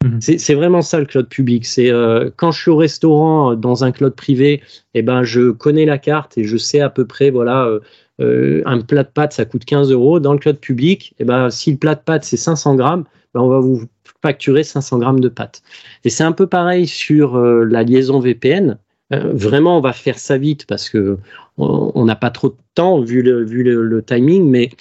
Mhm. 0.03 0.19
C'est 0.21 0.53
vraiment 0.53 0.81
ça 0.81 0.99
le 0.99 1.05
cloud 1.05 1.27
public. 1.27 1.65
C'est 1.65 1.89
euh, 1.89 2.29
quand 2.35 2.51
je 2.51 2.61
suis 2.61 2.71
au 2.71 2.75
restaurant 2.75 3.51
euh, 3.51 3.55
dans 3.55 3.83
un 3.83 3.91
cloud 3.91 4.13
privé, 4.13 4.61
eh 4.93 5.01
ben 5.01 5.23
je 5.23 5.51
connais 5.51 5.85
la 5.85 5.97
carte 5.97 6.37
et 6.37 6.43
je 6.43 6.57
sais 6.57 6.81
à 6.81 6.89
peu 6.89 7.05
près 7.05 7.31
voilà 7.31 7.65
euh, 7.65 7.79
euh 8.19 8.61
un 8.65 8.81
plat 8.81 9.03
de 9.03 9.09
pâtes 9.09 9.33
ça 9.33 9.45
coûte 9.45 9.65
15 9.65 9.91
euros. 9.91 10.19
Dans 10.19 10.33
le 10.33 10.39
cloud 10.39 10.57
public, 10.59 11.13
eh 11.19 11.23
ben 11.23 11.49
si 11.49 11.71
le 11.71 11.77
plat 11.77 11.95
de 11.95 12.01
pâtes 12.01 12.23
c'est 12.23 12.37
500 12.37 12.75
grammes, 12.75 13.05
ben 13.33 13.41
on 13.41 13.49
va 13.49 13.59
vous 13.59 13.83
facturer 14.21 14.63
500 14.63 14.99
grammes 14.99 15.19
de 15.19 15.29
pâtes. 15.29 15.61
Et 16.03 16.09
c'est 16.09 16.23
un 16.23 16.31
peu 16.31 16.47
pareil 16.47 16.87
sur 16.87 17.37
la 17.37 17.83
liaison 17.83 18.19
VPN. 18.19 18.77
vraiment, 19.11 19.77
on 19.77 19.81
va 19.81 19.93
faire 19.93 20.17
ça 20.17 20.37
vite 20.37 20.65
parce 20.65 20.89
que 20.89 21.17
on 21.57 22.05
n'a 22.05 22.15
pas 22.15 22.31
trop 22.31 22.49
de 22.49 22.55
temps 22.75 23.01
vu 23.01 23.21
le, 23.21 23.43
le 23.43 24.03
timing, 24.03 24.49
mais 24.49 24.71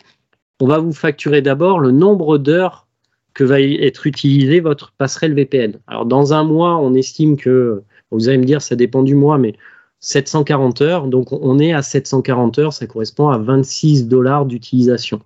on 0.61 0.66
va 0.66 0.78
vous 0.78 0.93
facturer 0.93 1.43
d'abord 1.43 1.80
le 1.80 1.91
nombre 1.91 2.39
d'heures 2.39 2.87
que 3.34 3.45
va 3.45 3.61
être 3.61 4.07
utilisé 4.07 4.61
votre 4.61 4.93
passerelle 4.97 5.34
VPN. 5.34 5.78
Alors 5.87 6.07
dans 6.07 6.32
un 6.32 6.43
mois, 6.43 6.78
on 6.78 6.95
estime 6.95 7.37
que, 7.37 7.82
vous 8.11 8.28
allez 8.28 8.39
me 8.39 8.45
dire, 8.45 8.62
ça 8.62 8.76
dépend 8.76 9.03
du 9.03 9.14
mois, 9.14 9.37
mais 9.37 9.55
740 10.01 10.82
heures, 10.82 11.07
donc 11.07 11.32
on 11.32 11.59
est 11.59 11.72
à 11.72 11.82
740 11.82 12.59
heures, 12.59 12.72
ça 12.72 12.86
correspond 12.86 13.28
à 13.28 13.38
26 13.38 14.07
dollars 14.07 14.47
d'utilisation. 14.47 15.20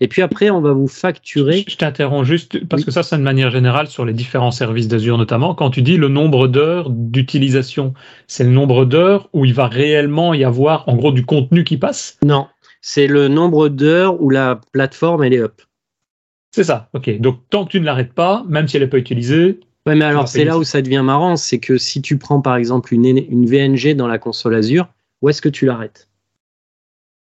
Et 0.00 0.08
puis 0.08 0.22
après, 0.22 0.50
on 0.50 0.60
va 0.60 0.72
vous 0.72 0.88
facturer. 0.88 1.64
Je 1.68 1.76
t'interromps 1.76 2.26
juste 2.26 2.66
parce 2.66 2.84
que 2.84 2.90
ça, 2.90 3.02
c'est 3.02 3.16
de 3.16 3.22
manière 3.22 3.50
générale 3.50 3.86
sur 3.86 4.04
les 4.04 4.12
différents 4.12 4.50
services 4.50 4.88
d'Azure 4.88 5.16
notamment. 5.16 5.54
Quand 5.54 5.70
tu 5.70 5.82
dis 5.82 5.96
le 5.96 6.08
nombre 6.08 6.48
d'heures 6.48 6.90
d'utilisation, 6.90 7.94
c'est 8.26 8.44
le 8.44 8.50
nombre 8.50 8.84
d'heures 8.84 9.28
où 9.32 9.44
il 9.44 9.54
va 9.54 9.68
réellement 9.68 10.34
y 10.34 10.44
avoir 10.44 10.88
en 10.88 10.96
gros 10.96 11.12
du 11.12 11.24
contenu 11.24 11.64
qui 11.64 11.76
passe? 11.76 12.18
Non, 12.24 12.46
c'est 12.80 13.06
le 13.06 13.28
nombre 13.28 13.68
d'heures 13.68 14.20
où 14.20 14.30
la 14.30 14.60
plateforme 14.72 15.24
elle 15.24 15.34
est 15.34 15.40
up. 15.40 15.62
C'est 16.50 16.64
ça, 16.64 16.88
ok. 16.94 17.20
Donc 17.20 17.40
tant 17.50 17.64
que 17.64 17.70
tu 17.70 17.80
ne 17.80 17.84
l'arrêtes 17.84 18.12
pas, 18.12 18.44
même 18.48 18.68
si 18.68 18.76
elle 18.76 18.82
n'est 18.82 18.88
pas 18.88 18.98
utilisée. 18.98 19.60
Oui, 19.86 19.94
mais 19.94 20.04
alors 20.04 20.28
c'est 20.28 20.44
là 20.44 20.58
où 20.58 20.64
ça 20.64 20.82
devient 20.82 21.02
marrant, 21.04 21.36
c'est 21.36 21.58
que 21.58 21.78
si 21.78 22.02
tu 22.02 22.18
prends 22.18 22.40
par 22.40 22.56
exemple 22.56 22.92
une, 22.92 23.06
une 23.06 23.46
VNG 23.46 23.94
dans 23.94 24.08
la 24.08 24.18
console 24.18 24.56
Azure, 24.56 24.88
où 25.22 25.28
est-ce 25.28 25.40
que 25.40 25.48
tu 25.48 25.64
l'arrêtes? 25.64 26.08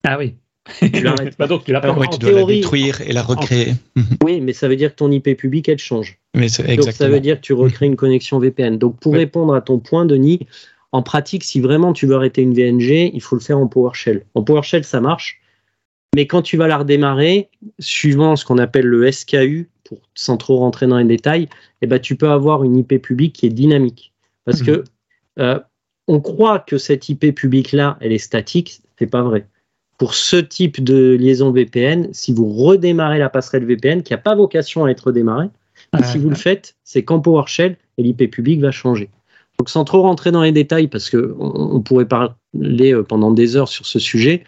Ah 0.03 0.18
oui. 0.18 0.36
Tu 0.82 1.03
l'arrêtes. 1.03 1.36
bah 1.39 1.47
donc 1.47 1.66
tu, 1.66 1.76
ah, 1.76 1.97
ouais, 1.97 2.08
tu 2.12 2.20
dois 2.20 2.32
la 2.32 2.45
détruire 2.45 3.01
et 3.01 3.12
la 3.12 3.22
recréer. 3.22 3.74
Mhm. 3.95 4.06
Oui, 4.24 4.41
mais 4.41 4.53
ça 4.53 4.68
veut 4.68 4.76
dire 4.76 4.91
que 4.91 4.95
ton 4.95 5.12
IP 5.12 5.36
public, 5.38 5.68
elle 5.70 5.80
change. 5.80 6.18
Mais 6.34 6.47
donc 6.78 6.91
ça 6.91 7.10
veut 7.10 7.20
dire 7.20 7.38
que 7.38 7.45
tu 7.45 7.53
recrées 7.53 7.86
une 7.86 7.95
connexion 7.95 8.39
VPN. 8.39 8.78
Donc 8.78 8.99
pour 8.99 9.14
répondre 9.14 9.53
à 9.53 9.62
ton 9.62 9.80
point, 9.80 10.06
Denis, 10.06 10.47
en 10.91 11.03
pratique, 11.03 11.43
si 11.43 11.60
vraiment 11.60 11.93
tu 11.93 12.08
veux 12.08 12.16
arrêter 12.16 12.41
une 12.41 12.53
VNG, 12.53 13.12
il 13.14 13.22
faut 13.22 13.36
le 13.36 13.41
faire 13.41 13.60
en 13.60 13.68
PowerShell. 13.68 14.26
En 14.34 14.43
PowerShell, 14.43 14.84
ça 14.86 15.01
marche. 15.01 15.41
Mais 16.16 16.28
quand 16.28 16.41
tu 16.41 16.56
vas 16.56 16.68
la 16.68 16.78
redémarrer, 16.78 17.49
suivant 17.80 18.38
ce 18.38 18.45
qu'on 18.45 18.58
appelle 18.58 18.86
le 18.86 19.12
SKU, 19.12 19.70
pour, 19.86 19.99
sans 20.13 20.36
trop 20.38 20.57
rentrer 20.57 20.88
dans 20.88 20.97
les 20.97 21.05
détails, 21.05 21.47
eh 21.81 21.88
ben, 21.88 21.99
tu 21.99 22.15
peux 22.15 22.29
avoir 22.29 22.63
une 22.63 22.77
IP 22.77 23.01
publique 23.01 23.33
qui 23.33 23.45
est 23.45 23.49
dynamique. 23.49 24.13
Parce 24.43 24.61
que 24.61 24.71
mhm. 24.71 24.83
euh, 25.39 25.59
on 26.07 26.19
croit 26.19 26.59
que 26.59 26.77
cette 26.77 27.07
IP 27.09 27.33
publique-là, 27.33 27.97
elle 28.01 28.11
est 28.11 28.17
statique, 28.17 28.81
c'est 28.99 29.07
pas 29.07 29.23
vrai. 29.23 29.47
Pour 29.97 30.13
ce 30.13 30.36
type 30.36 30.83
de 30.83 31.15
liaison 31.19 31.51
VPN, 31.51 32.09
si 32.11 32.33
vous 32.33 32.51
redémarrez 32.51 33.17
la 33.17 33.29
passerelle 33.29 33.65
VPN, 33.65 34.03
qui 34.03 34.13
n'a 34.13 34.17
pas 34.17 34.36
vocation 34.36 34.86
à 34.86 34.89
être 34.89 35.07
redémarrée, 35.07 35.49
si 36.03 36.17
vous 36.17 36.29
le 36.29 36.36
faites, 36.36 36.75
c'est 36.83 37.03
qu'en 37.03 37.19
PowerShell, 37.19 37.77
l'IP 37.97 38.29
publique 38.29 38.59
va 38.59 38.71
changer. 38.71 39.09
Donc 39.57 39.69
sans 39.69 39.86
trop 39.86 40.01
rentrer 40.01 40.31
dans 40.31 40.43
les 40.43 40.51
détails, 40.51 40.88
parce 40.88 41.09
qu'on 41.09 41.36
on 41.39 41.79
pourrait 41.81 42.07
parler 42.07 42.93
euh, 42.93 43.03
pendant 43.03 43.31
des 43.31 43.55
heures 43.55 43.69
sur 43.69 43.86
ce 43.86 43.99
sujet, 43.99 44.43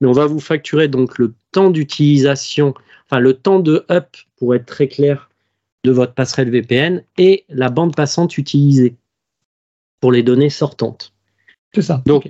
mais 0.00 0.08
on 0.08 0.12
va 0.12 0.26
vous 0.26 0.40
facturer 0.40 0.88
donc 0.88 1.18
le 1.18 1.32
temps 1.50 1.70
d'utilisation, 1.70 2.74
enfin 3.12 3.20
le 3.20 3.34
temps 3.34 3.60
de 3.60 3.84
up 3.90 4.16
pour 4.36 4.54
être 4.54 4.64
très 4.64 4.88
clair 4.88 5.28
de 5.84 5.90
votre 5.90 6.14
passerelle 6.14 6.50
VPN 6.50 7.02
et 7.18 7.44
la 7.50 7.68
bande 7.68 7.94
passante 7.94 8.38
utilisée 8.38 8.94
pour 10.00 10.12
les 10.12 10.22
données 10.22 10.48
sortantes. 10.48 11.12
C'est 11.74 11.82
ça. 11.82 12.02
Donc, 12.06 12.28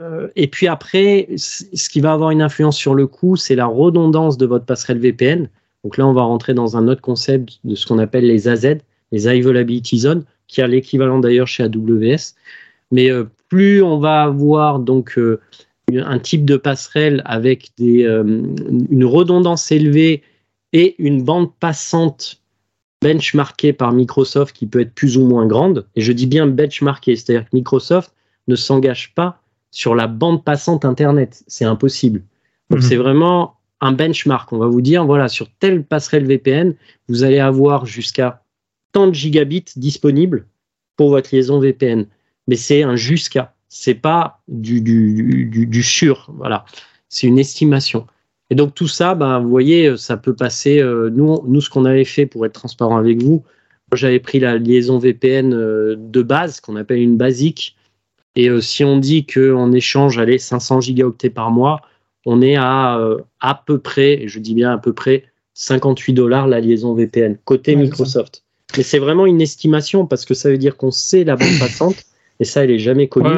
euh, 0.00 0.28
et 0.34 0.48
puis 0.48 0.66
après, 0.66 1.28
ce 1.36 1.88
qui 1.88 2.00
va 2.00 2.12
avoir 2.12 2.30
une 2.30 2.42
influence 2.42 2.76
sur 2.76 2.94
le 2.94 3.06
coût, 3.06 3.36
c'est 3.36 3.54
la 3.54 3.66
redondance 3.66 4.36
de 4.36 4.46
votre 4.46 4.64
passerelle 4.64 4.98
VPN. 4.98 5.48
Donc 5.84 5.98
là, 5.98 6.06
on 6.06 6.12
va 6.12 6.22
rentrer 6.22 6.52
dans 6.52 6.76
un 6.76 6.88
autre 6.88 7.00
concept 7.00 7.60
de 7.62 7.76
ce 7.76 7.86
qu'on 7.86 7.98
appelle 7.98 8.26
les 8.26 8.48
AZ, 8.48 8.78
les 9.12 9.28
Availability 9.28 9.98
Zones, 9.98 10.24
qui 10.48 10.62
a 10.62 10.66
l'équivalent 10.66 11.20
d'ailleurs 11.20 11.46
chez 11.46 11.62
AWS. 11.62 12.34
Mais 12.90 13.10
euh, 13.10 13.24
plus 13.48 13.82
on 13.82 13.98
va 13.98 14.22
avoir 14.22 14.80
donc 14.80 15.16
euh, 15.16 15.40
un 15.92 16.18
type 16.18 16.44
de 16.44 16.56
passerelle 16.56 17.22
avec 17.24 17.70
des, 17.76 18.04
euh, 18.04 18.22
une 18.90 19.04
redondance 19.04 19.70
élevée 19.70 20.22
et 20.72 20.94
une 20.98 21.22
bande 21.22 21.54
passante 21.54 22.40
benchmarkée 23.02 23.72
par 23.72 23.92
Microsoft 23.92 24.56
qui 24.56 24.66
peut 24.66 24.80
être 24.80 24.94
plus 24.94 25.16
ou 25.18 25.26
moins 25.26 25.46
grande. 25.46 25.86
Et 25.94 26.00
je 26.00 26.12
dis 26.12 26.26
bien 26.26 26.46
benchmarkée, 26.46 27.16
c'est-à-dire 27.16 27.44
que 27.44 27.56
Microsoft 27.56 28.14
ne 28.48 28.56
s'engage 28.56 29.14
pas 29.14 29.40
sur 29.70 29.94
la 29.94 30.06
bande 30.06 30.42
passante 30.42 30.84
Internet. 30.84 31.44
C'est 31.46 31.64
impossible. 31.64 32.22
Donc 32.70 32.80
mhm. 32.80 32.86
c'est 32.86 32.96
vraiment 32.96 33.56
un 33.80 33.92
benchmark. 33.92 34.52
On 34.52 34.58
va 34.58 34.66
vous 34.66 34.80
dire, 34.80 35.04
voilà, 35.04 35.28
sur 35.28 35.48
telle 35.58 35.84
passerelle 35.84 36.26
VPN, 36.26 36.74
vous 37.08 37.24
allez 37.24 37.40
avoir 37.40 37.84
jusqu'à 37.84 38.42
tant 38.92 39.08
de 39.08 39.14
gigabits 39.14 39.64
disponibles 39.76 40.46
pour 40.96 41.10
votre 41.10 41.34
liaison 41.34 41.58
VPN. 41.58 42.06
Mais 42.48 42.56
c'est 42.56 42.82
un 42.82 42.96
jusqu'à 42.96 43.54
c'est 43.76 43.94
pas 43.94 44.40
du, 44.46 44.80
du, 44.80 45.66
du, 45.66 45.82
sûr, 45.82 46.30
voilà, 46.36 46.64
c'est 47.08 47.26
une 47.26 47.40
estimation. 47.40 48.06
Et 48.48 48.54
donc 48.54 48.72
tout 48.72 48.86
ça, 48.86 49.16
ben, 49.16 49.40
vous 49.40 49.48
voyez, 49.48 49.96
ça 49.96 50.16
peut 50.16 50.32
passer. 50.32 50.78
Euh, 50.78 51.10
nous, 51.10 51.42
nous, 51.44 51.60
ce 51.60 51.70
qu'on 51.70 51.84
avait 51.84 52.04
fait 52.04 52.24
pour 52.24 52.46
être 52.46 52.52
transparent 52.52 52.96
avec 52.96 53.20
vous, 53.20 53.42
j'avais 53.92 54.20
pris 54.20 54.38
la 54.38 54.58
liaison 54.58 54.98
VPN 54.98 55.52
euh, 55.52 55.96
de 55.98 56.22
base, 56.22 56.60
qu'on 56.60 56.76
appelle 56.76 57.00
une 57.00 57.16
basique. 57.16 57.76
Et 58.36 58.48
euh, 58.48 58.60
si 58.60 58.84
on 58.84 58.96
dit 58.96 59.26
qu'en 59.26 59.72
échange, 59.72 60.18
allez, 60.18 60.38
500 60.38 60.80
gigaoctets 60.80 61.30
par 61.30 61.50
mois, 61.50 61.80
on 62.26 62.42
est 62.42 62.56
à 62.56 63.00
à 63.40 63.62
peu 63.66 63.78
près, 63.78 64.22
et 64.22 64.28
je 64.28 64.38
dis 64.38 64.54
bien 64.54 64.72
à 64.72 64.78
peu 64.78 64.92
près, 64.92 65.24
58 65.54 66.12
dollars 66.12 66.46
la 66.46 66.60
liaison 66.60 66.94
VPN, 66.94 67.38
côté 67.44 67.74
Microsoft. 67.74 68.44
Mais 68.76 68.84
c'est 68.84 69.00
vraiment 69.00 69.26
une 69.26 69.40
estimation 69.40 70.06
parce 70.06 70.24
que 70.24 70.34
ça 70.34 70.48
veut 70.48 70.58
dire 70.58 70.76
qu'on 70.76 70.92
sait 70.92 71.24
la 71.24 71.34
bande 71.34 71.48
passante 71.58 72.04
et 72.40 72.44
ça, 72.44 72.64
elle 72.64 72.70
est 72.70 72.78
jamais 72.78 73.08
connue. 73.08 73.30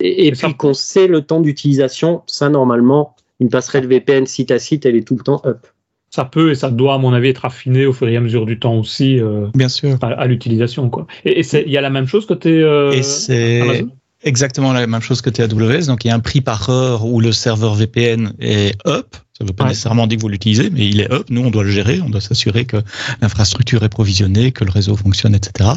et, 0.00 0.32
puis 0.32 0.54
qu'on 0.54 0.74
sait 0.74 1.06
le 1.06 1.22
temps 1.22 1.40
d'utilisation, 1.40 2.22
ça, 2.26 2.48
normalement, 2.48 3.16
une 3.40 3.48
passerelle 3.48 3.86
VPN 3.86 4.26
site 4.26 4.50
à 4.50 4.58
site, 4.58 4.86
elle 4.86 4.96
est 4.96 5.06
tout 5.06 5.16
le 5.16 5.22
temps 5.22 5.42
up. 5.44 5.66
Ça 6.10 6.24
peut 6.24 6.50
et 6.50 6.54
ça 6.54 6.70
doit, 6.70 6.94
à 6.94 6.98
mon 6.98 7.12
avis, 7.12 7.28
être 7.28 7.44
affiné 7.44 7.84
au 7.84 7.92
fur 7.92 8.08
et 8.08 8.16
à 8.16 8.20
mesure 8.20 8.46
du 8.46 8.58
temps 8.58 8.78
aussi. 8.78 9.20
Euh, 9.20 9.48
Bien 9.54 9.68
sûr. 9.68 9.98
À, 10.00 10.26
l'utilisation, 10.26 10.88
quoi. 10.88 11.06
Et 11.26 11.40
il 11.40 11.70
y 11.70 11.76
a 11.76 11.82
la 11.82 11.90
même 11.90 12.06
chose 12.06 12.24
côté 12.24 12.62
euh, 12.62 12.90
et 12.92 13.02
c'est 13.02 13.84
exactement 14.22 14.72
la 14.72 14.86
même 14.86 15.00
chose 15.00 15.22
côté 15.22 15.42
AWS. 15.42 15.86
Donc, 15.86 16.04
il 16.04 16.08
y 16.08 16.10
a 16.10 16.14
un 16.14 16.20
prix 16.20 16.40
par 16.40 16.68
heure 16.70 17.04
où 17.04 17.20
le 17.20 17.32
serveur 17.32 17.74
VPN 17.74 18.32
est 18.40 18.76
up. 18.86 19.16
Ça 19.38 19.44
ne 19.44 19.50
veut 19.50 19.54
pas 19.54 19.68
nécessairement 19.68 20.08
dire 20.08 20.16
que 20.16 20.22
vous 20.22 20.28
l'utilisez, 20.28 20.68
mais 20.68 20.88
il 20.88 20.98
est 20.98 21.12
up. 21.12 21.26
Nous, 21.30 21.40
on 21.40 21.50
doit 21.50 21.62
le 21.62 21.70
gérer. 21.70 22.00
On 22.00 22.10
doit 22.10 22.20
s'assurer 22.20 22.64
que 22.64 22.78
l'infrastructure 23.22 23.84
est 23.84 23.88
provisionnée, 23.88 24.50
que 24.50 24.64
le 24.64 24.72
réseau 24.72 24.96
fonctionne, 24.96 25.32
etc. 25.32 25.70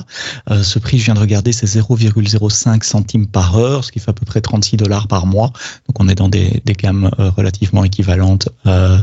Euh, 0.49 0.63
ce 0.63 0.79
prix, 0.79 0.97
je 0.97 1.05
viens 1.05 1.13
de 1.13 1.19
regarder, 1.19 1.51
c'est 1.51 1.67
0,05 1.67 2.83
centimes 2.83 3.27
par 3.27 3.55
heure, 3.55 3.85
ce 3.85 3.91
qui 3.91 3.99
fait 3.99 4.09
à 4.09 4.13
peu 4.13 4.25
près 4.25 4.41
36 4.41 4.77
dollars 4.77 5.07
par 5.07 5.27
mois. 5.27 5.53
Donc, 5.87 5.99
on 5.99 6.09
est 6.09 6.15
dans 6.15 6.27
des, 6.27 6.63
des 6.65 6.73
gammes 6.73 7.11
euh, 7.19 7.29
relativement 7.29 7.83
équivalentes 7.83 8.49
euh, 8.65 8.97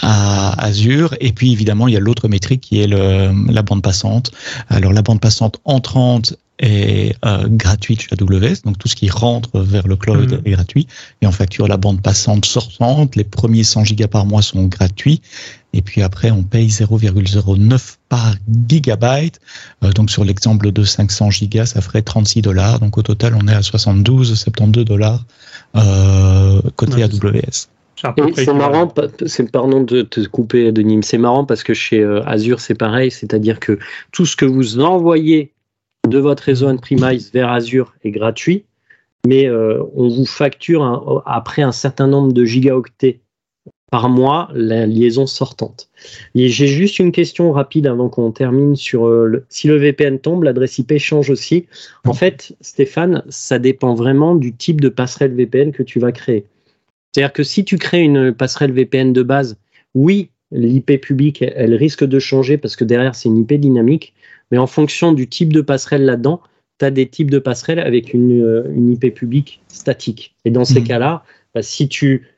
à 0.00 0.64
Azure. 0.64 1.14
Et 1.20 1.32
puis, 1.32 1.52
évidemment, 1.52 1.86
il 1.86 1.92
y 1.92 1.96
a 1.98 2.00
l'autre 2.00 2.28
métrique 2.28 2.62
qui 2.62 2.80
est 2.80 2.86
le, 2.86 3.30
la 3.52 3.60
bande 3.60 3.82
passante. 3.82 4.30
Alors, 4.70 4.94
la 4.94 5.02
bande 5.02 5.20
passante 5.20 5.60
entrante 5.66 6.34
est 6.62 7.16
euh, 7.24 7.48
gratuite 7.48 8.02
chez 8.02 8.08
AWS, 8.12 8.62
donc 8.64 8.78
tout 8.78 8.88
ce 8.88 8.94
qui 8.94 9.10
rentre 9.10 9.60
vers 9.60 9.86
le 9.86 9.96
cloud 9.96 10.32
mhm. 10.32 10.42
est 10.44 10.50
gratuit, 10.52 10.86
et 11.20 11.26
on 11.26 11.32
facture 11.32 11.66
la 11.66 11.76
bande 11.76 12.00
passante 12.00 12.44
sortante, 12.46 13.16
les 13.16 13.24
premiers 13.24 13.64
100 13.64 13.84
gigas 13.84 14.06
par 14.06 14.24
mois 14.24 14.42
sont 14.42 14.64
gratuits, 14.66 15.20
et 15.74 15.82
puis 15.82 16.02
après 16.02 16.30
on 16.30 16.44
paye 16.44 16.68
0,09 16.68 17.96
par 18.08 18.34
gigabyte, 18.68 19.40
euh, 19.84 19.90
donc 19.90 20.10
sur 20.10 20.24
l'exemple 20.24 20.70
de 20.70 20.84
500 20.84 21.30
gigas, 21.30 21.66
ça 21.66 21.80
ferait 21.80 22.02
36 22.02 22.42
dollars, 22.42 22.78
donc 22.78 22.96
au 22.96 23.02
total 23.02 23.36
on 23.40 23.48
est 23.48 23.54
à 23.54 23.62
72, 23.62 24.38
72 24.38 24.84
dollars 24.84 25.24
euh, 25.76 26.62
côté 26.76 27.02
AWS. 27.02 27.68
C'est 28.34 28.52
marrant, 28.52 28.92
c'est 29.26 29.50
pardon 29.52 29.82
de 29.82 30.02
te 30.02 30.26
couper, 30.26 30.72
Denis, 30.72 31.00
c'est 31.02 31.18
marrant 31.18 31.44
parce 31.44 31.62
que 31.62 31.74
chez 31.74 32.00
euh, 32.00 32.22
Azure 32.24 32.60
c'est 32.60 32.74
pareil, 32.74 33.10
c'est-à-dire 33.10 33.60
que 33.60 33.78
tout 34.12 34.26
ce 34.26 34.34
que 34.36 34.44
vous 34.44 34.80
envoyez 34.80 35.52
de 36.08 36.18
votre 36.18 36.42
réseau 36.42 36.68
on-premise 36.68 37.32
vers 37.32 37.50
Azure 37.50 37.94
est 38.04 38.10
gratuit, 38.10 38.64
mais 39.26 39.46
euh, 39.46 39.82
on 39.94 40.08
vous 40.08 40.26
facture 40.26 41.22
après 41.26 41.62
un 41.62 41.72
certain 41.72 42.06
nombre 42.06 42.32
de 42.32 42.44
gigaoctets 42.44 43.20
par 43.90 44.08
mois 44.08 44.48
la 44.54 44.86
liaison 44.86 45.26
sortante. 45.26 45.90
J'ai 46.34 46.66
juste 46.66 46.98
une 46.98 47.12
question 47.12 47.52
rapide 47.52 47.86
avant 47.86 48.08
qu'on 48.08 48.32
termine 48.32 48.74
sur 48.74 49.06
le, 49.06 49.44
si 49.50 49.68
le 49.68 49.76
VPN 49.76 50.18
tombe, 50.18 50.44
l'adresse 50.44 50.78
IP 50.78 50.96
change 50.96 51.28
aussi. 51.28 51.66
En 52.06 52.14
fait, 52.14 52.56
Stéphane, 52.62 53.22
ça 53.28 53.58
dépend 53.58 53.94
vraiment 53.94 54.34
du 54.34 54.54
type 54.54 54.80
de 54.80 54.88
passerelle 54.88 55.34
VPN 55.34 55.72
que 55.72 55.82
tu 55.82 56.00
vas 56.00 56.10
créer. 56.10 56.46
C'est-à-dire 57.12 57.34
que 57.34 57.42
si 57.42 57.66
tu 57.66 57.76
crées 57.76 58.00
une 58.00 58.32
passerelle 58.32 58.72
VPN 58.72 59.12
de 59.12 59.22
base, 59.22 59.58
oui, 59.94 60.30
l'IP 60.52 60.98
publique, 61.00 61.42
elle 61.42 61.74
risque 61.74 62.04
de 62.04 62.18
changer 62.18 62.56
parce 62.56 62.76
que 62.76 62.84
derrière, 62.84 63.14
c'est 63.14 63.28
une 63.28 63.38
IP 63.38 63.52
dynamique, 63.54 64.14
mais 64.52 64.58
en 64.58 64.68
fonction 64.68 65.12
du 65.12 65.28
type 65.28 65.52
de 65.52 65.62
passerelle 65.62 66.04
là-dedans, 66.04 66.40
tu 66.78 66.84
as 66.84 66.92
des 66.92 67.08
types 67.08 67.30
de 67.30 67.40
passerelles 67.40 67.80
avec 67.80 68.14
une, 68.14 68.70
une 68.72 68.92
IP 68.92 69.12
publique 69.12 69.60
statique. 69.66 70.36
Et 70.44 70.50
dans 70.50 70.64
ces 70.64 70.80
mmh. 70.80 70.84
cas-là, 70.84 71.24
bah, 71.54 71.62
si 71.62 71.88
tu 71.88 72.28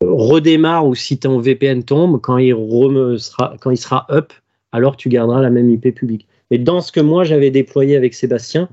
redémarres 0.00 0.86
ou 0.86 0.94
si 0.94 1.18
ton 1.18 1.38
VPN 1.40 1.82
tombe, 1.82 2.20
quand 2.20 2.38
il, 2.38 2.54
sera, 3.18 3.56
quand 3.60 3.70
il 3.70 3.78
sera 3.78 4.06
up, 4.10 4.32
alors 4.72 4.96
tu 4.96 5.08
garderas 5.08 5.40
la 5.40 5.50
même 5.50 5.70
IP 5.70 5.94
publique. 5.94 6.26
Mais 6.50 6.58
dans 6.58 6.80
ce 6.80 6.92
que 6.92 7.00
moi 7.00 7.24
j'avais 7.24 7.50
déployé 7.50 7.96
avec 7.96 8.14
Sébastien, 8.14 8.68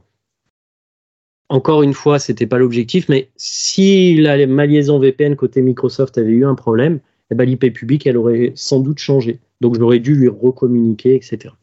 encore 1.50 1.84
une 1.84 1.94
fois, 1.94 2.20
c'était 2.20 2.48
pas 2.48 2.58
l'objectif, 2.58 3.08
mais 3.10 3.30
si 3.36 4.16
la, 4.16 4.48
ma 4.48 4.66
liaison 4.66 5.00
VPN 5.00 5.36
côté 5.36 5.62
Microsoft 5.62 6.18
avait 6.18 6.32
eu 6.32 6.46
un 6.46 6.56
problème, 6.56 7.00
eh 7.32 7.36
ben, 7.36 7.46
l'IP 7.46 7.72
publique, 7.74 8.08
elle 8.08 8.18
aurait 8.18 8.52
sans 8.56 8.80
doute 8.80 9.00
changé. 9.00 9.39
Donc 9.62 9.78
j'aurais 9.78 10.00
dû 10.00 10.16
lui 10.16 10.28
recommuniquer, 10.28 11.16
etc. 11.16 11.54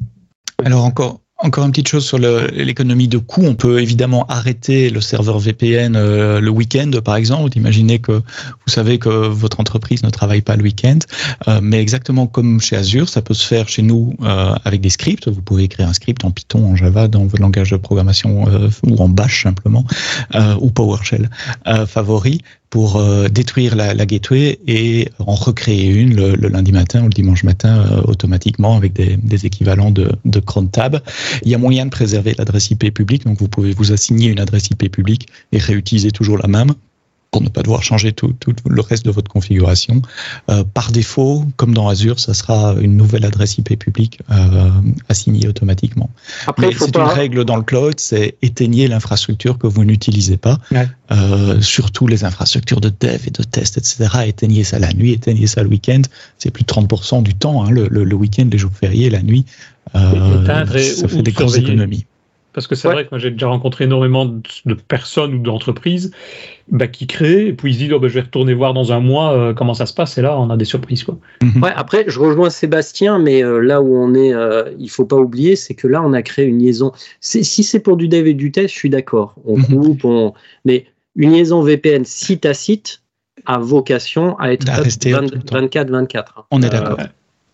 Alors 0.64 0.84
encore, 0.84 1.20
encore 1.42 1.64
une 1.64 1.70
petite 1.70 1.88
chose 1.88 2.04
sur 2.04 2.18
l'économie 2.18 3.08
de 3.08 3.18
coût. 3.18 3.42
On 3.44 3.54
peut 3.54 3.80
évidemment 3.80 4.26
arrêter 4.26 4.90
le 4.90 5.00
serveur 5.00 5.38
VPN 5.38 5.96
euh, 5.96 6.40
le 6.40 6.50
week-end, 6.50 6.90
par 7.02 7.16
exemple. 7.16 7.56
Imaginez 7.56 7.98
que 7.98 8.12
vous 8.12 8.68
savez 8.68 8.98
que 8.98 9.08
votre 9.08 9.58
entreprise 9.58 10.02
ne 10.02 10.10
travaille 10.10 10.42
pas 10.42 10.56
le 10.56 10.62
week-end, 10.62 10.98
euh, 11.48 11.60
mais 11.62 11.80
exactement 11.80 12.26
comme 12.26 12.60
chez 12.60 12.76
Azure, 12.76 13.08
ça 13.08 13.22
peut 13.22 13.34
se 13.34 13.46
faire 13.46 13.68
chez 13.68 13.82
nous 13.82 14.14
euh, 14.22 14.54
avec 14.64 14.82
des 14.82 14.90
scripts. 14.90 15.28
Vous 15.28 15.40
pouvez 15.40 15.64
écrire 15.64 15.88
un 15.88 15.94
script 15.94 16.24
en 16.24 16.30
Python, 16.30 16.66
en 16.66 16.76
Java, 16.76 17.08
dans 17.08 17.24
votre 17.24 17.40
langage 17.40 17.70
de 17.70 17.76
programmation 17.76 18.44
ou 18.86 18.96
en 18.98 19.08
Bash 19.08 19.44
simplement, 19.44 19.84
ou 20.60 20.70
PowerShell 20.70 21.30
favori 21.86 22.42
pour 22.70 22.96
euh, 22.96 23.28
détruire 23.28 23.74
la, 23.74 23.94
gateway 24.06 24.60
et 24.66 25.08
en 25.18 25.34
recréer 25.34 25.88
une 25.88 26.14
le, 26.14 26.36
le, 26.36 26.48
lundi 26.48 26.72
matin 26.72 27.00
ou 27.00 27.04
le 27.04 27.10
dimanche 27.10 27.42
matin 27.42 27.84
euh, 27.90 28.02
automatiquement 28.04 28.76
avec 28.76 28.92
des, 28.92 29.16
des, 29.16 29.44
équivalents 29.44 29.90
de, 29.90 30.12
de 30.24 30.40
cron 30.40 30.66
tab. 30.66 31.00
Il 31.42 31.50
y 31.50 31.54
a 31.54 31.58
moyen 31.58 31.86
de 31.86 31.90
préserver 31.90 32.34
l'adresse 32.38 32.70
IP 32.70 32.94
publique, 32.94 33.24
donc 33.26 33.38
vous 33.38 33.48
pouvez 33.48 33.72
vous 33.72 33.92
assigner 33.92 34.28
une 34.28 34.40
adresse 34.40 34.68
IP 34.70 34.90
publique 34.90 35.28
et 35.50 35.58
réutiliser 35.58 36.12
toujours 36.12 36.38
la 36.38 36.46
même 36.46 36.72
pour 37.30 37.42
ne 37.42 37.48
pas 37.48 37.62
devoir 37.62 37.82
changer 37.82 38.12
tout, 38.12 38.32
tout 38.32 38.54
le 38.68 38.80
reste 38.80 39.04
de 39.04 39.10
votre 39.10 39.30
configuration. 39.30 40.02
Euh, 40.50 40.64
par 40.64 40.90
défaut, 40.90 41.44
comme 41.56 41.74
dans 41.74 41.88
Azure, 41.88 42.18
ça 42.18 42.34
sera 42.34 42.74
une 42.80 42.96
nouvelle 42.96 43.24
adresse 43.24 43.56
IP 43.58 43.78
publique 43.78 44.20
euh, 44.30 44.70
assignée 45.08 45.46
automatiquement. 45.46 46.10
Après, 46.46 46.70
c'est 46.76 46.92
pas... 46.92 47.02
une 47.02 47.08
règle 47.08 47.44
dans 47.44 47.56
le 47.56 47.62
cloud, 47.62 48.00
c'est 48.00 48.36
éteignez 48.42 48.88
l'infrastructure 48.88 49.58
que 49.58 49.66
vous 49.66 49.84
n'utilisez 49.84 50.36
pas, 50.36 50.58
ouais. 50.72 50.88
euh, 51.12 51.60
surtout 51.60 52.06
les 52.06 52.24
infrastructures 52.24 52.80
de 52.80 52.88
dev 53.00 53.20
et 53.26 53.30
de 53.30 53.42
test, 53.42 53.78
etc. 53.78 54.08
Éteignez 54.26 54.64
ça 54.64 54.78
la 54.78 54.92
nuit, 54.92 55.12
éteignez 55.12 55.46
ça 55.46 55.62
le 55.62 55.68
week-end. 55.68 56.02
C'est 56.38 56.50
plus 56.50 56.64
de 56.64 56.72
30% 56.72 57.22
du 57.22 57.34
temps, 57.34 57.62
hein, 57.64 57.70
le, 57.70 57.86
le, 57.88 58.04
le 58.04 58.16
week-end, 58.16 58.48
les 58.50 58.58
jours 58.58 58.72
fériés, 58.72 59.08
la 59.08 59.22
nuit. 59.22 59.44
Euh, 59.94 60.46
ça 60.46 61.08
fait 61.08 61.22
des 61.22 61.32
grosses 61.32 61.56
économies. 61.56 62.06
Parce 62.52 62.66
que 62.66 62.74
c'est 62.74 62.88
ouais. 62.88 62.94
vrai 62.94 63.04
que 63.04 63.10
moi 63.12 63.18
j'ai 63.18 63.30
déjà 63.30 63.46
rencontré 63.46 63.84
énormément 63.84 64.26
de 64.26 64.74
personnes 64.74 65.34
ou 65.34 65.38
d'entreprises 65.38 66.12
bah, 66.68 66.88
qui 66.88 67.06
créent 67.06 67.46
et 67.46 67.52
puis 67.52 67.70
ils 67.70 67.74
se 67.74 67.78
disent 67.78 67.92
oh, 67.92 68.00
bah, 68.00 68.08
je 68.08 68.14
vais 68.14 68.20
retourner 68.22 68.54
voir 68.54 68.74
dans 68.74 68.92
un 68.92 69.00
mois 69.00 69.32
euh, 69.32 69.54
comment 69.54 69.74
ça 69.74 69.86
se 69.86 69.94
passe 69.94 70.18
et 70.18 70.22
là 70.22 70.38
on 70.38 70.50
a 70.50 70.56
des 70.56 70.64
surprises 70.64 71.04
quoi. 71.04 71.18
Mm-hmm. 71.42 71.62
Ouais, 71.62 71.72
après 71.74 72.04
je 72.08 72.18
rejoins 72.18 72.50
Sébastien 72.50 73.18
mais 73.18 73.44
euh, 73.44 73.60
là 73.60 73.80
où 73.80 73.96
on 73.96 74.14
est 74.14 74.34
euh, 74.34 74.72
il 74.78 74.90
faut 74.90 75.04
pas 75.04 75.16
oublier 75.16 75.54
c'est 75.54 75.74
que 75.74 75.86
là 75.86 76.02
on 76.02 76.12
a 76.12 76.22
créé 76.22 76.46
une 76.46 76.58
liaison 76.58 76.92
si 77.20 77.44
c'est 77.44 77.80
pour 77.80 77.96
du 77.96 78.08
dev 78.08 78.26
et 78.26 78.34
du 78.34 78.50
test 78.50 78.74
je 78.74 78.78
suis 78.78 78.90
d'accord 78.90 79.34
on 79.44 79.60
coupe 79.60 80.04
on... 80.04 80.32
mais 80.64 80.86
une 81.16 81.32
liaison 81.32 81.62
VPN 81.62 82.04
site 82.04 82.46
à 82.46 82.54
site 82.54 83.02
a 83.46 83.58
vocation 83.58 84.38
à 84.38 84.52
être 84.52 84.66
24-24. 84.66 86.24
On 86.50 86.62
est 86.62 86.68
d'accord. 86.68 86.98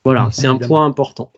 Voilà, 0.05 0.29
c'est 0.31 0.47
un 0.47 0.57
point 0.57 0.87
important. 0.87 1.33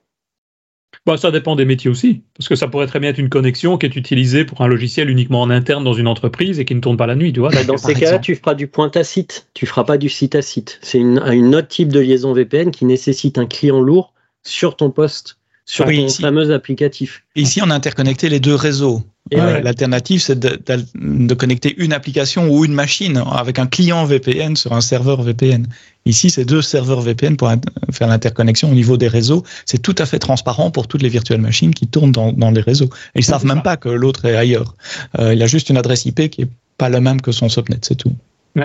Bah, 1.09 1.17
ça 1.17 1.31
dépend 1.31 1.57
des 1.57 1.65
métiers 1.65 1.89
aussi, 1.89 2.21
parce 2.37 2.51
que 2.51 2.55
ça 2.55 2.69
pourrait 2.69 2.87
très 2.87 3.01
bien 3.01 3.09
être 3.09 3.19
une 3.19 3.31
connexion 3.31 3.79
qui 3.79 3.87
est 3.87 3.97
utilisée 3.97 4.45
pour 4.45 4.61
un 4.61 4.67
logiciel 4.67 5.09
uniquement 5.09 5.41
en 5.41 5.49
interne 5.49 5.83
dans 5.83 5.95
une 5.95 6.07
entreprise 6.07 6.61
et 6.61 6.67
qui 6.67 6.75
ne 6.75 6.81
tourne 6.81 6.99
pas 6.99 7.07
la 7.07 7.15
nuit, 7.15 7.33
tu 7.33 7.41
vois. 7.41 7.49
Bah, 7.49 7.65
dans 7.65 7.79
ces 7.79 7.95
cas-là, 7.95 8.19
tu 8.19 8.35
feras 8.35 8.53
du 8.53 8.67
point 8.67 8.91
à 8.95 9.03
site, 9.05 9.49
tu 9.55 9.65
feras 9.65 9.85
pas 9.85 9.97
du 9.97 10.11
site 10.11 10.35
à 10.35 10.43
site. 10.43 10.79
C'est 10.83 10.99
une, 10.99 11.19
une, 11.33 11.55
autre 11.55 11.69
type 11.69 11.89
de 11.89 12.01
liaison 12.01 12.35
VPN 12.35 12.71
qui 12.71 12.85
nécessite 12.85 13.39
un 13.39 13.47
client 13.47 13.81
lourd 13.81 14.13
sur 14.43 14.77
ton 14.77 14.91
poste, 14.91 15.39
sur 15.65 15.87
oui, 15.87 15.97
ton 15.97 16.07
ici, 16.09 16.21
fameux 16.21 16.53
applicatif. 16.53 17.25
Ici, 17.37 17.63
on 17.65 17.71
a 17.71 17.75
interconnecté 17.75 18.29
les 18.29 18.39
deux 18.39 18.55
réseaux. 18.55 19.03
Ouais. 19.33 19.63
L'alternative, 19.63 20.21
c'est 20.21 20.39
de, 20.39 20.59
de, 20.65 20.85
de, 20.95 21.35
connecter 21.35 21.75
une 21.79 21.93
application 21.93 22.49
ou 22.49 22.65
une 22.65 22.73
machine 22.73 23.23
avec 23.33 23.59
un 23.59 23.67
client 23.67 24.05
VPN 24.05 24.57
sur 24.57 24.73
un 24.73 24.81
serveur 24.81 25.23
VPN. 25.23 25.67
Ici, 26.07 26.31
c'est 26.31 26.45
deux 26.45 26.63
serveurs 26.63 27.03
VPN 27.03 27.37
pour 27.37 27.53
faire 27.93 28.09
l'interconnexion 28.09 28.71
au 28.71 28.75
niveau 28.75 28.97
des 28.97 29.09
réseaux. 29.09 29.43
C'est 29.67 29.83
tout 29.83 29.95
à 29.99 30.07
fait 30.07 30.19
transparent 30.19 30.71
pour 30.71 30.89
toutes 30.89 31.03
les 31.03 31.11
virtuelles 31.11 31.41
machines 31.41 31.75
qui 31.75 31.87
tournent 31.87 32.13
dans, 32.13 32.33
dans 32.33 32.51
les 32.51 32.63
réseaux. 32.63 32.89
Ils 33.15 33.25
savent 33.25 33.45
même 33.45 33.63
pas 33.63 33.77
que 33.77 33.91
l'autre 33.91 34.25
est 34.25 34.37
ailleurs. 34.37 34.75
Euh, 35.19 35.35
il 35.35 35.43
a 35.43 35.47
juste 35.47 35.69
une 35.69 35.77
adresse 35.77 36.07
IP 36.07 36.31
qui 36.31 36.43
est 36.43 36.49
pas 36.79 36.89
la 36.89 37.01
même 37.01 37.21
que 37.21 37.33
son 37.33 37.49
subnet, 37.49 37.79
c'est 37.83 37.97
tout. 37.97 38.13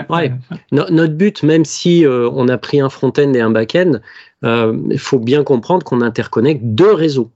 Ouais. 0.08 0.32
No 0.72 0.84
notre 0.90 1.14
but, 1.14 1.42
même 1.42 1.64
si 1.64 2.06
euh, 2.06 2.28
on 2.32 2.48
a 2.48 2.58
pris 2.58 2.80
un 2.80 2.88
front-end 2.88 3.32
et 3.34 3.40
un 3.40 3.50
back-end, 3.50 4.00
il 4.42 4.48
euh, 4.48 4.96
faut 4.96 5.18
bien 5.18 5.44
comprendre 5.44 5.84
qu'on 5.84 6.00
interconnecte 6.00 6.62
deux 6.64 6.92
réseaux. 6.92 7.30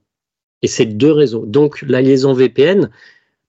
Et 0.61 0.67
c'est 0.67 0.85
deux 0.85 1.11
réseaux. 1.11 1.45
Donc 1.45 1.83
la 1.87 2.01
liaison 2.01 2.33
VPN, 2.33 2.89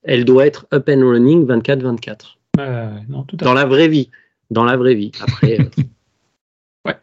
elle 0.02 0.24
doit 0.24 0.46
être 0.46 0.66
up 0.72 0.88
and 0.88 1.00
running 1.00 1.46
24-24. 1.46 2.36
Euh, 2.58 2.90
dans 3.34 3.54
la 3.54 3.64
vraie 3.64 3.88
vie. 3.88 4.10
Dans 4.50 4.64
la 4.64 4.76
vraie 4.76 4.94
vie. 4.94 5.12
Après. 5.20 5.60
euh... 5.60 5.64
ouais. 6.86 6.96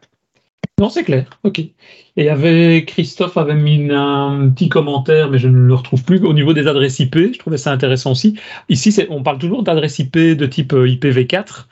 Non, 0.78 0.90
c'est 0.90 1.04
clair. 1.04 1.28
Ok. 1.42 1.58
Et 1.58 1.72
il 2.16 2.24
y 2.24 2.28
avait 2.28 2.84
Christophe 2.86 3.36
avait 3.36 3.54
mis 3.54 3.90
un 3.90 4.50
petit 4.50 4.68
commentaire, 4.68 5.30
mais 5.30 5.38
je 5.38 5.48
ne 5.48 5.58
le 5.58 5.74
retrouve 5.74 6.04
plus 6.04 6.20
au 6.24 6.32
niveau 6.32 6.52
des 6.52 6.66
adresses 6.66 6.98
IP. 7.00 7.16
Je 7.16 7.38
trouvais 7.38 7.58
ça 7.58 7.72
intéressant 7.72 8.12
aussi. 8.12 8.38
Ici, 8.68 8.94
on 9.08 9.22
parle 9.22 9.38
toujours 9.38 9.62
d'adresses 9.62 9.98
IP 9.98 10.16
de 10.16 10.46
type 10.46 10.72
euh, 10.72 10.86
IPv4. 10.86 11.66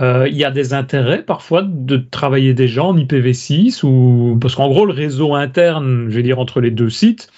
Euh, 0.00 0.26
il 0.28 0.36
y 0.36 0.44
a 0.44 0.50
des 0.50 0.74
intérêts 0.74 1.22
parfois 1.22 1.62
de 1.62 1.96
travailler 1.96 2.52
déjà 2.52 2.82
en 2.82 2.96
IPv6 2.96 3.84
ou 3.86 4.36
parce 4.40 4.56
qu'en 4.56 4.68
gros 4.68 4.86
le 4.86 4.92
réseau 4.92 5.34
interne, 5.36 6.10
je 6.10 6.16
vais 6.16 6.24
dire 6.24 6.40
entre 6.40 6.60
les 6.60 6.72
deux 6.72 6.90
sites, 6.90 7.30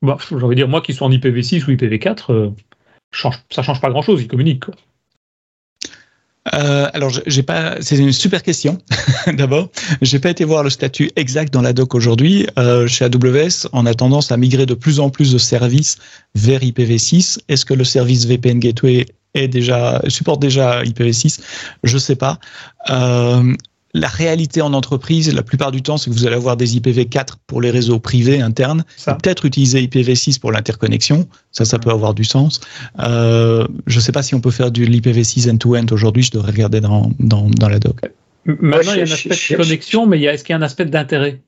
bah, 0.00 0.16
j'ai 0.28 0.36
envie 0.36 0.54
de 0.54 0.60
dire 0.60 0.68
moi 0.68 0.80
qui 0.80 0.92
sois 0.92 1.08
en 1.08 1.10
IPv6 1.10 1.64
ou 1.64 1.72
IPv4, 1.72 2.32
euh, 2.32 2.50
change, 3.14 3.36
ça 3.50 3.62
change 3.62 3.80
pas 3.80 3.90
grand 3.90 4.02
chose, 4.02 4.20
ils 4.22 4.28
communiquent. 4.28 4.66
Euh, 6.52 6.90
alors, 6.92 7.10
j'ai 7.26 7.42
pas. 7.42 7.76
C'est 7.80 7.96
une 7.96 8.12
super 8.12 8.42
question. 8.42 8.78
D'abord, 9.32 9.70
j'ai 10.02 10.18
pas 10.18 10.30
été 10.30 10.44
voir 10.44 10.62
le 10.62 10.70
statut 10.70 11.10
exact 11.16 11.52
dans 11.52 11.62
la 11.62 11.72
doc 11.72 11.94
aujourd'hui. 11.94 12.46
Euh, 12.58 12.86
chez 12.86 13.06
AWS, 13.06 13.68
on 13.72 13.86
a 13.86 13.94
tendance 13.94 14.30
à 14.30 14.36
migrer 14.36 14.66
de 14.66 14.74
plus 14.74 15.00
en 15.00 15.08
plus 15.08 15.32
de 15.32 15.38
services 15.38 15.96
vers 16.34 16.60
IPv6. 16.60 17.38
Est-ce 17.48 17.64
que 17.64 17.72
le 17.72 17.84
service 17.84 18.26
VPN 18.26 18.58
Gateway 18.58 19.06
est 19.32 19.48
déjà 19.48 20.02
supporte 20.08 20.40
déjà 20.40 20.82
IPv6 20.82 21.40
Je 21.82 21.98
sais 21.98 22.16
pas. 22.16 22.38
Euh, 22.90 23.54
la 23.94 24.08
réalité 24.08 24.60
en 24.60 24.72
entreprise, 24.74 25.32
la 25.32 25.42
plupart 25.42 25.70
du 25.70 25.80
temps, 25.80 25.96
c'est 25.96 26.10
que 26.10 26.14
vous 26.14 26.26
allez 26.26 26.34
avoir 26.34 26.56
des 26.56 26.76
IPv4 26.76 27.34
pour 27.46 27.60
les 27.60 27.70
réseaux 27.70 28.00
privés 28.00 28.40
internes, 28.40 28.84
peut-être 29.06 29.46
utiliser 29.46 29.86
IPv6 29.86 30.40
pour 30.40 30.50
l'interconnexion, 30.50 31.28
ça, 31.52 31.64
ça 31.64 31.78
peut 31.78 31.90
avoir 31.90 32.12
du 32.12 32.24
sens. 32.24 32.60
Euh, 32.98 33.66
je 33.86 33.96
ne 33.96 34.00
sais 34.00 34.12
pas 34.12 34.22
si 34.22 34.34
on 34.34 34.40
peut 34.40 34.50
faire 34.50 34.72
du 34.72 34.84
l'IPv6 34.84 35.48
end-to-end 35.50 35.86
aujourd'hui, 35.92 36.24
je 36.24 36.32
devrais 36.32 36.50
regarder 36.50 36.80
dans, 36.80 37.12
dans, 37.20 37.48
dans 37.48 37.68
la 37.68 37.78
doc. 37.78 38.00
Maintenant, 38.44 38.92
il 38.92 38.98
y 38.98 39.00
a 39.00 39.04
un 39.04 39.12
aspect 39.12 39.54
de 39.54 39.56
connexion, 39.56 40.06
mais 40.06 40.20
est-ce 40.22 40.42
qu'il 40.44 40.52
y 40.52 40.56
a 40.56 40.58
un 40.58 40.62
aspect 40.62 40.84
d'intérêt? 40.86 41.40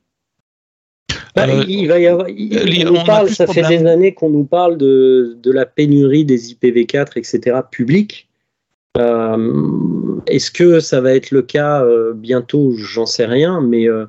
Bah, 1.35 1.47
euh, 1.49 1.65
il 1.69 1.87
va 1.87 1.99
y 1.99 2.07
avoir. 2.07 2.29
Il, 2.31 2.89
on, 2.89 2.97
on 2.97 3.05
parle, 3.05 3.29
ça 3.29 3.47
fait 3.47 3.63
des 3.69 3.85
années 3.87 4.15
qu'on 4.15 4.31
nous 4.31 4.45
parle 4.45 4.79
de, 4.79 5.37
de 5.43 5.53
la 5.53 5.67
pénurie 5.67 6.25
des 6.25 6.55
IPv4, 6.55 7.19
etc., 7.19 7.59
publics. 7.71 8.26
Euh, 8.97 10.21
Est-ce 10.27 10.51
que 10.51 10.81
ça 10.81 11.01
va 11.01 11.15
être 11.15 11.31
le 11.31 11.43
cas 11.43 11.83
euh, 11.85 12.13
bientôt? 12.15 12.73
J'en 12.77 13.07
sais 13.07 13.27
rien, 13.27 13.61
mais 13.61 13.89
euh, 13.89 14.07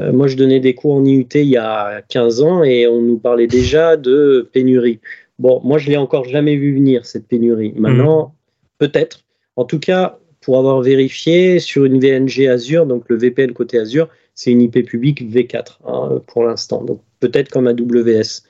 euh 0.00 0.12
moi 0.12 0.26
je 0.26 0.36
donnais 0.36 0.60
des 0.60 0.74
cours 0.74 0.94
en 0.94 1.04
IUT 1.04 1.26
il 1.34 1.44
y 1.44 1.56
a 1.56 2.02
15 2.08 2.42
ans 2.42 2.64
et 2.64 2.86
on 2.86 3.00
nous 3.00 3.18
parlait 3.18 3.46
déjà 3.46 3.96
de 3.96 4.48
pénurie. 4.52 5.00
Bon, 5.38 5.60
moi 5.64 5.78
je 5.78 5.88
l'ai 5.88 5.96
encore 5.96 6.24
jamais 6.24 6.56
vu 6.56 6.74
venir 6.74 7.06
cette 7.06 7.26
pénurie. 7.26 7.72
Maintenant, 7.76 8.28
mmh. 8.28 8.32
peut-être. 8.78 9.24
En 9.56 9.64
tout 9.64 9.78
cas, 9.78 10.18
pour 10.40 10.58
avoir 10.58 10.80
vérifié 10.80 11.58
sur 11.58 11.84
une 11.84 12.00
VNG 12.00 12.48
Azure, 12.48 12.86
donc 12.86 13.04
le 13.08 13.16
VPN 13.16 13.52
côté 13.52 13.78
Azure, 13.78 14.08
c'est 14.34 14.50
une 14.50 14.62
IP 14.62 14.84
publique 14.84 15.22
V4 15.22 15.78
hein, 15.86 16.20
pour 16.26 16.44
l'instant. 16.44 16.82
Donc 16.82 17.00
peut-être 17.20 17.50
comme 17.50 17.66
AWS. 17.66 18.42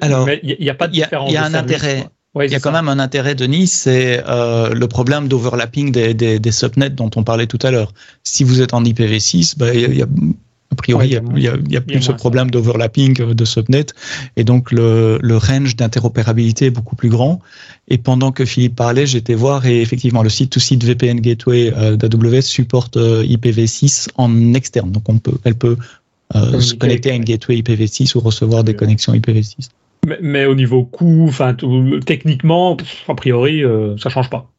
Alors, 0.00 0.28
il 0.42 0.56
n'y 0.60 0.70
a 0.70 0.74
pas 0.74 0.86
de 0.86 0.92
différence. 0.92 1.30
Il 1.30 1.34
y 1.34 1.36
a, 1.36 1.44
un 1.44 1.54
intérêt. 1.54 2.04
Il 2.36 2.50
y 2.50 2.54
a 2.54 2.60
quand 2.60 2.72
même 2.72 2.88
un 2.88 2.98
intérêt 2.98 3.34
de 3.34 3.44
Nice, 3.44 3.72
c'est 3.72 4.22
euh, 4.28 4.72
le 4.72 4.88
problème 4.88 5.26
d'overlapping 5.26 5.90
des, 5.90 6.14
des, 6.14 6.38
des, 6.38 6.52
subnets 6.52 6.90
dont 6.90 7.10
on 7.16 7.24
parlait 7.24 7.46
tout 7.46 7.58
à 7.62 7.70
l'heure. 7.70 7.92
Si 8.22 8.44
vous 8.44 8.62
êtes 8.62 8.72
en 8.72 8.84
IPv6, 8.84 9.58
bah, 9.58 9.74
il 9.74 9.96
y 9.96 10.02
a, 10.02 10.06
a 10.70 10.76
priori, 10.76 11.16
il 11.36 11.60
n'y 11.68 11.76
a, 11.76 11.80
plus 11.80 12.00
ce 12.00 12.12
problème 12.12 12.50
d'overlapping 12.50 13.20
euh, 13.20 13.34
de 13.34 13.44
subnet, 13.44 13.86
et 14.36 14.44
donc 14.44 14.70
le, 14.70 15.18
le 15.20 15.36
range 15.36 15.74
d'interopérabilité 15.74 16.66
est 16.66 16.70
beaucoup 16.70 16.94
plus 16.94 17.08
grand. 17.08 17.40
Et 17.88 17.98
pendant 17.98 18.30
que 18.30 18.44
Philippe 18.44 18.76
parlait, 18.76 19.06
j'étais 19.06 19.34
voir, 19.34 19.66
et 19.66 19.80
effectivement, 19.80 20.22
le 20.22 20.28
site-to-site 20.28 20.84
VPN 20.84 21.20
Gateway 21.20 21.72
euh, 21.76 21.96
d'AWS 21.96 22.42
supporte 22.42 22.96
euh, 22.96 23.24
IPv6 23.24 24.08
en 24.14 24.54
externe. 24.54 24.92
Donc 24.92 25.08
on 25.08 25.18
peut, 25.18 25.38
elle 25.44 25.56
peut 25.56 25.76
se 26.32 26.74
connecter 26.74 27.10
à 27.10 27.14
une 27.14 27.24
gateway 27.24 27.56
IPv6 27.56 28.16
ou 28.16 28.20
recevoir 28.20 28.62
des 28.62 28.74
connexions 28.74 29.12
IPv6. 29.12 29.70
Mais, 30.06 30.18
mais, 30.22 30.46
au 30.46 30.54
niveau 30.54 30.84
coût, 30.84 31.26
enfin 31.28 31.54
techniquement, 32.06 32.76
a 33.08 33.14
priori, 33.14 33.62
euh, 33.62 33.96
ça 33.98 34.08
change 34.08 34.30
pas. 34.30 34.50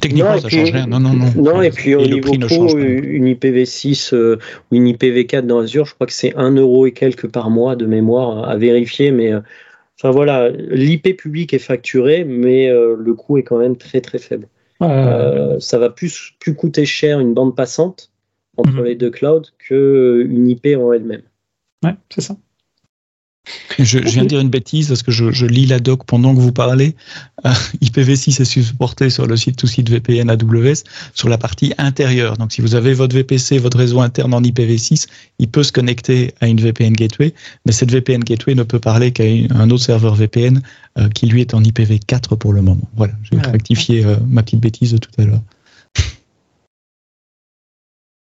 Techniquement, 0.00 0.32
non, 0.32 0.38
ça 0.38 0.48
puis, 0.48 0.56
change 0.56 0.72
rien. 0.72 0.86
Non, 0.86 0.98
non, 0.98 1.12
non. 1.12 1.30
Non, 1.36 1.62
et 1.62 1.70
puis 1.70 1.90
et 1.90 1.94
au 1.94 2.06
niveau 2.06 2.32
coût, 2.32 2.76
une 2.76 3.26
IPv6 3.26 4.14
euh, 4.14 4.36
ou 4.70 4.76
une 4.76 4.88
IPv4 4.88 5.42
dans 5.42 5.60
Azure, 5.60 5.86
je 5.86 5.94
crois 5.94 6.08
que 6.08 6.12
c'est 6.12 6.34
1 6.34 6.56
euro 6.56 6.86
et 6.86 6.92
quelques 6.92 7.30
par 7.30 7.50
mois 7.50 7.76
de 7.76 7.86
mémoire 7.86 8.48
à 8.48 8.56
vérifier, 8.56 9.12
mais 9.12 9.32
euh, 9.32 9.40
enfin 9.98 10.10
voilà, 10.10 10.48
l'IP 10.50 11.16
public 11.16 11.54
est 11.54 11.60
facturé, 11.60 12.24
mais 12.24 12.68
euh, 12.68 12.96
le 12.98 13.14
coût 13.14 13.38
est 13.38 13.44
quand 13.44 13.58
même 13.58 13.76
très 13.76 14.00
très 14.00 14.18
faible. 14.18 14.48
Euh, 14.82 15.58
ça 15.60 15.78
va 15.78 15.88
plus, 15.88 16.34
plus 16.40 16.54
coûter 16.54 16.84
cher 16.84 17.20
une 17.20 17.32
bande 17.32 17.54
passante 17.54 18.10
entre 18.56 18.72
mm 18.72 18.78
-hmm. 18.78 18.84
les 18.84 18.94
deux 18.96 19.10
clouds 19.10 19.48
qu'une 19.58 20.48
IP 20.48 20.66
en 20.76 20.92
elle-même. 20.92 21.22
Ouais, 21.84 21.94
c'est 22.10 22.22
ça. 22.22 22.36
Je, 23.78 23.84
je, 23.84 23.98
viens 23.98 24.24
de 24.24 24.28
dire 24.28 24.40
une 24.40 24.48
bêtise 24.48 24.88
parce 24.88 25.02
que 25.02 25.12
je, 25.12 25.30
je 25.30 25.46
lis 25.46 25.66
la 25.66 25.78
doc 25.78 26.04
pendant 26.04 26.34
que 26.34 26.40
vous 26.40 26.52
parlez. 26.52 26.96
Euh, 27.44 27.50
IPv6 27.82 28.40
est 28.40 28.44
supporté 28.44 29.10
sur 29.10 29.26
le 29.26 29.36
site 29.36 29.56
tout 29.56 29.66
site 29.66 29.88
VPN 29.88 30.30
AWS 30.30 30.82
sur 31.14 31.28
la 31.28 31.38
partie 31.38 31.72
intérieure. 31.78 32.36
Donc, 32.36 32.52
si 32.52 32.60
vous 32.60 32.74
avez 32.74 32.94
votre 32.94 33.14
VPC, 33.14 33.58
votre 33.58 33.78
réseau 33.78 34.00
interne 34.00 34.34
en 34.34 34.40
IPv6, 34.40 35.06
il 35.38 35.48
peut 35.48 35.62
se 35.62 35.72
connecter 35.72 36.34
à 36.40 36.48
une 36.48 36.60
VPN 36.60 36.92
gateway, 36.92 37.34
mais 37.64 37.72
cette 37.72 37.90
VPN 37.90 38.24
gateway 38.24 38.54
ne 38.54 38.62
peut 38.62 38.80
parler 38.80 39.12
qu'à 39.12 39.24
un 39.50 39.70
autre 39.70 39.84
serveur 39.84 40.14
VPN 40.14 40.62
euh, 40.98 41.08
qui 41.08 41.26
lui 41.26 41.40
est 41.40 41.54
en 41.54 41.62
IPv4 41.62 42.36
pour 42.36 42.52
le 42.52 42.62
moment. 42.62 42.88
Voilà, 42.96 43.12
j'ai 43.30 43.38
rectifié 43.38 44.04
euh, 44.04 44.16
ma 44.26 44.42
petite 44.42 44.60
bêtise 44.60 44.92
de 44.92 44.98
tout 44.98 45.10
à 45.18 45.24
l'heure. 45.24 45.42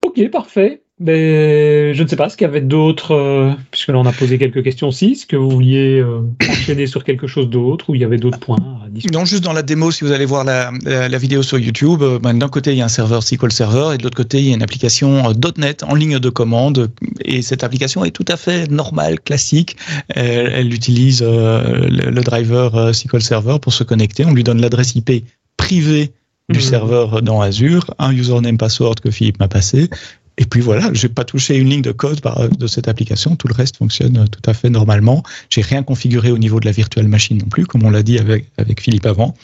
Ok, 0.06 0.30
parfait. 0.30 0.83
Mais 1.00 1.96
je 1.96 2.04
ne 2.04 2.08
sais 2.08 2.16
pas, 2.16 2.30
ce 2.30 2.38
qu'il 2.38 2.46
y 2.46 2.48
avait 2.48 2.62
d'autres, 2.62 3.16
euh, 3.16 3.52
puisque 3.72 3.88
là 3.88 3.98
on 3.98 4.06
a 4.06 4.12
posé 4.12 4.38
quelques 4.38 4.64
questions 4.64 4.90
aussi, 4.90 5.14
est-ce 5.14 5.26
que 5.26 5.36
vous 5.36 5.50
vouliez 5.50 6.00
euh, 6.00 6.22
enchaîner 6.48 6.86
sur 6.86 7.04
quelque 7.04 7.26
chose 7.26 7.50
d'autre 7.50 7.90
ou 7.90 7.96
il 7.96 8.02
y 8.02 8.04
avait 8.04 8.20
d'autres 8.20 8.38
points 8.38 8.58
à 8.86 8.90
discuter? 8.90 9.18
Non, 9.18 9.26
juste 9.26 9.44
dans 9.44 9.54
la 9.54 9.64
démo, 9.64 9.90
si 9.90 10.04
vous 10.04 10.12
allez 10.12 10.26
voir 10.26 10.44
la, 10.44 10.72
la, 10.84 11.10
la 11.10 11.18
vidéo 11.18 11.42
sur 11.42 11.58
YouTube, 11.58 12.04
euh, 12.04 12.20
ben, 12.20 12.36
d'un 12.36 12.48
côté 12.48 12.74
il 12.74 12.78
y 12.78 12.82
a 12.84 12.86
un 12.86 12.90
serveur 12.90 13.24
SQL 13.24 13.52
Server 13.52 13.96
et 13.96 13.98
de 13.98 14.04
l'autre 14.04 14.16
côté 14.16 14.38
il 14.38 14.50
y 14.50 14.52
a 14.52 14.56
une 14.56 14.62
application 14.62 15.24
.NET 15.58 15.82
en 15.82 15.96
ligne 15.96 16.20
de 16.20 16.30
commande 16.30 16.92
et 17.26 17.42
cette 17.42 17.64
application 17.64 18.06
est 18.06 18.12
tout 18.12 18.26
à 18.28 18.38
fait 18.38 18.70
normale, 18.70 19.20
classique. 19.20 19.78
Elle, 20.10 20.54
elle 20.54 20.74
utilise 20.74 21.24
euh, 21.26 21.88
le, 21.90 22.12
le, 22.12 22.22
driver 22.22 22.94
SQL 22.94 23.24
Server 23.24 23.58
pour 23.60 23.74
se 23.74 23.84
connecter, 23.84 24.26
on 24.26 24.34
lui 24.34 24.44
donne 24.44 24.62
l'adresse 24.62 24.94
IP 24.96 25.26
privée 25.58 26.12
du 26.50 26.60
mmh. 26.60 26.62
serveur 26.62 27.22
dans 27.22 27.42
Azure, 27.42 27.96
un 28.00 28.12
username 28.12 28.58
password 28.58 28.96
que 29.02 29.10
Philippe 29.10 29.40
m'a 29.40 29.48
passé, 29.48 29.90
et 30.38 30.46
puis 30.46 30.62
voilà, 30.62 30.90
j'ai 30.94 31.10
pas 31.10 31.24
touché 31.24 31.58
une 31.58 31.70
ligne 31.70 31.82
de 31.82 31.92
code 31.92 32.22
par, 32.22 32.50
de 32.50 32.68
cette 32.68 32.88
application. 32.88 33.36
Tout 33.36 33.48
le 33.48 33.54
reste 33.54 33.78
fonctionne 33.78 34.28
tout 34.30 34.50
à 34.50 34.54
fait 34.54 34.70
normalement. 34.70 35.22
J'ai 35.50 35.62
rien 35.62 35.84
configuré 35.84 36.32
au 36.32 36.40
niveau 36.40 36.60
de 36.60 36.66
la 36.66 36.72
virtual 36.72 37.08
machine 37.08 37.38
non 37.38 37.48
plus, 37.48 37.68
comme 37.68 37.84
on 37.84 37.92
l'a 37.92 38.02
dit 38.02 38.18
avec, 38.18 38.50
Philippe 38.80 39.06
avant. 39.06 39.36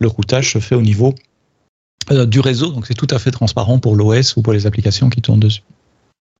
Le 0.00 0.08
routage 0.08 0.52
se 0.52 0.58
fait 0.58 0.74
au 0.74 0.82
niveau 0.82 1.14
euh, 2.10 2.26
du 2.26 2.40
réseau, 2.40 2.72
donc 2.72 2.86
c'est 2.88 2.94
tout 2.94 3.06
à 3.10 3.20
fait 3.20 3.30
transparent 3.30 3.78
pour 3.78 3.94
l'OS 3.94 4.36
ou 4.36 4.42
pour 4.42 4.52
les 4.52 4.66
applications 4.66 5.10
qui 5.10 5.22
tournent 5.22 5.40
dessus. 5.40 5.62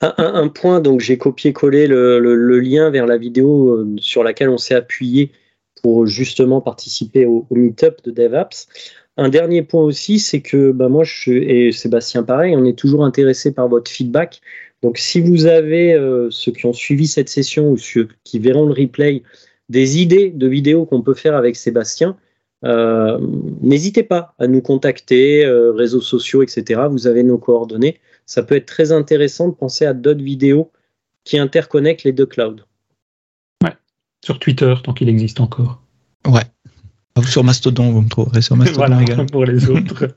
Un, 0.01 0.49
point, 0.49 0.81
donc 0.81 0.99
j'ai 0.99 1.17
copié-collé 1.17 1.87
le, 1.87 2.59
lien 2.59 2.91
vers 2.91 3.07
la 3.07 3.17
vidéo 3.17 3.69
euh, 3.69 3.95
sur 3.99 4.25
laquelle 4.25 4.49
on 4.49 4.59
s'est 4.59 4.75
appuyé 4.75 5.31
pour 5.81 6.09
justement 6.09 6.61
participer 6.61 7.25
au, 7.25 7.47
au 7.49 7.55
meetup 7.55 8.03
de 8.03 8.11
DevApps. 8.11 8.67
Un 9.17 9.29
dernier 9.29 9.63
point 9.63 9.83
aussi, 9.83 10.19
c'est 10.19 10.41
que 10.41 10.73
bah, 10.73 10.89
moi 10.89 11.05
je, 11.05 11.33
et 11.33 11.73
Sébastien 11.73 12.23
pareil, 12.23 12.57
on 12.57 12.65
est 12.65 12.79
toujours 12.79 13.05
intéressé 13.05 13.53
par 13.53 13.69
votre 13.69 13.91
feedback. 13.91 14.41
Donc 14.83 14.99
si 14.99 15.21
vous 15.21 15.47
avez, 15.47 15.95
euh, 15.95 16.29
ceux 16.31 16.53
qui 16.53 16.67
ont 16.67 16.73
suivi 16.73 17.07
cette 17.07 17.29
session 17.29 17.71
ou 17.71 17.77
ceux 17.77 18.09
qui 18.25 18.39
verront 18.39 18.67
le 18.67 18.73
replay, 18.73 19.23
des 19.69 20.01
idées 20.01 20.31
de 20.31 20.49
vidéos 20.49 20.87
qu'on 20.87 21.03
peut 21.03 21.15
faire 21.15 21.37
avec 21.37 21.57
Sébastien, 21.57 22.17
euh, 22.65 23.19
n'hésitez 23.61 24.03
pas 24.03 24.35
à 24.39 24.47
nous 24.47 24.61
contacter, 24.61 25.45
euh, 25.45 25.73
réseaux 25.73 26.01
sociaux, 26.01 26.43
etc. 26.43 26.83
Vous 26.91 27.07
avez 27.07 27.23
nos 27.23 27.39
coordonnées. 27.39 28.01
Ça 28.27 28.43
peut 28.43 28.57
être 28.57 28.67
très 28.67 28.93
intéressant 28.93 29.49
de 29.49 29.55
penser 29.55 29.85
à 29.85 29.95
d'autres 29.95 30.23
vidéos 30.23 30.71
qui 31.25 31.39
interconnectent 31.39 32.05
les 32.05 32.13
deux 32.13 32.27
clouds. 32.27 32.63
Ouais, 33.63 33.75
sur 34.25 34.39
Twitter, 34.39 34.75
tant 34.83 34.95
qu'il 34.95 35.09
existe 35.09 35.41
encore. 35.41 35.83
Ouais, 36.27 36.43
sur 37.25 37.45
Mastodon, 37.45 37.91
vous 37.91 38.03
me 38.03 38.09
trouverez 38.09 38.43
sur 38.43 38.57
Mastodon 38.59 38.79
voilà, 38.79 39.03
également. 39.03 39.27
pour 39.27 39.45
les 39.45 39.69
autres. 39.69 40.09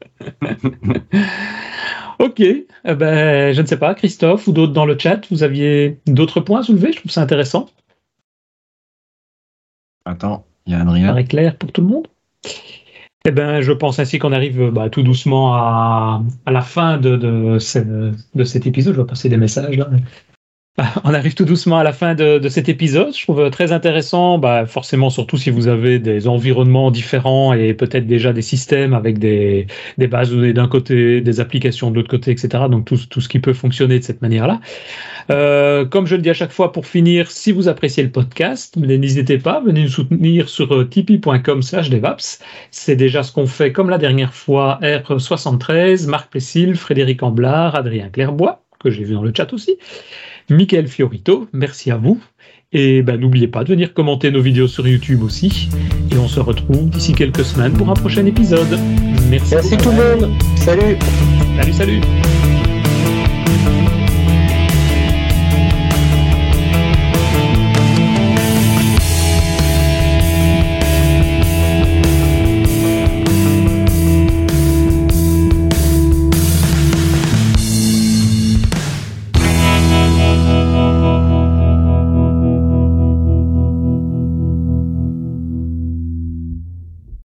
ok, 2.19 2.39
eh 2.39 2.65
ben, 2.95 3.53
je 3.53 3.61
ne 3.61 3.67
sais 3.67 3.77
pas, 3.77 3.93
Christophe 3.95 4.47
ou 4.47 4.51
d'autres 4.53 4.73
dans 4.73 4.85
le 4.85 4.97
chat, 4.97 5.21
vous 5.31 5.43
aviez 5.43 5.99
d'autres 6.07 6.39
points 6.39 6.61
à 6.61 6.63
soulever? 6.63 6.91
Je 6.91 6.99
trouve 6.99 7.11
ça 7.11 7.21
intéressant. 7.21 7.69
Attends, 10.05 10.45
il 10.65 10.73
y 10.73 10.75
a 10.75 10.81
Adrien. 10.81 11.13
Ça 11.13 11.23
clair 11.23 11.57
pour 11.57 11.71
tout 11.71 11.81
le 11.81 11.87
monde 11.87 12.07
eh 13.27 13.31
ben, 13.31 13.59
je 13.61 13.71
pense 13.71 13.97
ainsi 13.97 14.19
qu'on 14.19 14.31
arrive 14.31 14.69
bah, 14.69 14.89
tout 14.89 15.01
doucement 15.01 15.55
à, 15.55 16.21
à 16.45 16.51
la 16.51 16.61
fin 16.61 16.99
de, 16.99 17.15
de, 17.15 17.57
cet 17.57 18.67
épisode. 18.67 18.93
Je 18.93 19.01
vais 19.01 19.07
passer 19.07 19.29
des 19.29 19.37
messages 19.37 19.75
là. 19.77 19.89
On 21.05 21.13
arrive 21.13 21.35
tout 21.35 21.45
doucement 21.45 21.77
à 21.77 21.83
la 21.83 21.93
fin 21.93 22.15
de, 22.15 22.37
de 22.37 22.49
cet 22.49 22.67
épisode. 22.67 23.15
Je 23.15 23.23
trouve 23.23 23.49
très 23.49 23.71
intéressant, 23.71 24.37
bah, 24.37 24.65
forcément, 24.65 25.09
surtout 25.09 25.37
si 25.37 25.49
vous 25.49 25.69
avez 25.69 25.99
des 25.99 26.27
environnements 26.27 26.91
différents 26.91 27.53
et 27.53 27.73
peut-être 27.73 28.05
déjà 28.07 28.33
des 28.33 28.41
systèmes 28.41 28.93
avec 28.93 29.17
des, 29.17 29.67
des 29.97 30.07
bases 30.07 30.31
données 30.31 30.51
d'un 30.51 30.67
côté, 30.67 31.21
des 31.21 31.39
applications 31.39 31.91
de 31.91 31.95
l'autre 31.95 32.09
côté, 32.09 32.31
etc. 32.31 32.65
Donc 32.69 32.83
tout, 32.85 32.97
tout 33.09 33.21
ce 33.21 33.29
qui 33.29 33.39
peut 33.39 33.53
fonctionner 33.53 33.99
de 33.99 34.03
cette 34.03 34.21
manière-là. 34.21 34.59
Euh, 35.31 35.85
comme 35.85 36.07
je 36.07 36.15
le 36.17 36.21
dis 36.21 36.29
à 36.29 36.33
chaque 36.33 36.51
fois, 36.51 36.73
pour 36.73 36.85
finir, 36.85 37.31
si 37.31 37.53
vous 37.53 37.69
appréciez 37.69 38.03
le 38.03 38.11
podcast, 38.11 38.75
n'hésitez 38.75 39.37
pas, 39.37 39.61
venez 39.61 39.83
nous 39.83 39.89
soutenir 39.89 40.49
sur 40.49 40.87
tipeee.com 40.89 41.61
slash 41.61 41.89
devaps. 41.89 42.39
C'est 42.71 42.97
déjà 42.97 43.23
ce 43.23 43.31
qu'on 43.31 43.47
fait 43.47 43.71
comme 43.71 43.89
la 43.89 43.97
dernière 43.97 44.33
fois, 44.33 44.79
R73, 44.81 46.07
Marc 46.07 46.31
Plessil, 46.31 46.75
Frédéric 46.75 47.23
Amblard, 47.23 47.75
Adrien 47.75 48.09
Clairbois, 48.09 48.61
que 48.79 48.89
j'ai 48.89 49.05
vu 49.05 49.13
dans 49.13 49.23
le 49.23 49.31
chat 49.35 49.51
aussi. 49.53 49.77
Michael 50.49 50.87
Fiorito, 50.87 51.47
merci 51.53 51.91
à 51.91 51.97
vous. 51.97 52.21
Et 52.71 53.01
ben, 53.01 53.17
n'oubliez 53.19 53.47
pas 53.47 53.63
de 53.63 53.69
venir 53.69 53.93
commenter 53.93 54.31
nos 54.31 54.41
vidéos 54.41 54.67
sur 54.67 54.87
YouTube 54.87 55.23
aussi. 55.23 55.69
Et 56.11 56.17
on 56.17 56.27
se 56.27 56.39
retrouve 56.39 56.89
d'ici 56.89 57.13
quelques 57.13 57.45
semaines 57.45 57.73
pour 57.73 57.89
un 57.89 57.93
prochain 57.93 58.25
épisode. 58.25 58.79
Merci. 59.29 59.55
Merci 59.55 59.77
tout 59.77 59.91
le 59.91 59.95
monde. 59.95 60.31
Salut. 60.57 60.97
Salut, 61.57 61.73
salut. 61.73 62.01